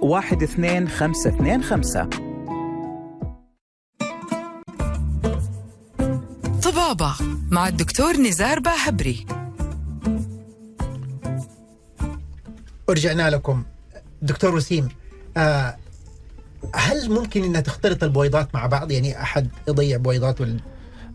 12525 0.02 2.10
طبابة 6.62 7.14
مع 7.50 7.68
الدكتور 7.68 8.16
نزار 8.16 8.60
باهبري. 8.60 9.26
ورجعنا 12.88 13.30
لكم. 13.30 13.64
دكتور 14.22 14.54
وسيم 14.54 14.88
آه 15.36 15.76
هل 16.74 17.10
ممكن 17.10 17.44
إنها 17.44 17.60
تختلط 17.60 18.04
البويضات 18.04 18.54
مع 18.54 18.66
بعض؟ 18.66 18.90
يعني 18.90 19.22
أحد 19.22 19.48
يضيع 19.68 19.96
بويضات 19.96 20.40
وال... 20.40 20.60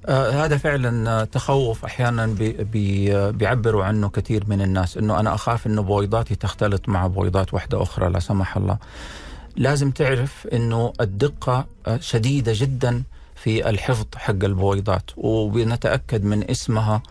آه 0.05 0.29
هذا 0.45 0.57
فعلا 0.57 1.21
آه، 1.21 1.23
تخوف 1.23 1.85
أحيانا 1.85 2.25
بي 2.25 2.51
بي 2.51 3.15
آه، 3.15 3.31
بيعبروا 3.31 3.83
عنه 3.83 4.09
كثير 4.09 4.43
من 4.47 4.61
الناس 4.61 4.97
إنه 4.97 5.19
أنا 5.19 5.35
أخاف 5.35 5.67
إنه 5.67 5.81
بويضاتي 5.81 6.35
تختلط 6.35 6.89
مع 6.89 7.07
بويضات 7.07 7.53
واحدة 7.53 7.81
أخرى 7.81 8.09
لا 8.09 8.19
سمح 8.19 8.57
الله. 8.57 8.77
لازم 9.55 9.91
تعرف 9.91 10.47
إنه 10.53 10.93
الدقة 11.01 11.65
آه، 11.87 11.97
شديدة 11.97 12.51
جدا 12.55 13.03
في 13.35 13.69
الحفظ 13.69 14.05
حق 14.15 14.43
البويضات 14.43 15.11
وبنتأكد 15.17 16.23
من 16.23 16.49
اسمها 16.49 17.01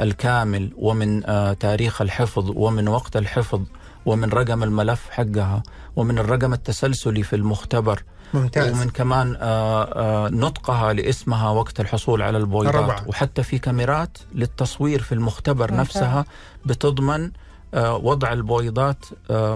الكامل 0.00 0.72
ومن 0.76 1.22
تاريخ 1.58 2.02
الحفظ 2.02 2.52
ومن 2.56 2.88
وقت 2.88 3.16
الحفظ 3.16 3.60
ومن 4.06 4.28
رقم 4.28 4.62
الملف 4.62 5.10
حقها 5.10 5.62
ومن 5.96 6.18
الرقم 6.18 6.52
التسلسلي 6.52 7.22
في 7.22 7.36
المختبر 7.36 8.02
ممتاز 8.34 8.72
ومن 8.72 8.90
كمان 8.90 9.36
آه، 9.40 9.84
آه، 9.84 10.28
نطقها 10.28 10.92
لاسمها 10.92 11.50
وقت 11.50 11.80
الحصول 11.80 12.22
على 12.22 12.38
البويضات 12.38 12.74
الرابعة. 12.74 13.08
وحتى 13.08 13.42
في 13.42 13.58
كاميرات 13.58 14.18
للتصوير 14.34 15.02
في 15.02 15.12
المختبر 15.12 15.70
ممتاز. 15.70 15.80
نفسها 15.80 16.24
بتضمن 16.66 17.30
آه، 17.74 17.96
وضع 17.96 18.32
البويضات 18.32 19.04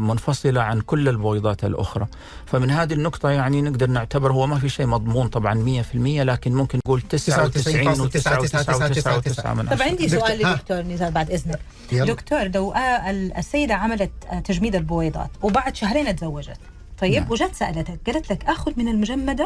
منفصلة 0.00 0.62
عن 0.62 0.80
كل 0.80 1.08
البويضات 1.08 1.64
الأخرى 1.64 2.06
فمن 2.46 2.70
هذه 2.70 2.92
النقطة 2.92 3.30
يعني 3.30 3.62
نقدر 3.62 3.86
نعتبر 3.86 4.32
هو 4.32 4.46
ما 4.46 4.58
في 4.58 4.68
شيء 4.68 4.86
مضمون 4.86 5.28
طبعا 5.28 5.54
100% 5.54 6.22
لكن 6.22 6.54
ممكن 6.54 6.78
نقول 6.86 7.00
99 7.00 8.00
و 8.00 8.06
99 8.06 9.56
من 9.56 9.68
طب 9.68 9.82
عندي 9.82 10.08
سؤال. 10.08 10.38
لدكتور 10.38 10.76
نزار 10.82 11.10
بعد 11.10 11.30
إذنك 11.30 11.60
يلا. 11.92 12.04
دكتور 12.12 12.48
لو 12.54 12.74
ال- 13.10 13.36
السيدة 13.36 13.74
عملت 13.74 14.10
تجميد 14.44 14.74
البويضات 14.74 15.30
وبعد 15.42 15.76
شهرين 15.76 16.16
تزوجت 16.16 16.58
طيب 17.00 17.22
نعم. 17.22 17.30
وجت 17.30 17.54
سألتك 17.54 17.98
قالت 18.06 18.32
لك 18.32 18.44
آخذ 18.44 18.72
من 18.76 18.88
المجمدة 18.88 19.44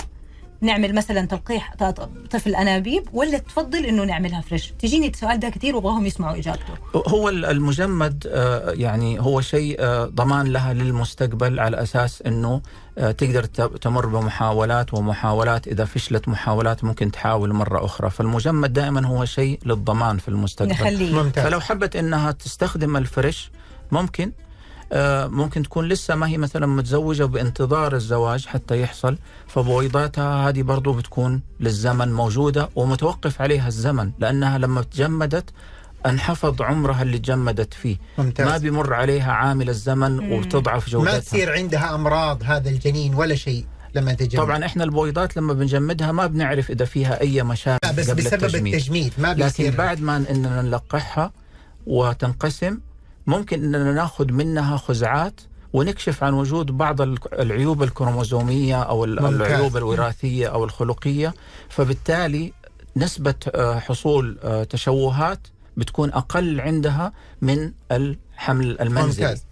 نعمل 0.61 0.95
مثلا 0.95 1.27
تلقيح 1.27 1.75
طفل 2.31 2.55
أنابيب 2.55 3.03
ولا 3.13 3.39
تفضل 3.39 3.87
إنه 3.87 4.05
نعملها 4.05 4.41
فريش 4.41 4.73
تجيني 4.79 5.09
السؤال 5.09 5.41
ده 5.41 5.49
كثير 5.49 5.77
وابغاهم 5.77 6.07
يسمعوا 6.07 6.37
إجابته. 6.39 6.75
هو 7.09 7.29
ال- 7.29 7.45
المجمد 7.45 8.27
آه، 8.31 8.71
يعني 8.71 9.21
هو 9.21 9.41
شيء 9.41 9.77
آه، 9.81 10.05
ضمان 10.05 10.47
لها 10.47 10.73
للمستقبل 10.75 11.61
على 11.61 11.83
أساس 11.83 12.23
إنه 12.23 12.61
آه، 12.99 13.11
تقدر 13.11 13.45
ت- 13.45 13.61
تمر 13.83 14.07
بمحاولات 14.07 14.95
ومحاولات 14.95 15.69
إذا 15.69 15.85
فشلت 15.85 16.29
محاولات 16.29 16.85
ممكن 16.85 17.11
تحاول 17.11 17.53
مرة 17.53 17.85
أخرى. 17.85 18.11
فالمجمد 18.11 18.73
دائما 18.73 19.07
هو 19.07 19.25
شيء 19.25 19.59
للضمان 19.67 20.19
في 20.19 20.29
المستقبل. 20.29 20.71
نخليه. 20.71 21.15
ممتاز. 21.23 21.45
فلو 21.45 21.61
حبت 21.61 21.97
إنها 21.97 22.31
تستخدم 22.33 22.97
الفريش 22.97 23.51
ممكن. 23.93 24.33
ممكن 25.31 25.63
تكون 25.63 25.89
لسه 25.89 26.15
ما 26.15 26.29
هي 26.29 26.39
مثلا 26.39 26.67
متزوجة 26.67 27.25
بانتظار 27.25 27.95
الزواج 27.95 28.47
حتى 28.47 28.81
يحصل 28.83 29.19
فبويضاتها 29.47 30.49
هذه 30.49 30.63
برضو 30.63 30.93
بتكون 30.93 31.43
للزمن 31.61 32.13
موجودة 32.13 32.69
ومتوقف 32.77 33.43
عليها 33.43 33.69
الزمن 33.69 34.11
لأنها 34.19 34.59
لما 34.59 34.83
تجمدت 34.83 35.51
انحفظ 36.07 36.63
عمرها 36.63 37.03
اللي 37.03 37.19
تجمدت 37.19 37.75
فيه. 37.75 37.97
ممتاز. 38.19 38.47
ما 38.47 38.59
بيمر 38.59 38.95
عليها 38.95 39.33
عامل 39.33 39.69
الزمن 39.69 40.11
مم. 40.11 40.33
وتضعف 40.33 40.89
جودتها. 40.91 41.13
ما 41.13 41.19
تصير 41.19 41.53
عندها 41.53 41.95
أمراض 41.95 42.43
هذا 42.45 42.71
الجنين 42.71 43.15
ولا 43.15 43.35
شيء 43.35 43.67
لما 43.95 44.13
تجمد. 44.13 44.45
طبعا 44.45 44.65
إحنا 44.65 44.85
البويضات 44.85 45.37
لما 45.37 45.53
بنجمدها 45.53 46.13
ما 46.13 46.27
بنعرف 46.27 46.71
إذا 46.71 46.85
فيها 46.85 47.21
أي 47.21 47.43
مشاكل 47.43 47.89
لا 47.89 47.93
بس 47.93 48.11
قبل 48.11 48.23
بسبب 48.23 48.45
التجميد. 48.45 48.75
التجميد 48.75 49.13
ما 49.19 49.29
لكن 49.29 49.45
بيصير. 49.45 49.77
بعد 49.77 50.01
ما 50.01 50.17
إننا 50.31 50.63
نلقحها 50.63 51.33
وتنقسم 51.87 52.79
ممكن 53.29 53.65
إننا 53.65 53.93
ناخذ 53.93 54.33
منها 54.33 54.77
خزعات 54.77 55.41
ونكشف 55.73 56.25
عن 56.25 56.35
وجود 56.35 56.67
بعض 56.67 57.01
العيوب 57.33 57.83
الكروموزومية 57.83 58.83
أو. 58.83 59.05
العيوب 59.05 59.77
الوراثية 59.77 60.47
أو 60.47 60.65
الخلقية. 60.65 61.35
فبالتالي 61.69 62.53
نسبة 62.97 63.35
آه، 63.55 63.79
حصول 63.79 64.39
آه، 64.43 64.65
تشوهات 64.65 65.39
بتكون 65.77 66.13
أقل 66.13 66.61
عندها 66.61 67.13
من 67.43 67.73
الحمل 67.93 68.81
المنزلي. 68.81 69.27
ممتاز. 69.27 69.45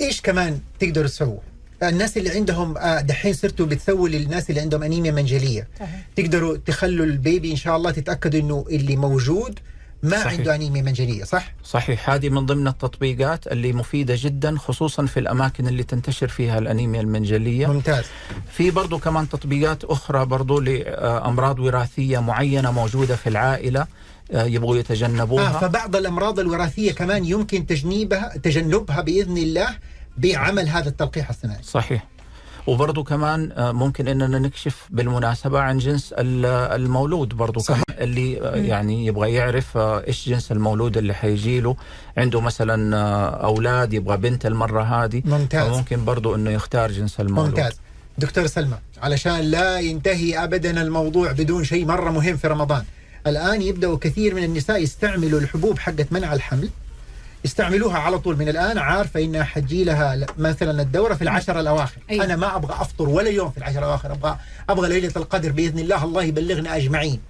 إيش 0.00 0.20
كمان 0.20 0.60
تقدروا 0.80 1.06
تسووا؟ 1.06 1.38
الناس 1.82 2.16
اللي 2.16 2.30
عندهم 2.30 2.78
آه، 2.78 3.00
دحين 3.00 3.32
صرتوا 3.32 3.66
بتسووا 3.66 4.08
للناس 4.08 4.50
اللي 4.50 4.60
عندهم 4.60 4.82
أنيميا 4.82 5.12
منجلية. 5.12 5.68
تقدروا 6.16 6.56
تخلوا 6.56 7.06
البيبي 7.06 7.50
إن 7.50 7.56
شاء 7.56 7.76
الله 7.76 7.90
تتأكدوا 7.90 8.40
إنه 8.40 8.64
اللي 8.70 8.96
موجود 8.96 9.58
ما 10.02 10.10
صحيح. 10.24 10.26
عنده 10.38 10.54
أنيميا 10.54 10.82
منجليه 10.82 11.24
صح؟ 11.24 11.52
صحيح. 11.64 12.10
هذه 12.10 12.28
من 12.28 12.46
ضمن 12.46 12.68
التطبيقات 12.68 13.46
اللي 13.46 13.72
مفيدة 13.72 14.14
جدا 14.18 14.58
خصوصا 14.58 15.06
في 15.06 15.20
الأماكن 15.20 15.66
اللي 15.68 15.82
تنتشر 15.82 16.28
فيها 16.28 16.58
الأنيميا 16.58 17.00
المنجليه 17.00 17.66
ممتاز. 17.66 18.04
في 18.52 18.70
برضو 18.70 18.98
كمان 18.98 19.28
تطبيقات 19.28 19.84
أخرى 19.84 20.26
برضو 20.26 20.60
لأمراض 20.60 21.58
وراثية 21.58 22.18
معينة 22.18 22.70
موجودة 22.70 23.16
في 23.16 23.28
العائلة 23.28 23.86
آه، 24.32 24.44
يبغوا 24.44 24.76
يتجنبوها. 24.76 25.56
آه 25.56 25.60
فبعض 25.60 25.96
الأمراض 25.96 26.38
الوراثية 26.40 26.92
كمان 26.92 27.24
يمكن 27.24 27.66
تجنيبها 27.66 28.36
تجنبها 28.42 29.00
بإذن 29.00 29.36
الله 29.38 29.68
بعمل 30.18 30.68
هذا 30.68 30.88
التلقيح 30.88 31.28
الصناعي 31.30 31.62
صحيح. 31.62 32.04
وبرضو 32.66 33.04
كمان 33.04 33.52
آه، 33.52 33.72
ممكن 33.72 34.08
إننا 34.08 34.38
نكشف 34.38 34.86
بالمناسبة 34.90 35.60
عن 35.60 35.78
جنس 35.78 36.12
ال- 36.12 36.46
المولود 36.80 37.28
برضو 37.28 37.60
صحيح. 37.60 37.82
كمان 37.88 38.02
اللي 38.08 38.40
آه، 38.42 38.54
يعني 38.56 39.06
يبغى 39.06 39.32
يعرف 39.32 39.76
آه، 39.76 40.06
إيش 40.06 40.28
جنس 40.28 40.52
المولود 40.52 40.96
اللي 40.96 41.14
حيجيله 41.14 41.76
عنده 42.16 42.40
مثلا 42.40 42.96
أولاد 43.44 43.92
يبغى 43.92 44.16
بنت 44.16 44.46
المرة 44.46 44.82
هذه. 44.82 45.22
ممتاز. 45.24 45.72
فممكن 45.74 46.04
برضو 46.04 46.34
إنه 46.34 46.50
يختار 46.50 46.90
جنس 46.92 47.20
المولود. 47.20 47.48
ممتاز. 47.48 47.72
دكتور 48.18 48.46
سلمى 48.46 48.78
علشان 49.02 49.40
لا 49.40 49.78
ينتهي 49.80 50.44
ابدا 50.44 50.82
الموضوع 50.82 51.32
بدون 51.32 51.64
شيء 51.64 51.84
مرة 51.86 52.10
مهم 52.10 52.36
في 52.36 52.48
رمضان. 52.48 52.84
الآن 53.26 53.62
يبداوا 53.62 53.98
كثير 54.00 54.34
من 54.34 54.44
النساء 54.44 54.82
يستعملوا 54.82 55.40
الحبوب 55.40 55.78
حقت 55.78 56.06
منع 56.12 56.32
الحمل. 56.32 56.68
يستعملوها 57.44 57.98
على 57.98 58.18
طول. 58.18 58.36
من 58.36 58.48
الآن 58.48 58.78
عارفة 58.78 59.20
انها 59.20 59.42
حتجي 59.44 59.84
لها 59.84 60.26
مثلا 60.38 60.82
الدورة 60.82 61.14
في 61.14 61.22
العشر 61.22 61.60
الأواخر. 61.60 61.98
أيوة. 62.10 62.24
أنا 62.24 62.36
ما 62.36 62.56
أبغى 62.56 62.72
أفطر 62.72 63.08
ولا 63.08 63.30
يوم 63.30 63.50
في 63.50 63.58
العشر 63.58 63.78
الأواخر. 63.78 64.12
أبغى 64.12 64.36
أبغى 64.68 64.88
ليلة 64.88 65.12
القدر 65.16 65.52
بإذن 65.52 65.78
الله. 65.78 66.04
الله 66.04 66.22
يبلغنا 66.22 66.76
أجمعين. 66.76 67.20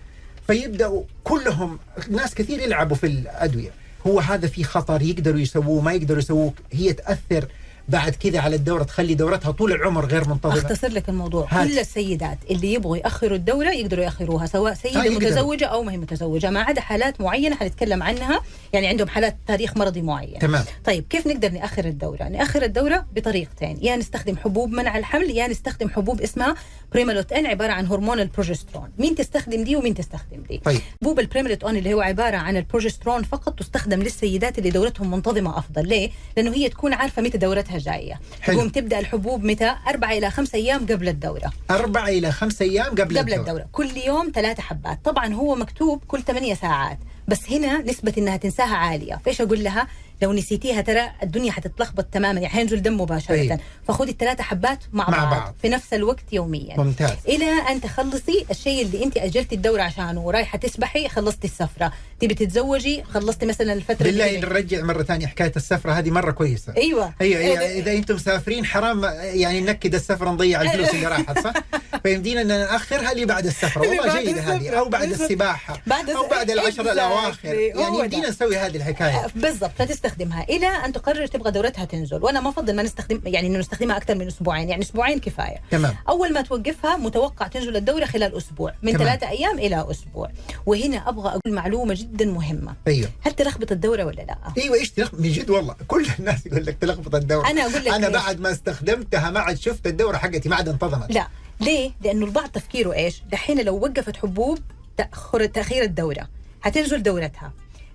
فيبدأوا 0.46 1.02
كلهم 1.24 1.78
ناس 2.10 2.34
كثير 2.34 2.60
يلعبوا 2.60 2.96
في 2.96 3.06
الأدوية. 3.06 3.70
هو 4.06 4.20
هذا 4.20 4.46
في 4.48 4.64
خطر. 4.64 5.02
يقدروا 5.02 5.40
يسووه 5.40 5.82
ما 5.82 5.92
يقدروا 5.92 6.18
يسووه. 6.18 6.52
هي 6.72 6.92
تأثر 6.92 7.48
بعد 7.90 8.14
كذا 8.14 8.40
على 8.40 8.56
الدورة 8.56 8.82
تخلي 8.82 9.14
دورتها 9.14 9.50
طول 9.50 9.72
العمر 9.72 10.06
غير 10.06 10.28
منتظمة 10.28 10.58
أختصر 10.58 10.88
لك 10.88 11.08
الموضوع 11.08 11.46
هات. 11.50 11.68
كل 11.68 11.78
السيدات 11.78 12.38
اللي 12.50 12.72
يبغوا 12.72 12.96
يأخروا 12.96 13.36
الدورة 13.36 13.70
يقدروا 13.70 14.04
يأخروها 14.04 14.46
سواء 14.46 14.74
سيدة 14.74 15.06
آه،. 15.06 15.08
متزوجة 15.08 15.64
أو 15.64 15.82
ما 15.82 15.92
هي 15.92 15.96
متزوجة 15.96 16.50
ما 16.50 16.60
عدا 16.60 16.80
حالات 16.80 17.20
معينة 17.20 17.56
حنتكلم 17.56 18.02
عنها 18.02 18.40
يعني 18.72 18.86
عندهم 18.86 19.08
حالات 19.08 19.36
تاريخ 19.46 19.76
مرضي 19.76 20.02
معين 20.02 20.38
تمام 20.38 20.64
طيب 20.84 21.04
كيف 21.10 21.26
نقدر 21.26 21.50
نأخر 21.50 21.84
الدورة؟ 21.84 22.22
نأخر 22.22 22.62
الدورة 22.62 23.06
بطريقتين، 23.16 23.78
يا 23.82 23.96
نستخدم 23.96 24.36
حبوب 24.36 24.70
منع 24.70 24.98
الحمل 24.98 25.30
يا 25.30 25.48
نستخدم 25.48 25.88
حبوب 25.88 26.20
اسمها 26.20 26.54
بريمالوت 26.92 27.32
ان 27.32 27.46
عبارة 27.46 27.72
عن 27.72 27.86
هرمون 27.86 28.20
البروجسترون، 28.20 28.90
مين 28.98 29.14
تستخدم 29.14 29.64
دي 29.64 29.76
ومين 29.76 29.94
تستخدم 29.94 30.42
دي؟ 30.48 30.58
طيب 30.58 30.80
حبوب 31.02 31.20
البريمالوت 31.20 31.64
ان 31.64 31.76
اللي 31.76 31.94
هو 31.94 32.00
عبارة 32.00 32.36
عن 32.36 32.56
البروجسترون 32.56 33.22
فقط 33.22 33.58
تستخدم 33.58 34.02
للسيدات 34.02 34.58
اللي 34.58 34.70
دورتهم 34.70 35.10
منتظمة 35.10 35.58
أفضل، 35.58 35.88
ليه؟ 35.88 36.10
لأنه 36.36 36.54
هي 36.54 36.68
تكون 36.68 36.92
عارفة 36.92 37.22
متى 37.22 37.38
دورتها 37.38 37.78
جاية،. 37.78 38.20
تقوم 38.46 38.68
تبدأ 38.68 38.98
الحبوب 38.98 39.44
متى؟ 39.44 39.76
أربع 39.88 40.12
إلى 40.12 40.30
خمس 40.30 40.54
أيام 40.54 40.86
قبل 40.86 41.08
الدورة، 41.08 41.52
أربعة 41.70 42.08
إلى 42.08 42.32
خمسة 42.32 42.64
أيام 42.64 42.86
قبل, 42.86 43.02
قبل 43.02 43.18
الدورة. 43.18 43.40
الدورة، 43.40 43.66
كل 43.72 43.96
يوم 44.06 44.32
ثلاثة 44.34 44.62
حبات، 44.62 45.04
طبعا 45.04 45.34
هو 45.34 45.54
مكتوب 45.54 46.04
كل 46.08 46.22
ثمانية 46.22 46.54
ساعات، 46.54 46.98
بس 47.28 47.50
هنا 47.50 47.82
نسبة 47.82 48.12
إنها 48.18 48.36
تنساها 48.36 48.76
عالية، 48.76 49.20
فإيش 49.24 49.40
أقول 49.40 49.64
لها؟ 49.64 49.86
لو 50.22 50.32
نسيتيها 50.32 50.80
ترى 50.80 51.10
الدنيا 51.22 51.52
حتتلخبط 51.52 52.04
تماما. 52.04 52.40
يعني 52.40 52.54
حينزل 52.54 52.82
دم 52.82 53.00
مباشرة. 53.00 53.34
أي. 53.34 53.58
فخذي 53.88 54.10
الثلاثة 54.10 54.42
حبات 54.42 54.78
مع, 54.92 55.10
مع 55.10 55.18
بعض, 55.18 55.30
بعض. 55.30 55.54
في 55.62 55.68
نفس 55.68 55.94
الوقت 55.94 56.32
يوميا. 56.32 56.76
ممتاز. 56.76 57.16
إلى 57.28 57.46
أن 57.70 57.80
تخلصي 57.80 58.46
الشيء 58.50 58.82
اللي 58.82 59.04
أنت 59.04 59.16
أجلتي 59.16 59.54
الدورة 59.54 59.82
عشانه 59.82 60.20
ورايحة 60.20 60.58
تسبحي 60.58 61.08
خلصتي 61.08 61.46
السفرة. 61.46 61.92
تبي 62.20 62.34
تتزوجي 62.34 63.02
خلصتي 63.02 63.46
مثلا 63.46 63.72
الفترة 63.72 64.04
بالله 64.04 64.38
نرجع 64.40 64.82
مرة 64.82 65.02
ثانية 65.02 65.26
حكاية 65.26 65.52
السفرة 65.56 65.92
هذه 65.92 66.10
مرة 66.10 66.30
كويسة. 66.30 66.76
أيوه. 66.76 67.12
أيوه 67.20 67.40
إيه، 67.40 67.58
إيه. 67.58 67.80
إذا 67.80 67.92
أنتم 67.92 68.14
مسافرين 68.14 68.64
حرام 68.64 69.04
يعني 69.20 69.60
ننكد 69.60 69.94
السفرة 69.94 70.30
نضيع 70.30 70.62
الفلوس 70.62 70.90
اللي 70.90 71.06
راحت 71.06 71.38
صح؟ 71.38 71.52
فيمدينا 72.02 72.40
أن 72.40 72.46
نأخرها 72.46 73.14
لي 73.14 73.24
بعد 73.24 73.46
السفرة. 73.46 73.80
والله 73.80 74.20
جيدة 74.20 74.40
هذه. 74.40 74.68
أو 74.68 74.88
بعد. 74.88 75.10
السباحة. 75.10 75.80
بعد 75.86 76.10
أو 76.10 76.28
بعد 76.28 76.50
العشر. 76.50 76.92
الأواخر. 76.92 77.54
يعني. 77.54 77.98
يمدينا 77.98 78.28
نسوي 78.28 78.56
هذه 78.56 78.76
الحكاية. 78.76 79.26
بالضبط. 79.34 79.70
تستخدمها 80.10 80.44
إلى 80.44 80.66
أن 80.66 80.92
تقرر 80.92 81.26
تبغى 81.26 81.50
دورتها 81.50 81.84
تنزل. 81.84 82.24
وأنا 82.24 82.40
ما 82.40 82.48
أفضل 82.48 82.76
ما 82.76 82.82
نستخدم 82.82 83.20
يعني 83.24 83.46
إنه 83.46 83.58
نستخدمها 83.58 83.96
أكثر 83.96 84.14
من 84.14 84.26
أسبوعين. 84.26 84.68
يعني 84.68 84.82
أسبوعين 84.82 85.20
كفاية. 85.20 85.56
تمام. 85.70 85.94
أول 86.08 86.32
ما 86.32 86.40
توقفها 86.42 86.96
متوقع 86.96 87.46
تنزل 87.46 87.76
الدورة 87.76 88.04
خلال 88.04 88.36
أسبوع. 88.36 88.74
من. 88.82 88.96
ثلاثة 88.98 89.28
أيام 89.28 89.58
إلى 89.58 89.86
أسبوع. 89.90 90.30
وهنا 90.66 91.08
أبغى 91.08 91.28
أقول 91.28 91.54
معلومة 91.54 91.94
جدا 91.94 92.24
مهمة. 92.24 92.74
أيوه. 92.86 93.10
هل 93.20 93.32
تلخبط 93.32 93.72
الدورة 93.72 94.04
ولا 94.04 94.22
لا؟ 94.22 94.38
أيوه 94.58 94.76
إيش 94.76 94.90
تلخبط 94.90 95.20
من 95.20 95.32
جد 95.32 95.50
والله. 95.50 95.76
كل 95.88 96.06
الناس 96.18 96.46
يقول 96.46 96.66
لك 96.66 96.76
تلخبط 96.80 97.14
الدورة. 97.14 97.50
أنا 97.50 97.62
أقول 97.62 97.84
لك 97.84 97.88
أنا. 97.88 98.08
بعد 98.08 98.40
ما 98.40 98.50
استخدمتها 98.52 99.30
ما 99.30 99.40
عاد 99.40 99.58
شفت 99.58 99.86
الدورة 99.86 100.16
حقتي 100.16 100.48
ما 100.48 100.56
عاد 100.56 100.68
انتظمت. 100.68 101.12
لا. 101.12 101.28
ليه؟ 101.60 101.90
لأنه 102.04 102.26
البعض 102.26 102.48
تفكيره 102.48 102.92
إيش؟ 102.92 103.22
دحين 103.32 103.64
لو 103.64 103.78
وقفت 103.78 104.16
حبوب 104.16 104.58
تاخر 104.96 105.46
تأخير 105.46 105.82
الدورة. 105.82 106.28
حتنزل 106.60 107.02
دورتها. 107.02 107.52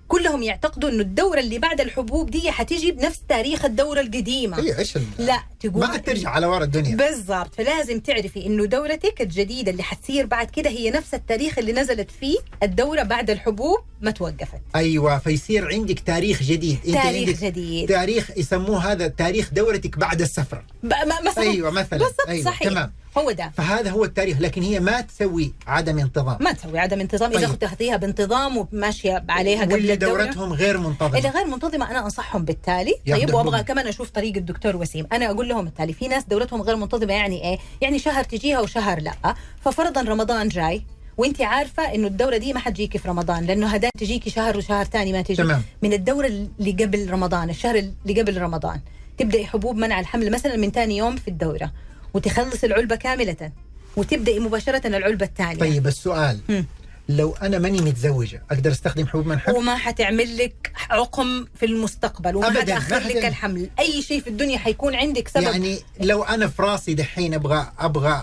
كلهم 0.08 0.42
يعتقدوا 0.42 0.88
إنه 0.90 1.00
الدورة 1.02 1.40
اللي 1.40 1.58
بعد 1.58 1.80
الحبوب 1.80 2.30
دي 2.30 2.50
حتيجي 2.50 2.92
بنفس 2.92 3.20
تاريخ 3.28 3.64
الدورة 3.64 4.00
القديمة. 4.00 4.58
أيوه 4.58 4.78
إيش 4.78 4.96
ال- 4.96 5.02
لا 5.18 5.42
تقول 5.60 5.80
ما 5.88 5.96
ترجع 5.96 6.30
على 6.30 6.46
ورا 6.46 6.64
الدنيا. 6.64 6.96
بالضبط. 6.96 7.54
فلازم 7.54 8.00
تعرفي 8.00 8.46
إنه 8.46 8.66
دورتك 8.66 9.20
الجديدة 9.22 9.70
اللي 9.72 9.82
حتصير 9.82 10.26
بعد 10.26 10.50
كده 10.50 10.70
هي 10.70 10.90
نفس 10.90 11.14
التاريخ 11.14 11.58
اللي 11.58 11.72
نزلت 11.72 12.10
فيه 12.10 12.36
الدورة 12.62 13.02
بعد 13.02 13.30
الحبوب 13.30 13.78
ما 14.00 14.10
توقفت. 14.10 14.60
أيوه 14.76 15.18
فيصير 15.18 15.68
عندك 15.68 15.98
تاريخ 16.00 16.42
جديد. 16.42 16.78
أنت 16.86 16.94
تاريخ 16.94 17.28
عندك 17.28 17.44
جديد. 17.44 17.88
تاريخ 17.88 18.30
يسموه 18.36 18.92
هذا 18.92 19.08
تاريخ 19.08 19.50
دورتك 19.54 19.98
بعد 19.98 20.20
السفره 20.20 20.64
مثلا 20.82 21.42
أيوه 21.44 21.70
مثلا. 21.70 21.98
بالضبط 21.98 22.28
أيوة. 22.28 22.44
صحيح. 22.44 22.68
تمام. 22.68 22.92
هو 23.18 23.30
ده. 23.30 23.52
فهذا 23.56 23.90
هو 23.90 24.04
التاريخ 24.04 24.40
لكن 24.40 24.62
هي 24.62 24.80
ما 24.80 25.00
تسوي 25.00 25.52
عدم 25.66 25.98
انتظام. 25.98 26.36
ما 26.40 26.52
تسوي 26.52 26.78
عدم 26.78 27.00
انتظام. 27.00 27.30
إذا 27.30 27.40
طيب. 27.40 27.48
كنت 27.50 27.60
تاخذيها 27.60 27.96
بانتظام 27.96 28.56
وماشية 28.56 29.24
عليها 29.28 29.62
قبل 29.62 29.72
واللي 29.72 29.96
دورتهم 29.96 30.52
غير 30.52 30.78
منتظمة. 30.78 31.18
اللي 31.18 31.28
غير 31.28 31.46
منتظمة 31.46 31.90
أنا 31.90 32.04
أنصحهم 32.04 32.44
بالتالي. 32.44 32.94
طيب 33.10 33.34
وأبغى. 33.34 33.62
كمان 33.62 33.86
أشوف 33.86 34.10
طريق 34.10 34.36
الدكتور 34.36 34.76
وسيم. 34.76 35.06
أنا 35.12 35.30
أقول 35.30 35.48
لهم 35.48 35.66
التالي 35.66 35.92
في 35.92 36.08
ناس 36.08 36.24
دورتهم 36.24 36.62
غير 36.62 36.76
منتظمة 36.76 37.12
يعني 37.12 37.44
إيه؟ 37.44 37.58
يعني 37.80 37.98
شهر 37.98 38.24
تجيها 38.24 38.60
وشهر 38.60 39.00
لأ. 39.00 39.34
ففرضا 39.64 40.02
رمضان 40.02 40.48
جاي 40.48 40.82
وأنت 41.16 41.42
عارفة 41.42 41.94
إنه 41.94 42.06
الدوره 42.06 42.36
دي 42.36 42.52
ما 42.52 42.60
حتجيكي 42.60 42.98
في 42.98 43.08
رمضان 43.08 43.44
لأنه 43.44 43.66
هدان 43.66 43.90
تجيكي 43.98 44.30
شهر 44.30 44.56
وشهر 44.56 44.84
ثاني 44.84 45.12
ما 45.12 45.22
تجي 45.22 45.36
تمام. 45.36 45.62
من 45.82 45.92
الدورة 45.92 46.26
اللي 46.26 46.84
قبل 46.84 47.10
رمضان 47.10 47.50
الشهر 47.50 47.76
اللي 47.76 48.20
قبل 48.20 48.40
رمضان. 48.40 48.80
تبداي 49.18 49.46
حبوب 49.46 49.76
منع 49.76 50.00
الحمل 50.00 50.30
مثلا 50.30 50.56
من 50.56 50.70
ثاني 50.70 50.96
يوم 50.96 51.16
في 51.16 51.28
الدورة. 51.28 51.72
وتخلص 52.16 52.64
العلبة 52.64 52.96
كاملة 52.96 53.52
وتبداي 53.96 54.38
مباشرة 54.38 54.86
العلبة 54.86 55.26
الثانية 55.26 55.58
طيب 55.58 55.86
السؤال. 55.86 56.38
مم. 56.48 56.66
لو 57.08 57.34
أنا 57.42 57.58
ماني 57.58 57.80
متزوجة 57.80 58.42
أقدر 58.50 58.70
أستخدم 58.70 59.06
حبوب 59.06 59.26
منحل 59.26 59.52
وما 59.52 59.76
حتعمل 59.76 60.38
لك 60.38 60.72
عقم 60.90 61.46
في 61.60 61.66
المستقبل 61.66 62.36
وما 62.36 62.60
حتاخر 62.60 62.98
لك 62.98 63.24
الحمل. 63.24 63.70
أي 63.78 64.02
شيء 64.02 64.20
في 64.20 64.26
الدنيا 64.26 64.58
حيكون 64.58 64.94
عندك 64.94 65.28
سبب. 65.28 65.42
يعني 65.42 65.78
لو 66.00 66.22
أنا 66.22 66.46
في 66.46 66.62
راسي 66.62 66.94
دحين 66.94 67.34
أبغى 67.34 67.72
أبغى 67.78 68.22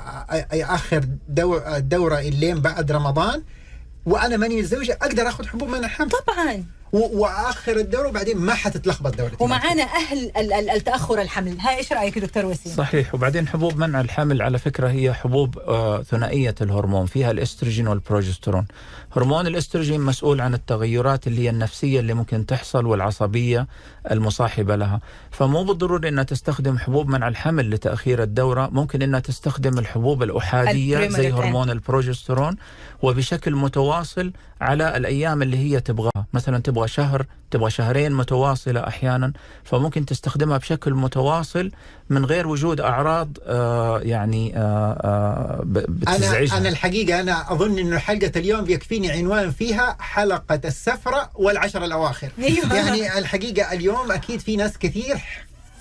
اخر 0.54 1.06
دو 1.30 1.58
الدوره 1.58 2.20
اللين 2.20 2.62
بعد 2.62 2.92
رمضان 2.92 3.44
وأنا 4.06 4.38
ماني 4.38 4.56
متزوجة 4.62 4.98
أقدر 5.02 5.28
أخذ 5.28 5.48
حبوب 5.48 5.74
الحمل 5.74 6.10
طبعا. 6.10 6.66
وآخر 6.94 7.78
الدوره 7.78 8.08
وبعدين 8.08 8.38
ما 8.38 8.54
حتتلخبط 8.54 9.18
دورتي 9.18 9.36
ومعانا 9.40 9.84
أهل 9.84 10.32
ال- 10.38 10.54
ال- 10.54 10.70
التأخر 10.70 11.22
الحمل. 11.22 11.60
ها 11.60 11.78
إيش 11.78 11.94
رأيك 11.94 12.20
دكتور 12.20 12.46
وسيم؟ 12.46 12.74
صحيح. 12.74 13.16
وبعدين 13.16 13.48
حبوب 13.48 13.78
منع 13.78 14.02
الحمل 14.02 14.42
على 14.42 14.58
فكرة 14.60 14.90
هي 14.90 15.14
حبوب 15.14 15.58
آه، 15.60 16.02
ثنائية 16.04 16.56
الهرمون 16.62 17.06
فيها 17.06 17.32
الاستروجين 17.32 17.88
والبروجسترون. 17.88 18.66
هرمون 19.16 19.48
الاستروجين 19.48 20.02
مسؤول 20.02 20.42
عن 20.42 20.54
التغيرات 20.54 21.28
اللي 21.28 21.42
هي 21.42 21.50
النفسية 21.50 22.00
اللي 22.00 22.14
ممكن 22.14 22.46
تحصل 22.46 22.86
والعصبية 22.86 23.68
المصاحبة 24.12 24.76
لها. 24.76 25.00
فمو 25.32 25.64
بالضروري 25.64 26.10
أنها 26.10 26.24
تستخدم 26.24 26.78
حبوب 26.78 27.08
منع 27.10 27.28
الحمل 27.28 27.70
لتأخير 27.70 28.24
الدورة. 28.24 28.70
ممكن 28.72 29.02
أنها 29.02 29.20
تستخدم 29.20 29.80
الحبوب 29.80 30.24
الأحادية 30.24 31.08
زي. 31.08 31.32
هرمون 31.32 31.70
البروجسترون 31.70 32.56
وبشكل 33.02 33.56
متواصل 33.56 34.34
على 34.62 34.98
الأيام 34.98 35.42
اللي 35.42 35.58
هي 35.58 35.80
تبغاها. 35.80 36.26
مثلا 36.34 36.60
تبغى 36.60 36.83
شهر 36.88 37.26
تبغى 37.52 37.72
شهرين 37.72 38.12
متواصلة 38.12 38.88
أحيانا 38.88 39.34
فممكن 39.64 40.06
تستخدمها 40.06 40.58
بشكل 40.58 40.94
متواصل 40.94 41.72
من 42.10 42.26
غير 42.26 42.48
وجود 42.48 42.82
أعراض 42.82 43.38
آه 43.46 44.00
يعني 44.00 44.58
آه 44.58 44.62
آه 45.04 45.62
بتزعجها. 45.66 46.58
أنا 46.58 46.70
الحقيقة 46.70 47.20
أنا 47.20 47.52
أظن 47.54 47.80
إنه 47.80 47.98
حلقة 47.98 48.32
اليوم 48.36 48.62
بيكفيني 48.62 49.12
عنوان 49.12 49.52
فيها 49.52 49.98
حلقة 50.00 50.60
السفرة 50.66 51.30
والعشر 51.36 51.86
الأواخر. 51.86 52.30
أيوة. 52.40 52.76
يعني 52.76 53.18
الحقيقة 53.18 53.74
اليوم 53.74 54.12
أكيد 54.12 54.40
في 54.40 54.56
ناس 54.56 54.78
كثير 54.78 55.18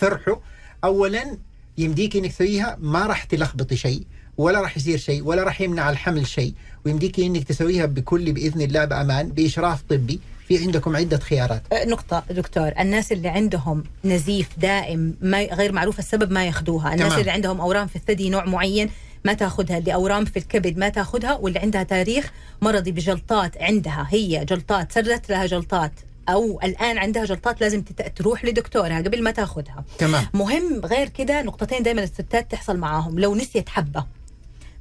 فرحوا. 0.01 0.37
اولا 0.85 1.39
يمديك 1.79 2.17
إنك 2.17 2.33
تسويها 2.33 2.77
ما 2.81 3.07
راح 3.07 3.25
تلخبطي 3.25 3.77
شيء 3.77 4.07
ولا 4.37 4.61
راح 4.61 4.77
يصير 4.77 4.99
شيء 4.99 5.23
ولا 5.25 5.43
راح 5.43 5.61
يمنع 5.61 5.91
الحمل 5.91 6.27
شيء. 6.27 6.55
ويمديك 6.87 7.21
إنك 7.21 7.45
تسويها 7.45 7.87
بكل 7.87 8.33
بإذن 8.33 8.61
الله 8.61 8.85
بأمان 8.85 9.29
بإشراف 9.29 9.83
طبي. 9.91 10.21
في 10.59 10.65
عندكم 10.65 10.97
عدة 10.97 11.19
خيارات. 11.19 11.63
أه، 11.73 11.85
نقطة 11.85 12.23
دكتور. 12.31 12.73
الناس 12.81 13.13
اللي 13.13 13.29
عندهم 13.29 13.85
نزيف 14.05 14.49
دائم 14.59 15.15
ما 15.21 15.43
غير 15.43 15.73
معروف 15.73 15.99
السبب 15.99 16.33
ما 16.33 16.45
ياخذوها. 16.45 16.95
الناس 16.95 17.09
تمام. 17.09 17.21
اللي 17.21 17.31
عندهم 17.31 17.61
أورام 17.61 17.87
في 17.87 17.97
الثدي 17.97 18.31
نوع 18.31 18.45
معين 18.45 18.91
ما 19.25 19.33
تاخذها 19.33 19.79
اللي 19.79 19.95
أورام 19.95 20.25
في 20.25 20.39
الكبد 20.39 20.79
ما 20.79 20.89
تاخذها 20.89 21.35
واللي 21.35 21.59
عندها 21.59 21.83
تاريخ 21.83 22.33
مرضي 22.63 22.93
بجلطات 22.93 23.63
عندها. 23.63 24.07
هي 24.11 24.45
جلطات 24.45 24.93
سرت 24.93 25.31
لها 25.31 25.47
جلطات. 25.47 25.93
أو 26.29 26.61
الآن 26.65 26.99
عندها 26.99 27.25
جلطات 27.25 27.61
لازم 27.61 27.83
تروح 28.17 28.45
لدكتورها 28.45 28.99
قبل 28.99 29.23
ما 29.23 29.31
تاخذها. 29.31 29.85
تمام. 29.99 30.27
مهم 30.35 30.81
غير 30.85 31.09
كده 31.09 31.43
نقطتين 31.43 31.83
دائما 31.83 32.03
الستات 32.03 32.51
تحصل 32.51 32.77
معاهم 32.77 33.19
لو 33.19 33.35
نسيت 33.35 33.69
حبة. 33.69 34.07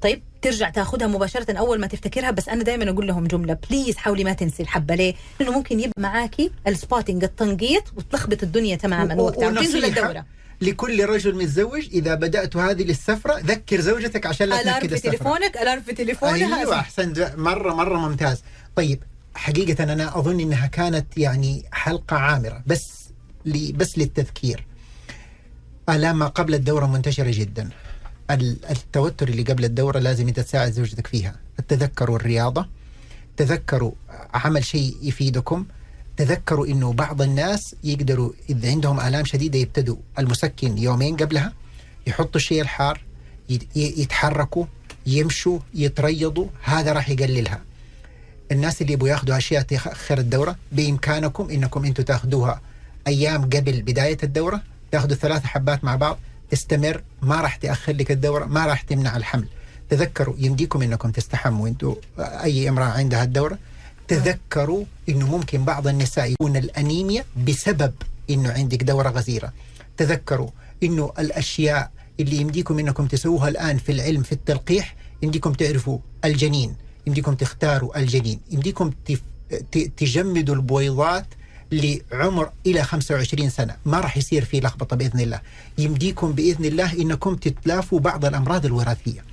طيب 0.01 0.21
ترجع 0.41 0.69
تاخذها 0.69 1.07
مباشرة 1.07 1.57
أول 1.57 1.79
ما 1.79 1.87
تفتكرها 1.87 2.31
بس 2.31 2.49
أنا 2.49 2.63
دائما 2.63 2.89
أقول 2.89 3.07
لهم 3.07 3.27
جملة 3.27 3.57
please 3.69 3.97
حاولي 3.97 4.23
ما 4.23 4.33
تنسي 4.33 4.63
الحبة. 4.63 4.95
ليه؟ 4.95 5.13
لأنه 5.39 5.51
ممكن 5.51 5.79
يبقى 5.79 6.01
معاكي 6.01 6.51
ال 6.67 6.73
spotting 6.73 7.23
التنقيط 7.23 7.83
وتلخبط 7.97 8.43
الدنيا 8.43 8.75
تماما 8.75 9.15
وقتها 9.15 9.47
وتنزل 9.47 9.85
الدورة. 9.85 10.25
لكل 10.61 11.05
رجل 11.05 11.35
متزوج 11.35 11.87
إذا 11.93 12.15
بدأت 12.15 12.55
هذه 12.55 12.83
السفره 12.83 13.39
ذكر 13.39 13.81
زوجتك 13.81 14.25
عشان 14.25 14.47
الـ 14.47 14.61
alarm 14.61 14.87
في 14.87 14.99
تليفونك 14.99 15.57
alarm 15.57 15.81
في 15.81 15.93
تليفونها. 15.93 16.59
أيوه 16.59 16.79
أحسنت. 16.79 17.33
مره 17.37 17.73
مرة 17.73 17.97
ممتاز. 17.97 18.43
طيب 18.75 19.03
حقيقة 19.35 19.83
أنا 19.83 20.17
أظن 20.19 20.39
إنها 20.39 20.67
كانت 20.67 21.17
يعني 21.17 21.65
حلقة 21.71 22.17
عامرة 22.17 22.63
بس 22.65 23.09
لي 23.45 23.71
بس 23.71 23.97
للتذكير. 23.97 24.65
الام 25.89 26.19
ما 26.19 26.27
قبل 26.27 26.53
الدورة 26.53 26.85
منتشرة 26.85 27.31
جدا. 27.31 27.69
التوتر 28.33 29.27
اللي 29.27 29.43
قبل 29.43 29.65
الدورة 29.65 29.99
لازم 29.99 30.27
أنت 30.27 30.39
تساعد 30.39 30.71
زوجتك 30.71 31.07
فيها. 31.07 31.35
تذكروا 31.67 32.15
الرياضة 32.15 32.67
تذكروا 33.37 33.91
عمل 34.33 34.65
شيء 34.65 34.97
يفيدكم 35.01 35.65
تذكروا 36.17 36.67
إنه 36.67 36.93
بعض 36.93 37.21
الناس 37.21 37.75
يقدروا 37.83 38.31
إذا 38.49 38.69
عندهم 38.69 38.99
آلام 38.99 39.25
شديدة 39.25 39.59
يبتدوا 39.59 39.95
المسكن 40.19 40.77
يومين 40.77 41.15
قبلها 41.17 41.53
يحطوا 42.07 42.35
الشيء 42.35 42.61
الحار 42.61 43.01
يتحركوا 43.75 44.65
يمشوا 45.05 45.59
يتريضوا 45.73 46.47
هذا 46.63 46.93
راح 46.93 47.09
يقللها. 47.09 47.61
الناس 48.51 48.81
اللي 48.81 48.93
يبغوا 48.93 49.09
ياخذوا 49.09 49.37
أشياء 49.37 49.61
تأخر 49.61 50.17
الدورة 50.17 50.55
بإمكانكم 50.71 51.49
إنكم 51.49 51.85
أنتم 51.85 52.03
تاخذوها 52.03 52.61
أيام 53.07 53.41
قبل 53.43 53.81
بداية 53.81 54.17
الدورة 54.23 54.61
تاخذوا 54.91 55.15
ثلاث 55.15 55.43
حبات 55.43 55.83
مع 55.83 55.95
بعض 55.95 56.19
تستمر 56.51 57.03
ما 57.21 57.41
راح 57.41 57.55
تأخر 57.55 57.93
لك 57.93 58.11
الدورة 58.11 58.45
ما 58.45 58.65
راح 58.65 58.81
تمنع 58.81 59.17
الحمل. 59.17 59.47
تذكروا 59.89 60.35
يمديكم 60.37 60.81
إنكم 60.81 61.11
تستحموا. 61.11 61.67
أنتم 61.67 61.95
أي 62.19 62.69
امرأة 62.69 62.85
عندها 62.85 63.23
الدورة 63.23 63.57
تذكروا 64.07 64.85
إنه 65.09 65.27
ممكن 65.37 65.65
بعض 65.65 65.87
النساء 65.87 66.31
يكون 66.31 66.57
الأنيميا 66.57 67.25
بسبب 67.47 67.93
إنه 68.29 68.51
عندك 68.51 68.83
دورة 68.83 69.09
غزيرة. 69.09 69.53
تذكروا 69.97 70.49
إنه 70.83 71.13
الأشياء 71.19 71.91
اللي 72.19 72.37
يمديكم 72.37 72.79
إنكم 72.79 73.07
تسووها 73.07 73.49
الآن 73.49 73.77
في 73.77 73.91
العلم 73.91 74.23
في 74.23 74.31
التلقيح 74.31 74.95
يمديكم 75.21 75.53
تعرفوا 75.53 75.99
الجنين. 76.25 76.75
يمديكم 77.07 77.33
تختاروا 77.35 77.99
الجنين. 77.99 78.39
يمديكم 78.51 78.91
تجمدوا 79.97 80.55
البويضات 80.55 81.25
لعمر 81.71 82.49
إلى 82.65 82.83
25 82.83 83.49
سنة. 83.49 83.75
ما 83.85 83.99
راح 83.99 84.17
يصير 84.17 84.45
في 84.45 84.59
لخبطة 84.59 84.95
بإذن 84.95 85.19
الله. 85.19 85.39
يمديكم 85.77 86.31
بإذن 86.31 86.65
الله 86.65 86.93
إنكم 86.93 87.35
تتلافوا 87.35 87.99
بعض 87.99 88.25
الأمراض 88.25 88.65
الوراثية. 88.65 89.23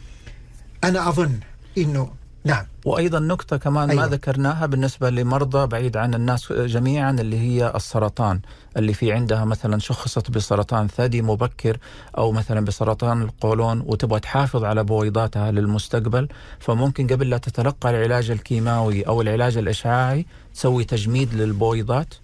أنا 0.85 1.09
أظن 1.09 1.41
إنه 1.79 2.11
نعم. 2.45 2.65
وأيضا 2.85 3.19
نقطة 3.19 3.57
كمان 3.57 3.91
أيوة. 3.91 4.03
ما 4.03 4.09
ذكرناها 4.09 4.67
بالنسبة 4.67 5.11
لمرضى 5.11 5.67
بعيد 5.67 5.97
عن 5.97 6.15
الناس 6.15 6.53
جميعا 6.53 7.11
اللي 7.11 7.39
هي 7.39 7.73
السرطان. 7.75 8.41
اللي 8.77 8.95
في 8.95 9.13
عندها 9.13 9.45
مثلا 9.45 9.79
شخصت 9.79 10.31
بسرطان 10.31 10.89
ثدي 10.89 11.23
مبكر 11.23 11.79
أو 12.19 12.33
مثلا 12.33 12.61
بسرطان 12.61 13.23
القولون 13.23 13.81
وتبغى 13.87 14.21
تحافظ 14.21 14.65
على 14.65 14.85
بويضاتها 14.85 15.51
للمستقبل. 15.51 16.29
فممكن 16.59 17.07
قبل 17.07 17.31
لا 17.31 17.39
تتلقى 17.39 17.91
العلاج 17.91 18.31
الكيماوي 18.31 19.07
أو 19.07 19.23
العلاج 19.23 19.57
الإشعاعي 19.57 20.27
تسوي 20.55 20.85
تجميد 20.85 21.35
للبويضات. 21.35 22.15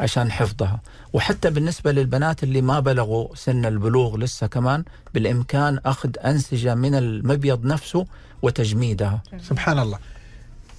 عشان 0.00 0.32
حفظها. 0.32 0.80
وحتى 1.12 1.50
بالنسبة 1.50 1.92
للبنات 1.92 2.42
اللي 2.42 2.62
ما 2.62 2.80
بلغوا 2.80 3.34
سن 3.34 3.64
البلوغ 3.64 4.16
لسه 4.16 4.46
كمان 4.46 4.84
بالإمكان 5.14 5.80
أخذ 5.86 6.10
أنسجة 6.24 6.74
من 6.74 6.94
المبيض 6.94 7.64
نفسه 7.64 8.06
وتجميدها. 8.42 9.22
سبحان 9.48 9.78
الله. 9.78 9.98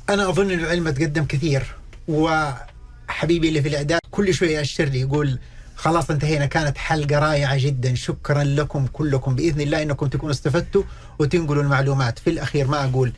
أنا 0.09 0.29
أظن 0.29 0.51
إن 0.51 0.59
العلم 0.59 0.89
تقدم 0.89 1.25
كثير 1.25 1.75
وحبيبي 2.07 3.49
اللي 3.49 3.61
في 3.61 3.69
الإعداد 3.69 3.99
كل 4.11 4.33
شوية 4.33 4.57
يأشر 4.57 4.85
لي 4.85 5.01
يقول 5.01 5.39
خلاص 5.75 6.11
انتهينا 6.11 6.45
كانت 6.45 6.77
حلقة 6.77 7.19
رائعة 7.19 7.57
جدا. 7.57 7.95
شكرا 7.95 8.43
لكم 8.43 8.87
كلكم. 8.87 9.35
بإذن 9.35 9.61
الله 9.61 9.81
إنكم 9.81 10.07
تكونوا 10.07 10.33
استفدتوا 10.33 10.83
وتنقلوا 11.19 11.63
المعلومات. 11.63 12.19
في 12.19 12.29
الأخير 12.29 12.67
ما 12.67 12.83
أقول 12.85 13.13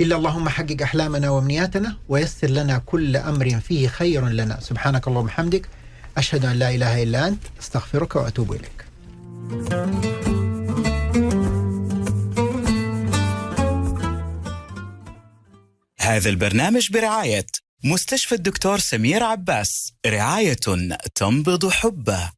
إلا 0.00 0.16
اللهم 0.16 0.48
حقق 0.48 0.82
أحلامنا 0.82 1.30
وأمنياتنا 1.30 1.96
ويسر 2.08 2.50
لنا 2.50 2.78
كل 2.78 3.16
أمر 3.16 3.60
فيه 3.60 3.88
خير 3.88 4.28
لنا. 4.28 4.60
سبحانك 4.60 5.08
اللهم 5.08 5.24
وبحمدك. 5.24 5.68
أشهد 6.16 6.44
أن 6.44 6.56
لا 6.56 6.74
إله 6.74 7.02
إلا 7.02 7.28
أنت. 7.28 7.42
أستغفرك 7.60 8.16
وأتوب 8.16 8.52
إليك. 8.52 8.84
هذا 16.00 16.30
البرنامج 16.30 16.92
برعاية 16.92 17.46
مستشفى 17.84 18.34
الدكتور 18.34 18.78
سمير 18.78 19.22
عباس. 19.22 19.92
رعاية 20.06 20.56
تنبض 21.14 21.68
حبه. 21.68 22.35